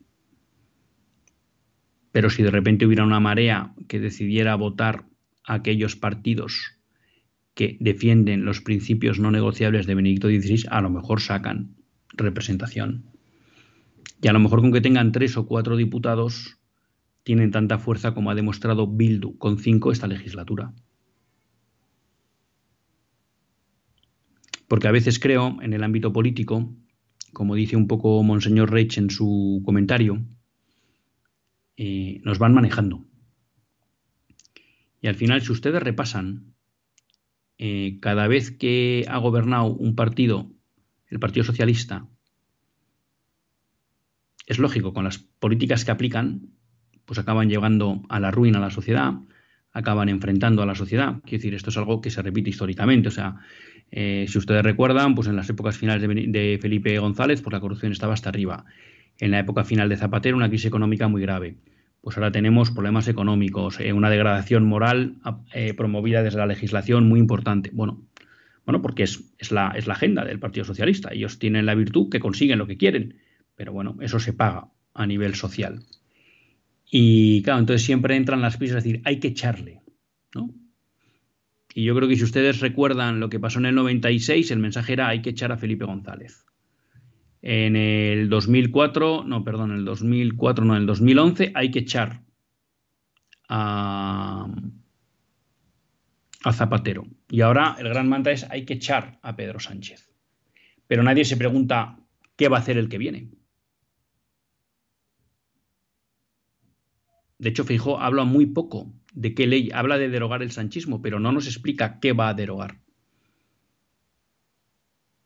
Pero 2.14 2.30
si 2.30 2.43
de 2.43 2.51
repente 2.51 2.86
hubiera 2.86 3.03
una 3.03 3.20
marea 3.20 3.74
que 3.89 3.99
decidiera 3.99 4.55
votar 4.55 5.05
a 5.43 5.55
aquellos 5.55 5.95
partidos 5.95 6.78
que 7.55 7.76
defienden 7.80 8.45
los 8.45 8.61
principios 8.61 9.20
no 9.20 9.32
negociables 9.32 9.88
de 9.88 9.95
Benedicto 9.95 10.28
XVI, 10.28 10.66
a 10.70 10.80
lo 10.82 10.91
mejor 10.91 11.22
sacan 11.22 11.76
representación. 12.14 13.05
Y 14.22 14.28
a 14.28 14.34
lo 14.34 14.39
mejor 14.39 14.61
con 14.61 14.72
que 14.72 14.80
tengan 14.80 15.11
tres 15.11 15.36
o 15.38 15.47
cuatro 15.47 15.76
diputados, 15.76 16.59
tienen 17.24 17.49
tanta 17.49 17.80
fuerza 17.80 18.14
como 18.14 18.30
ha 18.30 18.36
demostrado 18.36 18.86
Bildu 18.86 19.38
con 19.39 19.57
cinco 19.57 19.91
esta 19.91 20.07
legislatura. 20.07 20.72
Porque 24.68 24.88
a 24.88 24.91
veces 24.91 25.20
creo, 25.20 25.57
en 25.64 25.74
el 25.74 25.84
ámbito 25.84 26.14
político, 26.14 26.76
como 27.34 27.55
dice 27.55 27.76
un 27.76 27.88
poco 27.88 28.22
Monseñor 28.22 28.72
Reich 28.72 28.99
en 28.99 29.09
su 29.09 29.64
comentario, 29.66 30.24
nos 31.78 32.39
van 32.39 32.53
manejando. 32.53 33.05
Y 35.03 35.07
al 35.07 35.15
final, 35.15 35.41
si 35.41 35.51
ustedes 35.51 35.84
repasan, 35.84 36.53
eh, 37.57 37.99
cada 38.01 38.28
vez 38.28 38.51
que 38.51 39.05
ha 39.09 39.17
gobernado 39.17 39.65
un 39.65 39.95
partido, 39.95 40.49
el 41.07 41.19
Partido 41.19 41.43
Socialista, 41.43 42.07
es 44.47 44.59
lógico, 44.59 44.93
con 44.93 45.03
las 45.03 45.17
políticas 45.17 45.84
que 45.84 45.91
aplican, 45.91 46.53
pues 47.05 47.19
acaban 47.19 47.49
llevando 47.49 48.01
a 48.07 48.21
la 48.21 48.32
ruina 48.32 48.59
a 48.59 48.61
la 48.61 48.69
sociedad, 48.69 49.13
acaban 49.74 50.07
enfrentando 50.07 50.61
a 50.61 50.65
la 50.65 50.76
sociedad. 50.76 51.21
Quiero 51.24 51.39
decir, 51.39 51.53
esto 51.53 51.69
es 51.69 51.78
algo 51.78 51.99
que 51.99 52.09
se 52.09 52.21
repite 52.21 52.49
históricamente. 52.51 53.09
O 53.09 53.11
sea, 53.11 53.41
eh, 53.91 54.26
si 54.30 54.38
ustedes 54.38 54.63
recuerdan, 54.63 55.15
pues 55.15 55.28
en 55.28 55.36
las 55.36 55.49
épocas 55.49 55.78
finales 55.78 56.01
de, 56.01 56.28
de 56.28 56.59
Felipe 56.61 56.97
González, 56.97 57.41
pues 57.41 57.51
la 57.51 57.59
corrupción 57.59 57.91
estaba 57.91 58.13
hasta 58.13 58.30
arriba 58.30 58.65
en 59.20 59.32
la 59.32 59.39
época 59.39 59.64
final 59.64 59.89
de 59.89 59.97
Zapatero 59.97 60.38
una 60.38 60.49
crisis 60.49 60.68
económica 60.68 61.07
muy 61.07 61.22
grave. 61.22 61.57
Pues 62.01 62.18
ahora 62.18 62.32
tenemos 62.32 62.72
problemas 62.72 63.07
económicos, 63.07 63.80
eh, 63.80 63.93
una 63.93 64.09
degradación 64.09 64.66
moral 64.66 65.18
eh, 65.53 65.74
promovida 65.74 66.22
desde 66.22 66.39
la 66.39 66.45
legislación 66.45 67.07
muy 67.07 67.20
importante. 67.20 67.70
Bueno, 67.74 68.03
bueno 68.66 68.82
porque 68.82 69.03
es, 69.03 69.51
la, 69.51 69.74
es 69.76 69.88
la 69.88 69.93
agenda 69.93 70.26
del 70.26 70.39
Partido 70.39 70.66
Socialista. 70.66 71.09
Ellos 71.14 71.39
tienen 71.39 71.66
la 71.66 71.76
virtud 71.76 72.09
que 72.09 72.20
consiguen 72.20 72.59
lo 72.59 72.68
que 72.68 72.78
quieren, 72.78 73.20
pero 73.55 73.72
bueno, 73.72 73.95
eso 74.01 74.20
se 74.20 74.34
paga 74.34 74.68
a 74.93 75.07
nivel 75.07 75.36
social. 75.36 75.80
Y 76.91 77.41
claro, 77.43 77.59
entonces 77.59 77.86
siempre 77.86 78.16
entran 78.16 78.41
las 78.41 78.57
prisas, 78.57 78.78
es 78.78 78.84
decir, 78.84 79.01
hay 79.05 79.20
que 79.20 79.30
echarle, 79.30 79.82
¿no? 80.36 80.53
Y 81.74 81.86
yo 81.86 81.95
creo 81.95 82.07
que 82.07 82.16
si 82.16 82.24
ustedes 82.24 82.59
recuerdan 82.59 83.20
lo 83.20 83.30
que 83.30 83.39
pasó 83.39 83.59
en 83.59 83.66
el 83.66 83.76
96, 83.76 84.51
el 84.51 84.59
mensaje 84.59 84.93
era 84.93 85.07
hay 85.07 85.22
que 85.22 85.32
echar 85.32 85.51
a 85.51 85.57
Felipe 85.57 85.86
González. 85.86 86.45
En 87.46 87.76
el 87.76 88.30
2004, 88.30 89.26
no, 89.26 89.44
perdón, 89.44 89.72
en 89.72 89.80
el 89.80 89.86
2004, 89.86 90.64
no, 90.64 90.76
en 90.76 90.82
el 90.82 90.88
2011 90.88 91.52
hay 91.54 91.72
que 91.72 91.80
echar 91.80 92.24
a, 93.50 94.48
a 96.46 96.54
Zapatero. 96.54 97.06
Y 97.30 97.41
ahora 97.41 97.76
el 97.80 97.89
gran 97.89 98.08
manta 98.08 98.32
es 98.32 98.50
hay 98.50 98.64
que 98.64 98.76
echar 98.76 99.20
a 99.22 99.36
Pedro 99.36 99.60
Sánchez. 99.60 100.10
Pero 100.88 101.04
nadie 101.04 101.26
se 101.26 101.36
pregunta 101.36 102.00
qué 102.38 102.48
va 102.48 102.58
a 102.58 102.60
hacer 102.62 102.78
el 102.78 102.88
que 102.88 102.98
viene. 102.98 103.30
De 107.39 107.50
hecho, 107.50 107.66
Fijo 107.66 108.00
habla 108.00 108.24
muy 108.24 108.46
poco 108.46 108.94
de 109.14 109.34
qué 109.34 109.48
ley, 109.48 109.70
habla 109.74 109.98
de 109.98 110.08
derogar 110.08 110.44
el 110.44 110.52
sanchismo, 110.52 111.02
pero 111.02 111.20
no 111.20 111.34
nos 111.34 111.46
explica 111.46 112.00
qué 112.00 112.14
va 112.14 112.30
a 112.30 112.34
derogar. 112.34 112.82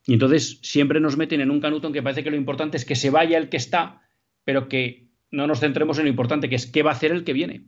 Y 0.07 0.13
entonces 0.13 0.59
siempre 0.63 1.01
nos 1.01 1.17
meten 1.17 1.41
en 1.41 1.51
un 1.51 1.59
canuto 1.59 1.87
en 1.87 1.93
que 1.93 2.01
parece 2.01 2.23
que 2.23 2.31
lo 2.31 2.37
importante 2.37 2.77
es 2.77 2.85
que 2.85 2.95
se 2.95 3.09
vaya 3.09 3.37
el 3.37 3.49
que 3.49 3.57
está, 3.57 4.01
pero 4.45 4.69
que 4.69 5.09
no 5.31 5.47
nos 5.47 5.59
centremos 5.59 5.97
en 5.97 6.05
lo 6.05 6.09
importante, 6.09 6.47
que 6.47 6.55
es 6.55 6.65
qué 6.65 6.81
va 6.81 6.91
a 6.91 6.93
hacer 6.93 7.11
el 7.11 7.25
que 7.25 7.33
viene. 7.33 7.67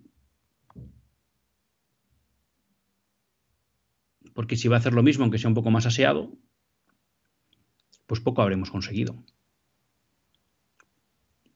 Porque 4.33 4.55
si 4.55 4.69
va 4.69 4.77
a 4.77 4.79
hacer 4.79 4.93
lo 4.93 5.03
mismo, 5.03 5.25
aunque 5.25 5.37
sea 5.37 5.49
un 5.49 5.53
poco 5.53 5.69
más 5.69 5.85
aseado, 5.85 6.31
pues 8.07 8.21
poco 8.21 8.41
habremos 8.41 8.71
conseguido. 8.71 9.21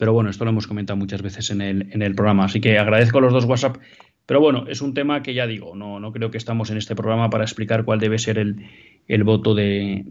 Pero 0.04 0.12
bueno, 0.12 0.30
esto 0.30 0.44
lo 0.44 0.52
hemos 0.52 0.68
comentado 0.68 0.98
muchas 0.98 1.22
veces 1.22 1.50
en 1.50 1.62
el, 1.62 2.14
programa, 2.14 2.44
así 2.44 2.60
que 2.60 2.78
agradezco 2.78 3.22
los 3.22 3.32
dos 3.32 3.46
WhatsApp 3.46 3.78
pero 4.26 4.42
bueno, 4.42 4.66
es 4.68 4.82
un 4.82 4.94
tema 4.94 5.24
que 5.24 5.34
ya 5.34 5.48
digo, 5.48 5.78
no, 5.78 6.12
creo 6.12 6.30
que 6.30 6.38
estamos 6.38 6.70
en 6.72 6.76
este 6.78 6.94
programa 6.94 7.30
para 7.30 7.46
explicar 7.46 7.86
cuál 7.86 8.02
debe 8.02 8.20
ser 8.20 8.38
el, 8.38 9.24
voto 9.24 9.56
de, 9.56 10.04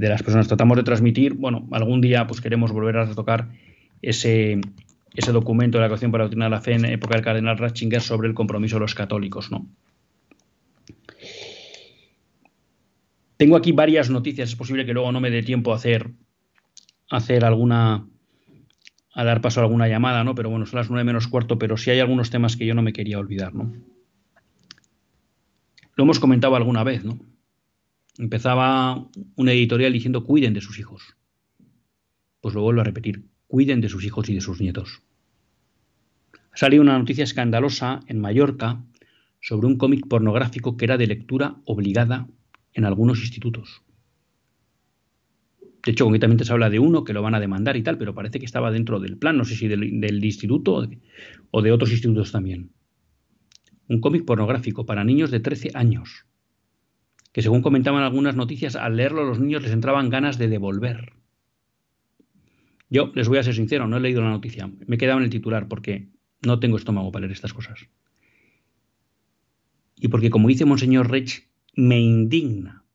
las 0.00 0.24
personas. 0.24 0.48
Tratamos 0.48 0.78
de 0.78 0.82
transmitir, 0.82 1.34
bueno, 1.34 1.68
algún 1.70 2.00
día 2.00 2.26
pues 2.26 2.40
queremos 2.40 2.72
volver 2.72 2.96
a 2.96 3.04
retocar 3.04 3.50
ese, 4.02 4.58
documento 5.32 5.78
de 5.78 5.82
la 5.82 5.86
Ecuación 5.86 6.10
para 6.10 6.24
la 6.24 6.26
Doctrina 6.26 6.46
de 6.46 6.50
la 6.50 6.60
Fe 6.60 6.72
en 6.72 6.84
época 6.84 7.14
del 7.14 7.24
cardenal 7.24 7.58
Ratzinger 7.58 8.00
sobre 8.02 8.26
el 8.26 8.34
compromiso 8.34 8.76
de 8.76 8.80
los 8.80 8.96
católicos. 8.96 9.48
Tengo 13.36 13.54
aquí 13.54 13.70
varias 13.70 14.10
noticias, 14.10 14.48
es 14.48 14.56
posible 14.56 14.84
que 14.84 14.92
luego 14.92 15.12
no 15.12 15.20
me 15.20 15.30
dé 15.30 15.44
tiempo 15.44 15.72
a 15.72 15.76
hacer 15.76 17.44
alguna 17.44 18.08
a 19.16 19.24
dar 19.24 19.40
paso 19.40 19.60
a 19.60 19.62
alguna 19.64 19.88
llamada, 19.88 20.22
¿no? 20.24 20.34
Pero 20.34 20.50
bueno, 20.50 20.66
son 20.66 20.76
las 20.76 20.90
nueve 20.90 21.04
menos 21.04 21.26
cuarto, 21.26 21.58
pero 21.58 21.78
sí 21.78 21.90
hay 21.90 22.00
algunos 22.00 22.28
temas 22.28 22.54
que 22.54 22.66
yo 22.66 22.74
no 22.74 22.82
me 22.82 22.92
quería 22.92 23.18
olvidar, 23.18 23.54
¿no? 23.54 23.72
Lo 25.94 26.04
hemos 26.04 26.20
comentado 26.20 26.54
alguna 26.54 26.84
vez, 26.84 27.02
¿no? 27.02 27.18
Empezaba 28.18 29.08
una 29.34 29.52
editorial 29.52 29.94
diciendo 29.94 30.22
cuiden 30.22 30.52
de 30.52 30.60
sus 30.60 30.78
hijos. 30.78 31.16
Pues 32.42 32.54
lo 32.54 32.60
vuelvo 32.60 32.82
a 32.82 32.84
repetir, 32.84 33.24
cuiden 33.46 33.80
de 33.80 33.88
sus 33.88 34.04
hijos 34.04 34.28
y 34.28 34.34
de 34.34 34.42
sus 34.42 34.60
nietos. 34.60 35.00
Ha 36.52 36.56
salido 36.58 36.82
una 36.82 36.98
noticia 36.98 37.24
escandalosa 37.24 38.00
en 38.08 38.20
Mallorca 38.20 38.84
sobre 39.40 39.66
un 39.66 39.78
cómic 39.78 40.06
pornográfico 40.06 40.76
que 40.76 40.84
era 40.84 40.98
de 40.98 41.06
lectura 41.06 41.56
obligada 41.64 42.28
en 42.74 42.84
algunos 42.84 43.20
institutos. 43.20 43.82
De 45.86 45.92
hecho, 45.92 46.04
concretamente 46.04 46.44
se 46.44 46.52
habla 46.52 46.68
de 46.68 46.80
uno 46.80 47.04
que 47.04 47.12
lo 47.12 47.22
van 47.22 47.36
a 47.36 47.40
demandar 47.40 47.76
y 47.76 47.82
tal, 47.84 47.96
pero 47.96 48.12
parece 48.12 48.40
que 48.40 48.44
estaba 48.44 48.72
dentro 48.72 48.98
del 48.98 49.18
plan, 49.18 49.38
no 49.38 49.44
sé 49.44 49.54
si 49.54 49.68
del, 49.68 50.24
instituto 50.24 50.82
o 51.52 51.62
de, 51.62 51.70
otros 51.70 51.92
institutos 51.92 52.32
también. 52.32 52.72
un 53.86 54.00
cómic 54.00 54.24
pornográfico 54.24 54.84
para 54.84 55.04
niños 55.04 55.30
de 55.30 55.38
13 55.38 55.70
años, 55.74 56.26
que 57.32 57.40
según 57.40 57.62
comentaban 57.62 58.02
algunas 58.02 58.34
noticias, 58.34 58.74
al 58.74 58.96
leerlo 58.96 59.24
los 59.24 59.38
niños 59.38 59.62
les 59.62 59.70
entraban 59.70 60.10
ganas 60.10 60.38
de 60.38 60.48
devolver. 60.48 61.12
Yo 62.90 63.12
les 63.14 63.28
voy 63.28 63.38
a 63.38 63.44
ser 63.44 63.54
sincero, 63.54 63.86
no 63.86 63.98
he 63.98 64.00
leído 64.00 64.22
la 64.22 64.30
noticia, 64.30 64.66
me 64.66 64.96
he 64.96 64.98
quedado 64.98 65.18
en 65.18 65.24
el 65.24 65.30
titular 65.30 65.68
porque 65.68 66.08
no 66.44 66.58
tengo 66.58 66.78
estómago 66.78 67.12
para 67.12 67.26
leer 67.26 67.32
estas 67.32 67.54
cosas. 67.54 67.86
Y 69.94 70.08
porque, 70.08 70.30
como 70.30 70.48
dice 70.48 70.64
Monseñor 70.64 71.12
Rech, 71.12 71.48
me 71.76 72.00
indigna 72.00 72.85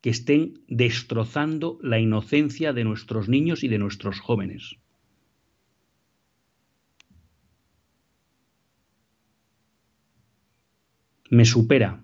que 0.00 0.10
estén 0.10 0.62
destrozando 0.68 1.78
la 1.82 1.98
inocencia 1.98 2.72
de 2.72 2.84
nuestros 2.84 3.28
niños 3.28 3.64
y 3.64 3.68
de 3.68 3.78
nuestros 3.78 4.20
jóvenes. 4.20 4.76
Me 11.30 11.44
supera. 11.44 12.02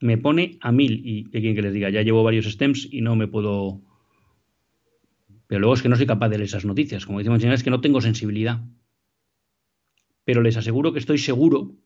Me 0.00 0.18
pone 0.18 0.58
a 0.60 0.70
mil. 0.70 1.04
Y 1.04 1.28
hay 1.32 1.40
quien 1.40 1.54
que 1.54 1.62
les 1.62 1.72
diga, 1.72 1.90
ya 1.90 2.02
llevo 2.02 2.22
varios 2.22 2.46
stems 2.46 2.88
y 2.90 3.00
no 3.00 3.16
me 3.16 3.26
puedo. 3.26 3.82
Pero 5.46 5.60
luego 5.60 5.74
es 5.74 5.82
que 5.82 5.88
no 5.88 5.96
soy 5.96 6.06
capaz 6.06 6.28
de 6.28 6.38
leer 6.38 6.48
esas 6.48 6.64
noticias. 6.64 7.06
Como 7.06 7.18
decimos, 7.18 7.42
es 7.42 7.62
que 7.62 7.70
no 7.70 7.80
tengo 7.80 8.00
sensibilidad. 8.00 8.60
Pero 10.24 10.42
les 10.42 10.56
aseguro 10.56 10.92
que 10.92 10.98
estoy 10.98 11.18
seguro 11.18 11.76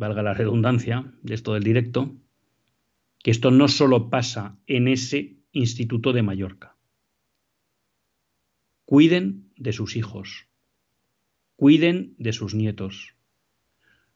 valga 0.00 0.22
la 0.22 0.32
redundancia 0.32 1.12
de 1.22 1.34
esto 1.34 1.52
del 1.52 1.62
directo, 1.62 2.16
que 3.22 3.30
esto 3.30 3.50
no 3.50 3.68
solo 3.68 4.08
pasa 4.08 4.58
en 4.66 4.88
ese 4.88 5.36
Instituto 5.52 6.14
de 6.14 6.22
Mallorca. 6.22 6.74
Cuiden 8.86 9.52
de 9.56 9.74
sus 9.74 9.96
hijos, 9.96 10.46
cuiden 11.54 12.14
de 12.16 12.32
sus 12.32 12.54
nietos. 12.54 13.14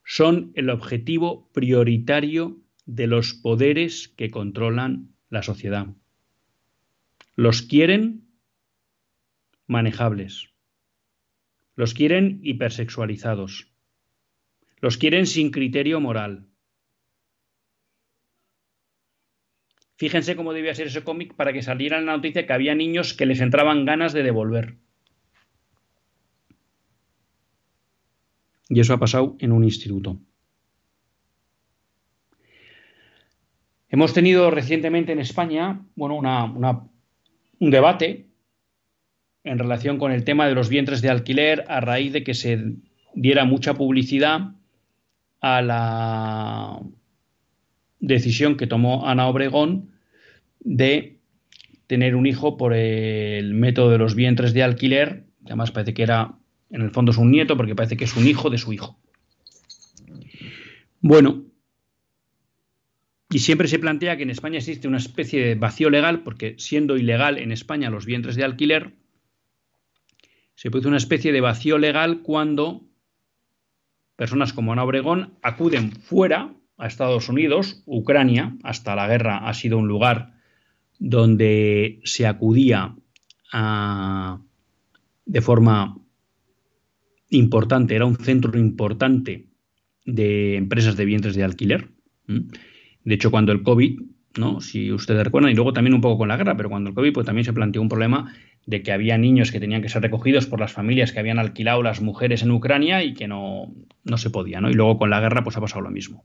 Son 0.04 0.52
el 0.54 0.70
objetivo 0.70 1.50
prioritario 1.52 2.62
de 2.86 3.06
los 3.06 3.34
poderes 3.34 4.08
que 4.08 4.30
controlan 4.30 5.14
la 5.28 5.42
sociedad. 5.42 5.88
Los 7.36 7.60
quieren 7.60 8.24
manejables. 9.66 10.48
Los 11.76 11.92
quieren 11.92 12.40
hipersexualizados 12.42 13.73
los 14.84 14.98
quieren 14.98 15.26
sin 15.26 15.50
criterio 15.50 15.98
moral. 15.98 16.46
Fíjense 19.96 20.36
cómo 20.36 20.52
debía 20.52 20.74
ser 20.74 20.88
ese 20.88 21.02
cómic 21.02 21.34
para 21.34 21.54
que 21.54 21.62
saliera 21.62 21.98
en 21.98 22.04
la 22.04 22.16
noticia 22.16 22.46
que 22.46 22.52
había 22.52 22.74
niños 22.74 23.14
que 23.14 23.24
les 23.24 23.40
entraban 23.40 23.86
ganas 23.86 24.12
de 24.12 24.22
devolver. 24.22 24.76
Y 28.68 28.78
eso 28.78 28.92
ha 28.92 28.98
pasado 29.00 29.36
en 29.38 29.52
un 29.52 29.64
instituto. 29.64 30.20
Hemos 33.88 34.12
tenido 34.12 34.50
recientemente 34.50 35.12
en 35.12 35.20
España, 35.20 35.80
bueno, 35.94 36.18
un 36.18 37.70
debate 37.70 38.28
en 39.44 39.58
relación 39.58 39.96
con 39.96 40.12
el 40.12 40.24
tema 40.24 40.46
de 40.46 40.54
los 40.54 40.68
vientres 40.68 41.00
de 41.00 41.08
alquiler 41.08 41.64
a 41.68 41.80
raíz 41.80 42.12
de 42.12 42.22
que 42.22 42.34
se 42.34 42.76
diera 43.14 43.46
mucha 43.46 43.72
publicidad 43.72 44.56
a 45.46 45.60
la 45.60 46.80
decisión 48.00 48.56
que 48.56 48.66
tomó 48.66 49.06
Ana 49.06 49.28
Obregón 49.28 49.90
de 50.60 51.18
tener 51.86 52.16
un 52.16 52.24
hijo 52.24 52.56
por 52.56 52.72
el 52.72 53.52
método 53.52 53.90
de 53.90 53.98
los 53.98 54.14
vientres 54.14 54.54
de 54.54 54.62
alquiler, 54.62 55.26
que 55.44 55.48
además 55.48 55.70
parece 55.70 55.92
que 55.92 56.02
era, 56.02 56.38
en 56.70 56.80
el 56.80 56.90
fondo 56.92 57.12
es 57.12 57.18
un 57.18 57.30
nieto, 57.30 57.58
porque 57.58 57.74
parece 57.74 57.98
que 57.98 58.04
es 58.04 58.16
un 58.16 58.26
hijo 58.26 58.48
de 58.48 58.56
su 58.56 58.72
hijo. 58.72 58.98
Bueno, 61.02 61.44
y 63.28 63.40
siempre 63.40 63.68
se 63.68 63.78
plantea 63.78 64.16
que 64.16 64.22
en 64.22 64.30
España 64.30 64.56
existe 64.56 64.88
una 64.88 64.96
especie 64.96 65.44
de 65.44 65.56
vacío 65.56 65.90
legal, 65.90 66.22
porque 66.22 66.54
siendo 66.56 66.96
ilegal 66.96 67.36
en 67.36 67.52
España 67.52 67.90
los 67.90 68.06
vientres 68.06 68.36
de 68.36 68.44
alquiler, 68.44 68.94
se 70.54 70.70
produce 70.70 70.88
una 70.88 70.96
especie 70.96 71.32
de 71.32 71.42
vacío 71.42 71.76
legal 71.76 72.22
cuando 72.22 72.86
personas 74.16 74.52
como 74.52 74.72
Ana 74.72 74.84
Obregón 74.84 75.34
acuden 75.42 75.92
fuera 75.92 76.54
a 76.76 76.86
Estados 76.86 77.28
Unidos, 77.28 77.82
Ucrania, 77.86 78.56
hasta 78.62 78.96
la 78.96 79.06
guerra 79.06 79.48
ha 79.48 79.54
sido 79.54 79.78
un 79.78 79.88
lugar 79.88 80.34
donde 80.98 82.00
se 82.04 82.26
acudía 82.26 82.96
de 85.26 85.40
forma 85.40 85.96
importante, 87.30 87.94
era 87.94 88.06
un 88.06 88.16
centro 88.16 88.58
importante 88.58 89.48
de 90.04 90.56
empresas 90.56 90.96
de 90.96 91.04
vientres 91.04 91.34
de 91.34 91.44
alquiler. 91.44 91.90
De 92.26 93.14
hecho, 93.14 93.30
cuando 93.30 93.52
el 93.52 93.62
COVID, 93.62 94.00
¿no? 94.38 94.60
si 94.60 94.92
ustedes 94.92 95.24
recuerdan, 95.24 95.52
y 95.52 95.54
luego 95.54 95.72
también 95.72 95.94
un 95.94 96.00
poco 96.00 96.18
con 96.18 96.28
la 96.28 96.36
guerra, 96.36 96.56
pero 96.56 96.68
cuando 96.68 96.90
el 96.90 96.94
COVID 96.94 97.12
pues, 97.12 97.26
también 97.26 97.44
se 97.44 97.52
planteó 97.52 97.80
un 97.82 97.88
problema 97.88 98.32
de 98.66 98.82
que 98.82 98.92
había 98.92 99.18
niños 99.18 99.52
que 99.52 99.60
tenían 99.60 99.82
que 99.82 99.88
ser 99.88 100.02
recogidos 100.02 100.46
por 100.46 100.60
las 100.60 100.72
familias 100.72 101.12
que 101.12 101.20
habían 101.20 101.38
alquilado 101.38 101.82
las 101.82 102.00
mujeres 102.00 102.42
en 102.42 102.50
Ucrania 102.50 103.02
y 103.02 103.14
que 103.14 103.28
no, 103.28 103.72
no 104.04 104.18
se 104.18 104.30
podía, 104.30 104.60
¿no? 104.60 104.70
Y 104.70 104.74
luego 104.74 104.98
con 104.98 105.10
la 105.10 105.20
guerra 105.20 105.44
pues 105.44 105.56
ha 105.56 105.60
pasado 105.60 105.82
lo 105.82 105.90
mismo. 105.90 106.24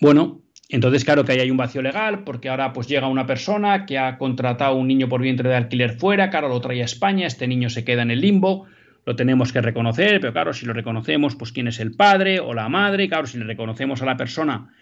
Bueno, 0.00 0.42
entonces 0.68 1.04
claro 1.04 1.24
que 1.24 1.32
ahí 1.32 1.40
hay 1.40 1.50
un 1.50 1.56
vacío 1.56 1.80
legal 1.80 2.24
porque 2.24 2.48
ahora 2.48 2.72
pues 2.72 2.88
llega 2.88 3.06
una 3.06 3.26
persona 3.26 3.86
que 3.86 3.98
ha 3.98 4.18
contratado 4.18 4.74
un 4.74 4.88
niño 4.88 5.08
por 5.08 5.20
vientre 5.20 5.48
de 5.48 5.54
alquiler 5.54 5.92
fuera, 5.92 6.28
claro, 6.28 6.48
lo 6.48 6.60
trae 6.60 6.82
a 6.82 6.84
España, 6.84 7.26
este 7.26 7.46
niño 7.46 7.70
se 7.70 7.84
queda 7.84 8.02
en 8.02 8.10
el 8.10 8.20
limbo, 8.20 8.66
lo 9.04 9.14
tenemos 9.14 9.52
que 9.52 9.60
reconocer, 9.60 10.20
pero 10.20 10.32
claro, 10.32 10.52
si 10.52 10.66
lo 10.66 10.72
reconocemos, 10.72 11.36
pues 11.36 11.52
quién 11.52 11.68
es 11.68 11.78
el 11.78 11.92
padre 11.94 12.40
o 12.40 12.52
la 12.52 12.68
madre, 12.68 13.08
claro, 13.08 13.26
si 13.26 13.38
le 13.38 13.44
reconocemos 13.44 14.02
a 14.02 14.06
la 14.06 14.16
persona 14.16 14.74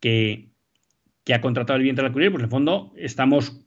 que, 0.00 0.50
que 1.24 1.32
ha 1.32 1.40
contratado 1.40 1.78
el 1.78 1.82
vientre 1.82 2.02
de 2.02 2.08
alquiler, 2.08 2.30
pues 2.30 2.40
en 2.40 2.44
el 2.44 2.50
fondo 2.50 2.92
estamos 2.96 3.64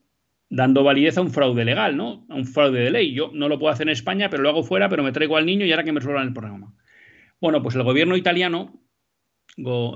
dando 0.50 0.84
validez 0.84 1.18
a 1.18 1.22
un 1.22 1.32
fraude 1.32 1.66
legal, 1.66 1.98
¿no? 1.98 2.26
A 2.30 2.36
un 2.36 2.46
fraude 2.46 2.80
de 2.80 2.92
ley. 2.92 3.14
Yo 3.14 3.32
no 3.34 3.50
lo 3.50 3.60
puedo 3.60 3.74
hacer 3.74 3.88
en 3.88 3.94
España, 3.94 4.30
pero 4.30 4.44
lo 4.44 4.50
hago 4.50 4.64
fuera, 4.64 4.90
pero 4.90 5.04
me 5.04 5.12
traigo 5.12 5.38
al 5.38 5.46
niño 5.46 5.66
y 5.66 5.72
ahora 5.72 5.84
que 5.84 5.92
me 5.92 6.00
resuelvan 6.00 6.28
el 6.28 6.34
programa. 6.34 6.74
Bueno, 7.42 7.62
pues 7.62 7.76
el 7.76 7.84
gobierno 7.84 8.16
italiano, 8.16 8.80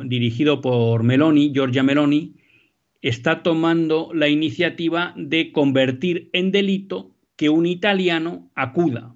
dirigido 0.06 0.62
por 0.62 1.04
Meloni, 1.04 1.52
Giorgia 1.54 1.84
Meloni, 1.84 2.36
está 3.02 3.44
tomando 3.44 4.12
la 4.14 4.28
iniciativa 4.28 5.14
de 5.16 5.52
convertir 5.52 6.30
en 6.34 6.52
delito 6.52 7.16
que 7.36 7.50
un 7.50 7.66
italiano 7.66 8.52
acuda 8.56 9.16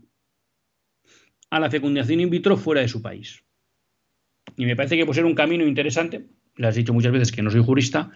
a 1.49 1.59
la 1.59 1.69
fecundación 1.69 2.21
in 2.21 2.29
vitro 2.29 2.55
fuera 2.55 2.81
de 2.81 2.87
su 2.87 3.01
país. 3.01 3.43
Y 4.57 4.65
me 4.65 4.75
parece 4.75 4.95
que 4.95 5.05
puede 5.05 5.15
ser 5.15 5.25
un 5.25 5.35
camino 5.35 5.67
interesante, 5.67 6.27
le 6.55 6.67
has 6.67 6.75
dicho 6.75 6.93
muchas 6.93 7.11
veces 7.11 7.31
que 7.31 7.41
no 7.41 7.51
soy 7.51 7.63
jurista, 7.63 8.11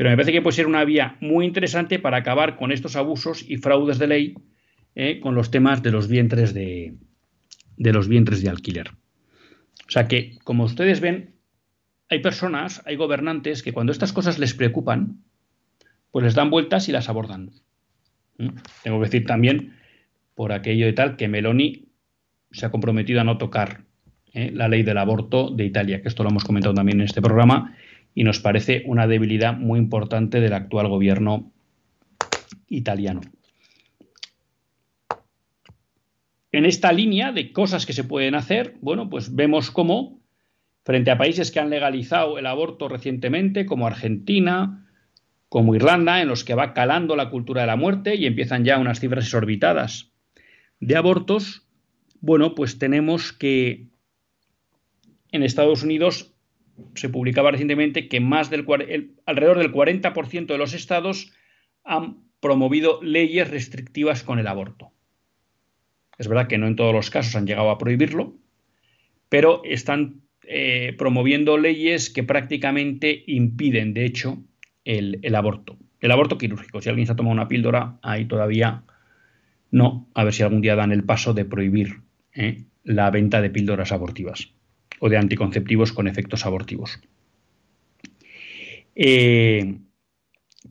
pero 0.00 0.08
me 0.08 0.16
parece 0.16 0.32
que 0.32 0.40
puede 0.40 0.56
ser 0.56 0.66
una 0.66 0.82
vía 0.86 1.18
muy 1.20 1.44
interesante 1.44 1.98
para 1.98 2.16
acabar 2.16 2.56
con 2.56 2.72
estos 2.72 2.96
abusos 2.96 3.44
y 3.46 3.58
fraudes 3.58 3.98
de 3.98 4.06
ley 4.06 4.34
eh, 4.94 5.20
con 5.20 5.34
los 5.34 5.50
temas 5.50 5.82
de 5.82 5.90
los 5.90 6.08
vientres 6.08 6.54
de, 6.54 6.94
los 7.76 8.08
vientres 8.08 8.42
de 8.42 8.48
alquiler. 8.48 8.88
O 8.88 9.90
sea 9.90 10.08
que, 10.08 10.38
como 10.42 10.64
ustedes 10.64 11.02
ven, 11.02 11.34
hay 12.08 12.20
personas, 12.20 12.80
hay 12.86 12.96
gobernantes 12.96 13.62
que 13.62 13.74
cuando 13.74 13.92
estas 13.92 14.14
cosas 14.14 14.38
les 14.38 14.54
preocupan, 14.54 15.22
pues 16.12 16.24
les 16.24 16.34
dan 16.34 16.48
vueltas 16.48 16.88
y 16.88 16.92
las 16.92 17.10
abordan. 17.10 17.50
¿Mm? 18.38 18.56
Tengo 18.82 19.00
que 19.00 19.04
decir 19.04 19.26
también, 19.26 19.76
por 20.34 20.52
aquello 20.52 20.86
de 20.86 20.94
tal, 20.94 21.18
que 21.18 21.28
Meloni 21.28 21.90
se 22.52 22.64
ha 22.64 22.70
comprometido 22.70 23.20
a 23.20 23.24
no 23.24 23.36
tocar 23.36 23.84
eh, 24.32 24.50
la 24.50 24.66
ley 24.66 24.82
del 24.82 24.96
aborto 24.96 25.50
de 25.50 25.66
Italia, 25.66 26.00
que 26.00 26.08
esto 26.08 26.22
lo 26.22 26.30
hemos 26.30 26.44
comentado 26.44 26.72
también 26.72 27.00
en 27.00 27.04
este 27.04 27.20
programa, 27.20 27.76
y 28.14 28.24
nos 28.24 28.40
parece 28.40 28.82
una 28.86 29.06
debilidad 29.06 29.56
muy 29.56 29.78
importante 29.78 30.40
del 30.40 30.52
actual 30.52 30.88
gobierno 30.88 31.52
italiano. 32.68 33.20
En 36.52 36.64
esta 36.64 36.92
línea 36.92 37.32
de 37.32 37.52
cosas 37.52 37.86
que 37.86 37.92
se 37.92 38.04
pueden 38.04 38.34
hacer, 38.34 38.74
bueno, 38.80 39.08
pues 39.08 39.34
vemos 39.34 39.70
cómo 39.70 40.20
frente 40.84 41.10
a 41.10 41.18
países 41.18 41.52
que 41.52 41.60
han 41.60 41.70
legalizado 41.70 42.38
el 42.38 42.46
aborto 42.46 42.88
recientemente, 42.88 43.66
como 43.66 43.86
Argentina, 43.86 44.88
como 45.48 45.74
Irlanda, 45.74 46.20
en 46.20 46.28
los 46.28 46.44
que 46.44 46.54
va 46.54 46.74
calando 46.74 47.14
la 47.14 47.30
cultura 47.30 47.60
de 47.60 47.66
la 47.68 47.76
muerte 47.76 48.16
y 48.16 48.26
empiezan 48.26 48.64
ya 48.64 48.78
unas 48.78 48.98
cifras 48.98 49.24
exorbitadas 49.24 50.10
de 50.80 50.96
abortos, 50.96 51.66
bueno, 52.20 52.54
pues 52.54 52.78
tenemos 52.78 53.32
que 53.32 53.88
en 55.30 55.42
Estados 55.42 55.82
Unidos 55.82 56.34
se 56.94 57.08
publicaba 57.08 57.50
recientemente 57.50 58.08
que 58.08 58.20
más 58.20 58.50
del, 58.50 58.66
alrededor 59.26 59.58
del 59.58 59.72
40% 59.72 60.46
de 60.46 60.58
los 60.58 60.74
estados 60.74 61.32
han 61.84 62.18
promovido 62.40 63.00
leyes 63.02 63.50
restrictivas 63.50 64.22
con 64.22 64.38
el 64.38 64.46
aborto. 64.46 64.92
Es 66.18 66.28
verdad 66.28 66.48
que 66.48 66.58
no 66.58 66.66
en 66.66 66.76
todos 66.76 66.94
los 66.94 67.10
casos 67.10 67.36
han 67.36 67.46
llegado 67.46 67.70
a 67.70 67.78
prohibirlo, 67.78 68.36
pero 69.28 69.62
están 69.64 70.22
eh, 70.42 70.94
promoviendo 70.98 71.56
leyes 71.58 72.10
que 72.10 72.22
prácticamente 72.22 73.24
impiden, 73.26 73.94
de 73.94 74.04
hecho, 74.04 74.42
el, 74.84 75.18
el, 75.22 75.34
aborto. 75.34 75.78
El 76.00 76.10
aborto 76.10 76.38
quirúrgico. 76.38 76.82
Si 76.82 76.88
alguien 76.88 77.06
se 77.06 77.12
ha 77.12 77.16
tomado 77.16 77.32
una 77.32 77.48
píldora, 77.48 77.98
ahí 78.02 78.24
todavía 78.24 78.84
No, 79.70 80.08
a 80.14 80.24
ver 80.24 80.34
si 80.34 80.42
algún 80.42 80.60
día 80.60 80.74
dan 80.74 80.92
el 80.92 81.04
paso 81.04 81.32
de 81.32 81.44
prohibir 81.44 82.00
¿eh? 82.34 82.64
la 82.82 83.10
venta 83.10 83.40
de 83.40 83.50
píldoras 83.50 83.92
abortivas 83.92 84.52
o 85.00 85.08
de 85.08 85.18
anticonceptivos 85.18 85.92
con 85.92 86.06
efectos 86.06 86.46
abortivos. 86.46 87.00
Eh, 88.94 89.78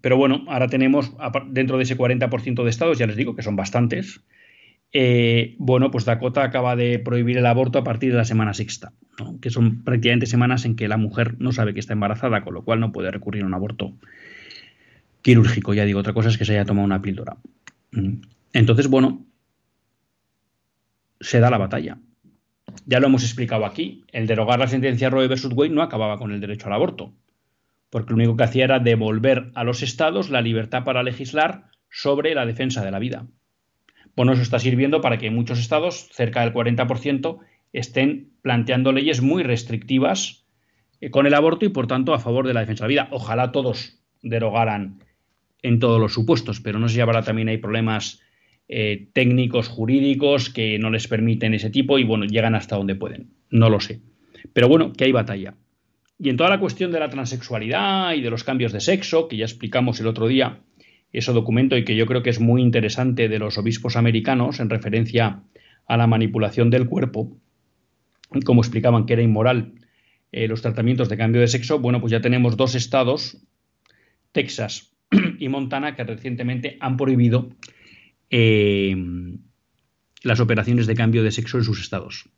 pero 0.01 0.17
bueno, 0.17 0.45
ahora 0.47 0.67
tenemos 0.67 1.11
dentro 1.47 1.77
de 1.77 1.84
ese 1.84 1.97
40% 1.97 2.63
de 2.63 2.69
estados, 2.69 2.97
ya 2.97 3.07
les 3.07 3.17
digo 3.17 3.36
que 3.36 3.43
son 3.43 3.55
bastantes, 3.55 4.21
eh, 4.91 5.55
bueno, 5.59 5.91
pues 5.91 6.05
Dakota 6.05 6.43
acaba 6.43 6.75
de 6.75 6.99
prohibir 6.99 7.38
el 7.38 7.45
aborto 7.45 7.80
a 7.80 7.84
partir 7.84 8.11
de 8.11 8.17
la 8.17 8.25
semana 8.25 8.53
sexta, 8.53 8.93
que 9.41 9.49
son 9.49 9.84
prácticamente 9.84 10.25
semanas 10.25 10.65
en 10.65 10.75
que 10.75 10.88
la 10.88 10.97
mujer 10.97 11.36
no 11.39 11.51
sabe 11.51 11.73
que 11.73 11.80
está 11.80 11.93
embarazada, 11.93 12.43
con 12.43 12.53
lo 12.53 12.63
cual 12.63 12.80
no 12.80 12.91
puede 12.91 13.11
recurrir 13.11 13.43
a 13.43 13.45
un 13.45 13.53
aborto 13.53 13.93
quirúrgico. 15.21 15.73
Ya 15.73 15.86
digo, 15.86 15.99
otra 15.99 16.13
cosa 16.13 16.30
es 16.30 16.38
que 16.38 16.45
se 16.45 16.53
haya 16.53 16.65
tomado 16.65 16.86
una 16.86 17.01
píldora. 17.01 17.38
Mm. 17.91 18.21
Entonces, 18.53 18.88
bueno, 18.88 19.25
se 21.19 21.39
da 21.39 21.51
la 21.51 21.57
batalla. 21.57 21.97
Ya 22.86 22.99
lo 22.99 23.07
hemos 23.07 23.23
explicado 23.23 23.65
aquí. 23.65 24.05
El 24.11 24.27
derogar 24.27 24.59
la 24.59 24.67
sentencia 24.67 25.09
Roe 25.09 25.27
versus 25.27 25.53
Wade 25.53 25.69
no 25.69 25.82
acababa 25.82 26.17
con 26.17 26.32
el 26.32 26.39
derecho 26.39 26.67
al 26.67 26.73
aborto, 26.73 27.13
porque 27.89 28.11
lo 28.11 28.17
único 28.17 28.38
que 28.38 28.43
hacía 28.43 28.65
era 28.65 28.80
devolver 28.80 29.51
a 29.55 29.63
los 29.63 29.82
estados 29.82 30.30
la 30.30 30.41
libertad 30.41 30.84
para 30.84 31.03
legislar 31.03 31.65
sobre 31.89 32.36
la 32.36 32.45
defensa 32.45 32.84
de 32.84 32.91
la 32.91 32.99
vida. 32.99 33.27
Bueno, 34.15 34.34
eso 34.34 34.41
está 34.41 34.59
sirviendo 34.59 35.01
para 35.01 35.17
que 35.17 35.32
muchos 35.32 35.59
estados, 35.59 36.09
cerca 36.11 36.41
del 36.41 36.53
40%, 36.53 37.39
estén 37.73 38.32
planteando 38.41 38.91
leyes 38.91 39.21
muy 39.21 39.43
restrictivas 39.43 40.45
eh, 41.01 41.09
con 41.09 41.25
el 41.25 41.34
aborto 41.34 41.65
y, 41.65 41.69
por 41.69 41.88
tanto, 41.88 42.13
a 42.13 42.19
favor 42.19 42.47
de 42.47 42.53
la 42.53 42.61
defensa 42.61 42.84
de 42.84 42.88
la 42.88 43.03
vida. 43.03 43.07
Ojalá 43.11 43.51
todos 43.51 43.99
derogaran 44.21 45.03
en 45.61 45.80
todos 45.80 45.99
los 45.99 46.13
supuestos, 46.13 46.59
pero 46.61 46.80
no 46.80 46.88
sé 46.88 46.95
si 46.95 47.01
ahora 47.01 47.23
también 47.23 47.49
hay 47.49 47.57
problemas 47.57 48.21
eh, 48.72 49.09
técnicos, 49.13 49.67
jurídicos, 49.67 50.51
que 50.51 50.78
no 50.78 50.91
les 50.91 51.07
permiten 51.07 51.55
ese 51.55 51.72
tipo 51.72 51.97
y 51.97 52.03
bueno, 52.03 52.26
llegan 52.26 52.53
hasta 52.53 52.76
donde 52.76 52.93
pueden. 52.93 53.32
No 53.49 53.67
lo 53.70 53.80
sé. 53.80 53.99
Pero 54.53 54.67
bueno, 54.70 54.93
que 54.93 55.05
hay 55.05 55.11
batalla. 55.11 55.55
Y 56.20 56.30
en 56.30 56.38
toda 56.38 56.51
la 56.51 56.59
cuestión 56.59 56.91
de 56.91 56.99
la 56.99 57.09
transexualidad 57.09 58.13
y 58.13 58.22
de 58.22 58.30
los 58.30 58.43
cambios 58.43 58.72
de 58.72 58.80
sexo, 58.80 59.28
que 59.28 59.38
ya 59.38 59.45
explicamos 59.45 59.99
el 59.99 60.07
otro 60.07 60.28
día, 60.28 60.59
ese 61.11 61.34
documento 61.34 61.78
y 61.78 61.84
que 61.84 61.95
yo 61.95 62.05
creo 62.05 62.22
que 62.22 62.30
es 62.30 62.39
muy 62.39 62.61
interesante 62.61 63.28
de 63.28 63.39
los 63.39 63.57
obispos 63.57 63.95
americanos 63.95 64.59
en 64.59 64.70
referencia 64.70 65.41
a 65.88 65.97
la 65.97 66.05
manipulación 66.05 66.70
del 66.70 66.88
cuerpo, 66.88 67.36
como 68.45 68.61
explicaban 68.61 69.07
que 69.07 69.13
era 69.13 69.24
inmoral 69.24 69.74
eh, 70.32 70.47
los 70.47 70.61
tratamientos 70.61 71.09
de 71.09 71.17
cambio 71.17 71.41
de 71.41 71.47
sexo, 71.47 71.80
bueno, 71.80 71.99
pues 71.99 72.11
ya 72.11 72.22
tenemos 72.22 72.55
dos 72.55 72.76
estados, 72.76 73.38
Texas 74.32 74.93
y 75.39 75.49
Montana, 75.49 75.95
que 75.95 76.03
recientemente 76.03 76.78
han 76.80 76.97
prohibido 76.97 77.49
eh, 78.30 78.95
las 80.21 80.39
operaciones 80.39 80.88
de 80.88 80.95
cambio 80.95 81.23
de 81.23 81.32
sexo 81.32 81.57
en 81.57 81.63
sus 81.63 81.80
estados, 81.80 82.30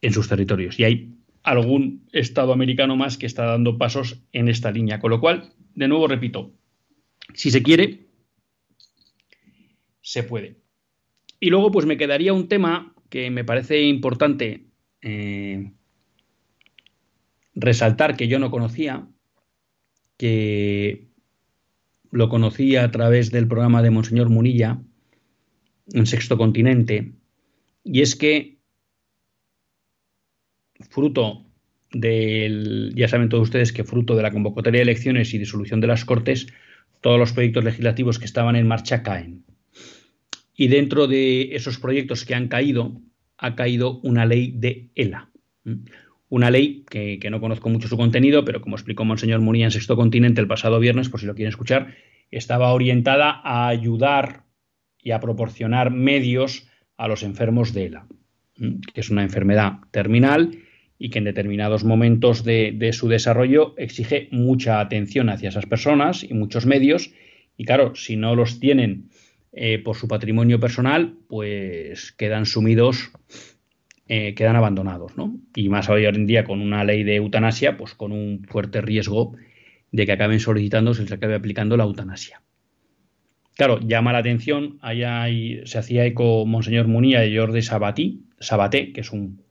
en 0.00 0.12
sus 0.12 0.28
territorios. 0.28 0.78
Y 0.78 0.84
hay 0.84 1.14
algún 1.42 2.08
estado 2.12 2.52
americano 2.52 2.96
más 2.96 3.16
que 3.16 3.26
está 3.26 3.44
dando 3.44 3.78
pasos 3.78 4.22
en 4.32 4.48
esta 4.48 4.70
línea. 4.70 5.00
Con 5.00 5.10
lo 5.10 5.20
cual, 5.20 5.52
de 5.74 5.88
nuevo 5.88 6.06
repito, 6.06 6.52
si 7.34 7.50
se 7.50 7.62
quiere, 7.62 8.06
se 10.00 10.22
puede. 10.22 10.60
Y 11.38 11.50
luego, 11.50 11.70
pues 11.70 11.86
me 11.86 11.96
quedaría 11.96 12.32
un 12.32 12.48
tema 12.48 12.94
que 13.08 13.30
me 13.30 13.44
parece 13.44 13.82
importante 13.82 14.66
eh, 15.02 15.72
resaltar 17.54 18.16
que 18.16 18.28
yo 18.28 18.38
no 18.38 18.50
conocía, 18.50 19.08
que 20.16 21.09
lo 22.10 22.28
conocí 22.28 22.76
a 22.76 22.90
través 22.90 23.30
del 23.30 23.46
programa 23.46 23.82
de 23.82 23.90
Monseñor 23.90 24.28
Munilla 24.28 24.80
en 25.92 26.06
Sexto 26.06 26.36
Continente, 26.36 27.12
y 27.84 28.02
es 28.02 28.16
que 28.16 28.58
fruto 30.88 31.46
del, 31.92 32.92
ya 32.94 33.08
saben 33.08 33.28
todos 33.28 33.44
ustedes 33.44 33.72
que 33.72 33.84
fruto 33.84 34.14
de 34.16 34.22
la 34.22 34.30
convocatoria 34.30 34.78
de 34.78 34.82
elecciones 34.82 35.34
y 35.34 35.38
disolución 35.38 35.80
de 35.80 35.88
las 35.88 36.04
Cortes, 36.04 36.46
todos 37.00 37.18
los 37.18 37.32
proyectos 37.32 37.64
legislativos 37.64 38.18
que 38.18 38.26
estaban 38.26 38.56
en 38.56 38.68
marcha 38.68 39.02
caen. 39.02 39.44
Y 40.54 40.68
dentro 40.68 41.06
de 41.06 41.54
esos 41.54 41.78
proyectos 41.78 42.24
que 42.24 42.34
han 42.34 42.48
caído, 42.48 43.00
ha 43.38 43.56
caído 43.56 44.00
una 44.00 44.26
ley 44.26 44.52
de 44.54 44.90
ELA. 44.94 45.30
Una 46.30 46.48
ley 46.52 46.84
que, 46.88 47.18
no 47.28 47.40
conozco 47.40 47.68
mucho 47.68 47.88
su 47.88 47.96
contenido, 47.96 48.44
pero 48.44 48.60
como 48.60 48.76
explicó 48.76 49.04
Monseñor 49.04 49.40
Munilla 49.40 49.64
en 49.64 49.72
Sexto 49.72 49.96
Continente 49.96 50.40
el 50.40 50.46
pasado 50.46 50.78
viernes, 50.78 51.08
por 51.08 51.18
si 51.18 51.26
lo 51.26 51.34
quieren 51.34 51.50
escuchar, 51.50 51.94
estaba 52.30 52.72
orientada 52.72 53.40
a 53.42 53.66
ayudar 53.66 54.44
y 55.02 55.10
a 55.10 55.18
proporcionar 55.18 55.90
medios 55.90 56.68
a 56.96 57.08
los 57.08 57.24
enfermos 57.24 57.74
de 57.74 57.86
ELA, 57.86 58.06
que 58.94 59.00
es 59.00 59.10
una 59.10 59.24
enfermedad 59.24 59.78
terminal 59.90 60.56
y 61.00 61.10
que 61.10 61.18
en 61.18 61.24
determinados 61.24 61.82
momentos 61.82 62.44
de, 62.44 62.90
su 62.92 63.08
desarrollo 63.08 63.74
exige 63.76 64.28
mucha 64.30 64.78
atención 64.78 65.30
hacia 65.30 65.48
esas 65.48 65.66
personas 65.66 66.22
y 66.22 66.32
muchos 66.34 66.64
medios. 66.64 67.10
Y 67.56 67.64
claro, 67.64 67.96
si 67.96 68.14
no 68.16 68.36
los 68.36 68.60
tienen 68.60 69.08
eh, 69.52 69.80
por 69.80 69.96
su 69.96 70.06
patrimonio 70.06 70.60
personal, 70.60 71.16
pues 71.26 72.12
quedan 72.12 72.46
sumidos 72.46 73.10
eh, 74.12 74.34
quedan 74.34 74.56
abandonados, 74.56 75.16
¿no? 75.16 75.38
Y 75.54 75.68
más 75.68 75.88
hoy 75.88 76.04
en 76.04 76.26
día 76.26 76.42
con 76.42 76.60
una 76.60 76.82
ley 76.82 77.04
de 77.04 77.14
eutanasia, 77.14 77.76
pues 77.76 77.94
con 77.94 78.10
un 78.10 78.42
fuerte 78.42 78.80
riesgo 78.80 79.36
de 79.92 80.04
que 80.04 80.10
acaben 80.10 80.40
solicitando, 80.40 80.94
se 80.94 81.02
les 81.02 81.12
acabe 81.12 81.36
aplicando 81.36 81.76
la 81.76 81.84
eutanasia. 81.84 82.42
Claro, 83.54 83.78
llama 83.78 84.12
la 84.12 84.18
atención, 84.18 84.80
allá 84.82 85.26
se 85.64 85.78
hacía 85.78 86.04
eco 86.06 86.44
Monseñor 86.44 86.88
Munía 86.88 87.24
y 87.24 87.38
Jordi 87.38 87.62
Sabatí, 87.62 88.24
Sabaté, 88.40 88.92
que 88.92 89.02
es 89.02 89.12
un, 89.12 89.44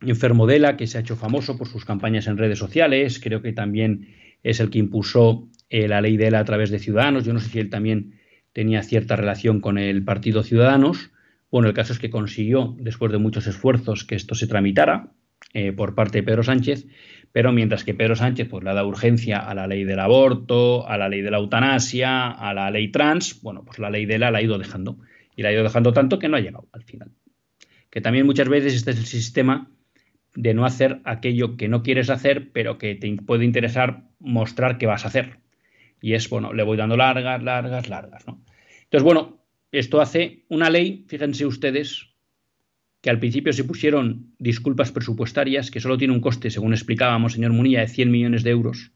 enfermo 0.00 0.48
de 0.48 0.58
la 0.58 0.76
que 0.76 0.88
se 0.88 0.98
ha 0.98 1.02
hecho 1.02 1.14
famoso 1.14 1.56
por 1.56 1.68
sus 1.68 1.84
campañas 1.84 2.26
en 2.26 2.38
redes 2.38 2.58
sociales, 2.58 3.20
creo 3.22 3.40
que 3.40 3.52
también 3.52 4.16
es 4.42 4.58
el 4.58 4.68
que 4.68 4.80
impulsó 4.80 5.48
eh, 5.70 5.86
la 5.86 6.00
ley 6.00 6.16
de 6.16 6.26
él 6.26 6.34
a 6.34 6.44
través 6.44 6.70
de 6.70 6.80
Ciudadanos, 6.80 7.24
yo 7.24 7.32
no 7.32 7.38
sé 7.38 7.50
si 7.50 7.60
él 7.60 7.70
también 7.70 8.14
tenía 8.52 8.82
cierta 8.82 9.16
relación 9.16 9.60
con 9.60 9.78
el 9.78 10.04
Partido 10.04 10.42
Ciudadanos. 10.42 11.10
Bueno, 11.50 11.68
el 11.68 11.74
caso 11.74 11.92
es 11.92 11.98
que 11.98 12.10
consiguió, 12.10 12.76
después 12.78 13.12
de 13.12 13.18
muchos 13.18 13.46
esfuerzos, 13.46 14.04
que 14.04 14.14
esto 14.14 14.34
se 14.34 14.46
tramitara 14.46 15.12
eh, 15.54 15.72
por 15.72 15.94
parte 15.94 16.18
de 16.18 16.22
Pedro 16.22 16.42
Sánchez, 16.42 16.86
pero 17.32 17.52
mientras 17.52 17.84
que 17.84 17.94
Pedro 17.94 18.14
Sánchez 18.14 18.48
pues, 18.48 18.62
le 18.64 18.72
da 18.72 18.84
urgencia 18.84 19.38
a 19.38 19.54
la 19.54 19.66
ley 19.66 19.84
del 19.84 20.00
aborto, 20.00 20.86
a 20.88 20.96
la 20.98 21.08
ley 21.08 21.22
de 21.22 21.30
la 21.30 21.38
eutanasia, 21.38 22.30
a 22.30 22.54
la 22.54 22.70
ley 22.70 22.88
trans, 22.88 23.40
bueno, 23.42 23.64
pues 23.64 23.78
la 23.78 23.90
ley 23.90 24.06
de 24.06 24.18
la 24.18 24.30
la 24.30 24.38
ha 24.38 24.42
ido 24.42 24.58
dejando. 24.58 24.98
Y 25.34 25.42
la 25.42 25.48
ha 25.48 25.52
ido 25.52 25.62
dejando 25.62 25.92
tanto 25.92 26.18
que 26.18 26.28
no 26.28 26.36
ha 26.36 26.40
llegado 26.40 26.68
al 26.72 26.84
final. 26.84 27.10
Que 27.90 28.00
también 28.00 28.26
muchas 28.26 28.48
veces 28.48 28.74
este 28.74 28.90
es 28.90 28.98
el 28.98 29.06
sistema 29.06 29.70
de 30.34 30.54
no 30.54 30.64
hacer 30.64 31.00
aquello 31.04 31.56
que 31.56 31.68
no 31.68 31.82
quieres 31.82 32.10
hacer, 32.10 32.50
pero 32.52 32.78
que 32.78 32.94
te 32.94 33.14
puede 33.16 33.44
interesar 33.44 34.04
mostrar 34.18 34.78
que 34.78 34.86
vas 34.86 35.04
a 35.04 35.08
hacer. 35.08 35.41
Y 36.02 36.14
es, 36.14 36.28
bueno, 36.28 36.52
le 36.52 36.64
voy 36.64 36.76
dando 36.76 36.96
largas, 36.96 37.42
largas, 37.42 37.88
largas, 37.88 38.26
¿no? 38.26 38.44
Entonces, 38.82 39.04
bueno, 39.04 39.38
esto 39.70 40.02
hace 40.02 40.44
una 40.48 40.68
ley, 40.68 41.06
fíjense 41.08 41.46
ustedes, 41.46 42.08
que 43.00 43.08
al 43.08 43.20
principio 43.20 43.52
se 43.52 43.64
pusieron 43.64 44.34
disculpas 44.38 44.92
presupuestarias, 44.92 45.70
que 45.70 45.80
solo 45.80 45.96
tiene 45.96 46.12
un 46.12 46.20
coste, 46.20 46.50
según 46.50 46.72
explicábamos, 46.72 47.32
señor 47.32 47.52
Munilla, 47.52 47.80
de 47.80 47.88
100 47.88 48.10
millones 48.10 48.42
de 48.42 48.50
euros. 48.50 48.92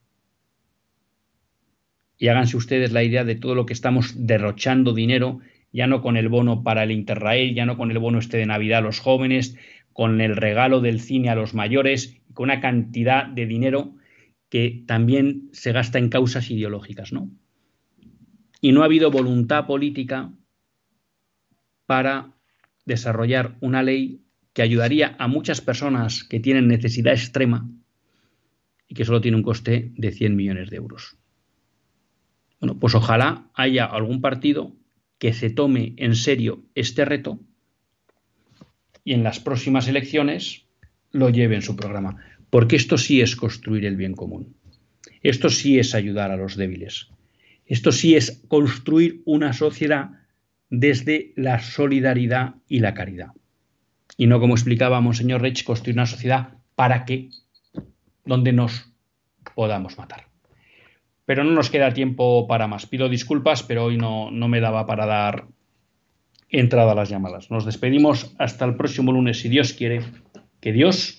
Y 2.19 2.29
háganse 2.29 2.57
ustedes 2.57 2.93
la 2.93 3.05
idea 3.05 3.25
de 3.25 3.37
todo 3.37 3.55
lo 3.55 3.67
que 3.67 3.73
estamos 3.73 4.27
derrochando 4.27 4.93
dinero, 4.93 5.41
ya 5.73 5.87
no 5.87 6.03
con 6.03 6.17
el 6.17 6.29
bono 6.29 6.63
para 6.63 6.83
el 6.83 6.91
Interrail, 6.91 7.55
ya 7.55 7.67
no 7.67 7.77
con 7.77 7.91
el 7.91 7.99
bono 7.99 8.19
este 8.19 8.39
de 8.39 8.47
Navidad 8.47 8.79
a 8.79 8.83
los 8.83 8.99
jóvenes, 8.99 9.57
con 9.93 10.21
el 10.21 10.37
regalo 10.37 10.81
del 10.81 11.01
cine 11.01 11.31
a 11.31 11.35
los 11.35 11.55
mayores, 11.55 12.17
con 12.35 12.45
una 12.45 12.61
cantidad 12.61 13.27
de 13.27 13.47
dinero 13.47 13.95
que 14.49 14.85
también 14.87 15.49
se 15.53 15.73
gasta 15.73 15.99
en 15.99 16.09
causas 16.09 16.51
ideológicas, 16.51 17.13
¿no? 17.13 17.31
Y 18.61 18.73
no 18.73 18.83
ha 18.83 18.87
habido 18.87 19.11
voluntad 19.11 19.67
política 19.67 20.33
para 21.87 22.35
desarrollar 22.85 23.57
una 23.61 23.83
ley 23.83 24.23
que 24.53 24.63
ayudaría 24.63 25.17
a 25.19 25.29
muchas 25.29 25.61
personas 25.61 26.25
que 26.25 26.41
tienen 26.41 26.69
necesidad 26.69 27.13
extrema 27.13 27.69
y 28.89 28.95
que 28.95 29.05
solo 29.05 29.21
tiene 29.21 29.37
un 29.37 29.43
coste 29.43 29.93
de 29.97 30.13
100 30.13 30.37
millones 30.37 30.71
de 30.71 30.77
euros. 30.77 31.19
Bueno, 32.61 32.79
pues 32.79 32.95
ojalá 32.95 33.51
haya 33.55 33.85
algún 33.85 34.21
partido 34.21 34.75
que 35.19 35.33
se 35.33 35.51
tome 35.51 35.95
en 35.99 36.15
serio 36.15 36.65
este 36.75 37.05
reto 37.05 37.41
y 39.05 39.13
en 39.13 39.23
las 39.23 39.41
próximas 39.41 39.89
elecciones 39.89 40.67
lo 41.13 41.29
lleve 41.31 41.57
en 41.57 41.63
su 41.63 41.77
programa 41.77 42.36
porque 42.51 42.77
esto 42.77 42.99
sí 42.99 43.21
es 43.21 43.37
construir 43.37 43.85
el 43.85 43.97
bien 43.97 44.15
común. 44.15 44.57
Esto 45.23 45.51
sí 45.51 45.79
es 45.79 45.95
ayudar 45.95 46.31
a 46.31 46.37
los 46.37 46.57
débiles. 46.57 47.09
Esto 47.67 47.91
sí 47.91 48.15
es 48.15 48.43
construir 48.49 49.23
una 49.25 49.53
sociedad 49.53 50.11
desde 50.71 51.33
la 51.37 51.59
solidaridad 51.59 52.57
y 52.69 52.81
la 52.81 52.95
caridad. 52.95 53.33
Y 54.17 54.27
no 54.27 54.41
como 54.41 54.55
explicaba 54.55 55.01
Monseñor 55.01 55.43
Reich, 55.43 55.65
construir 55.65 55.97
una 55.97 56.07
sociedad 56.07 56.55
para 56.75 57.05
que, 57.05 57.31
donde 58.25 58.53
nos 58.53 58.93
podamos 59.55 59.99
matar. 59.99 60.29
Pero 61.25 61.43
no 61.43 61.51
nos 61.51 61.71
queda 61.71 61.93
tiempo 61.93 62.47
para 62.47 62.69
más. 62.69 62.87
Pido 62.87 63.09
disculpas, 63.09 63.63
pero 63.63 63.85
hoy 63.85 63.97
no, 63.97 64.31
no 64.31 64.49
me 64.49 64.61
daba 64.61 64.87
para 64.87 65.07
dar 65.07 65.49
entrada 66.49 66.93
a 66.93 66.95
las 66.95 67.09
llamadas. 67.09 67.51
Nos 67.51 67.65
despedimos 67.65 68.35
hasta 68.39 68.65
el 68.65 68.77
próximo 68.77 69.13
lunes, 69.13 69.41
si 69.41 69.49
Dios 69.49 69.73
quiere. 69.73 70.03
Que 70.61 70.73
Dios 70.73 71.19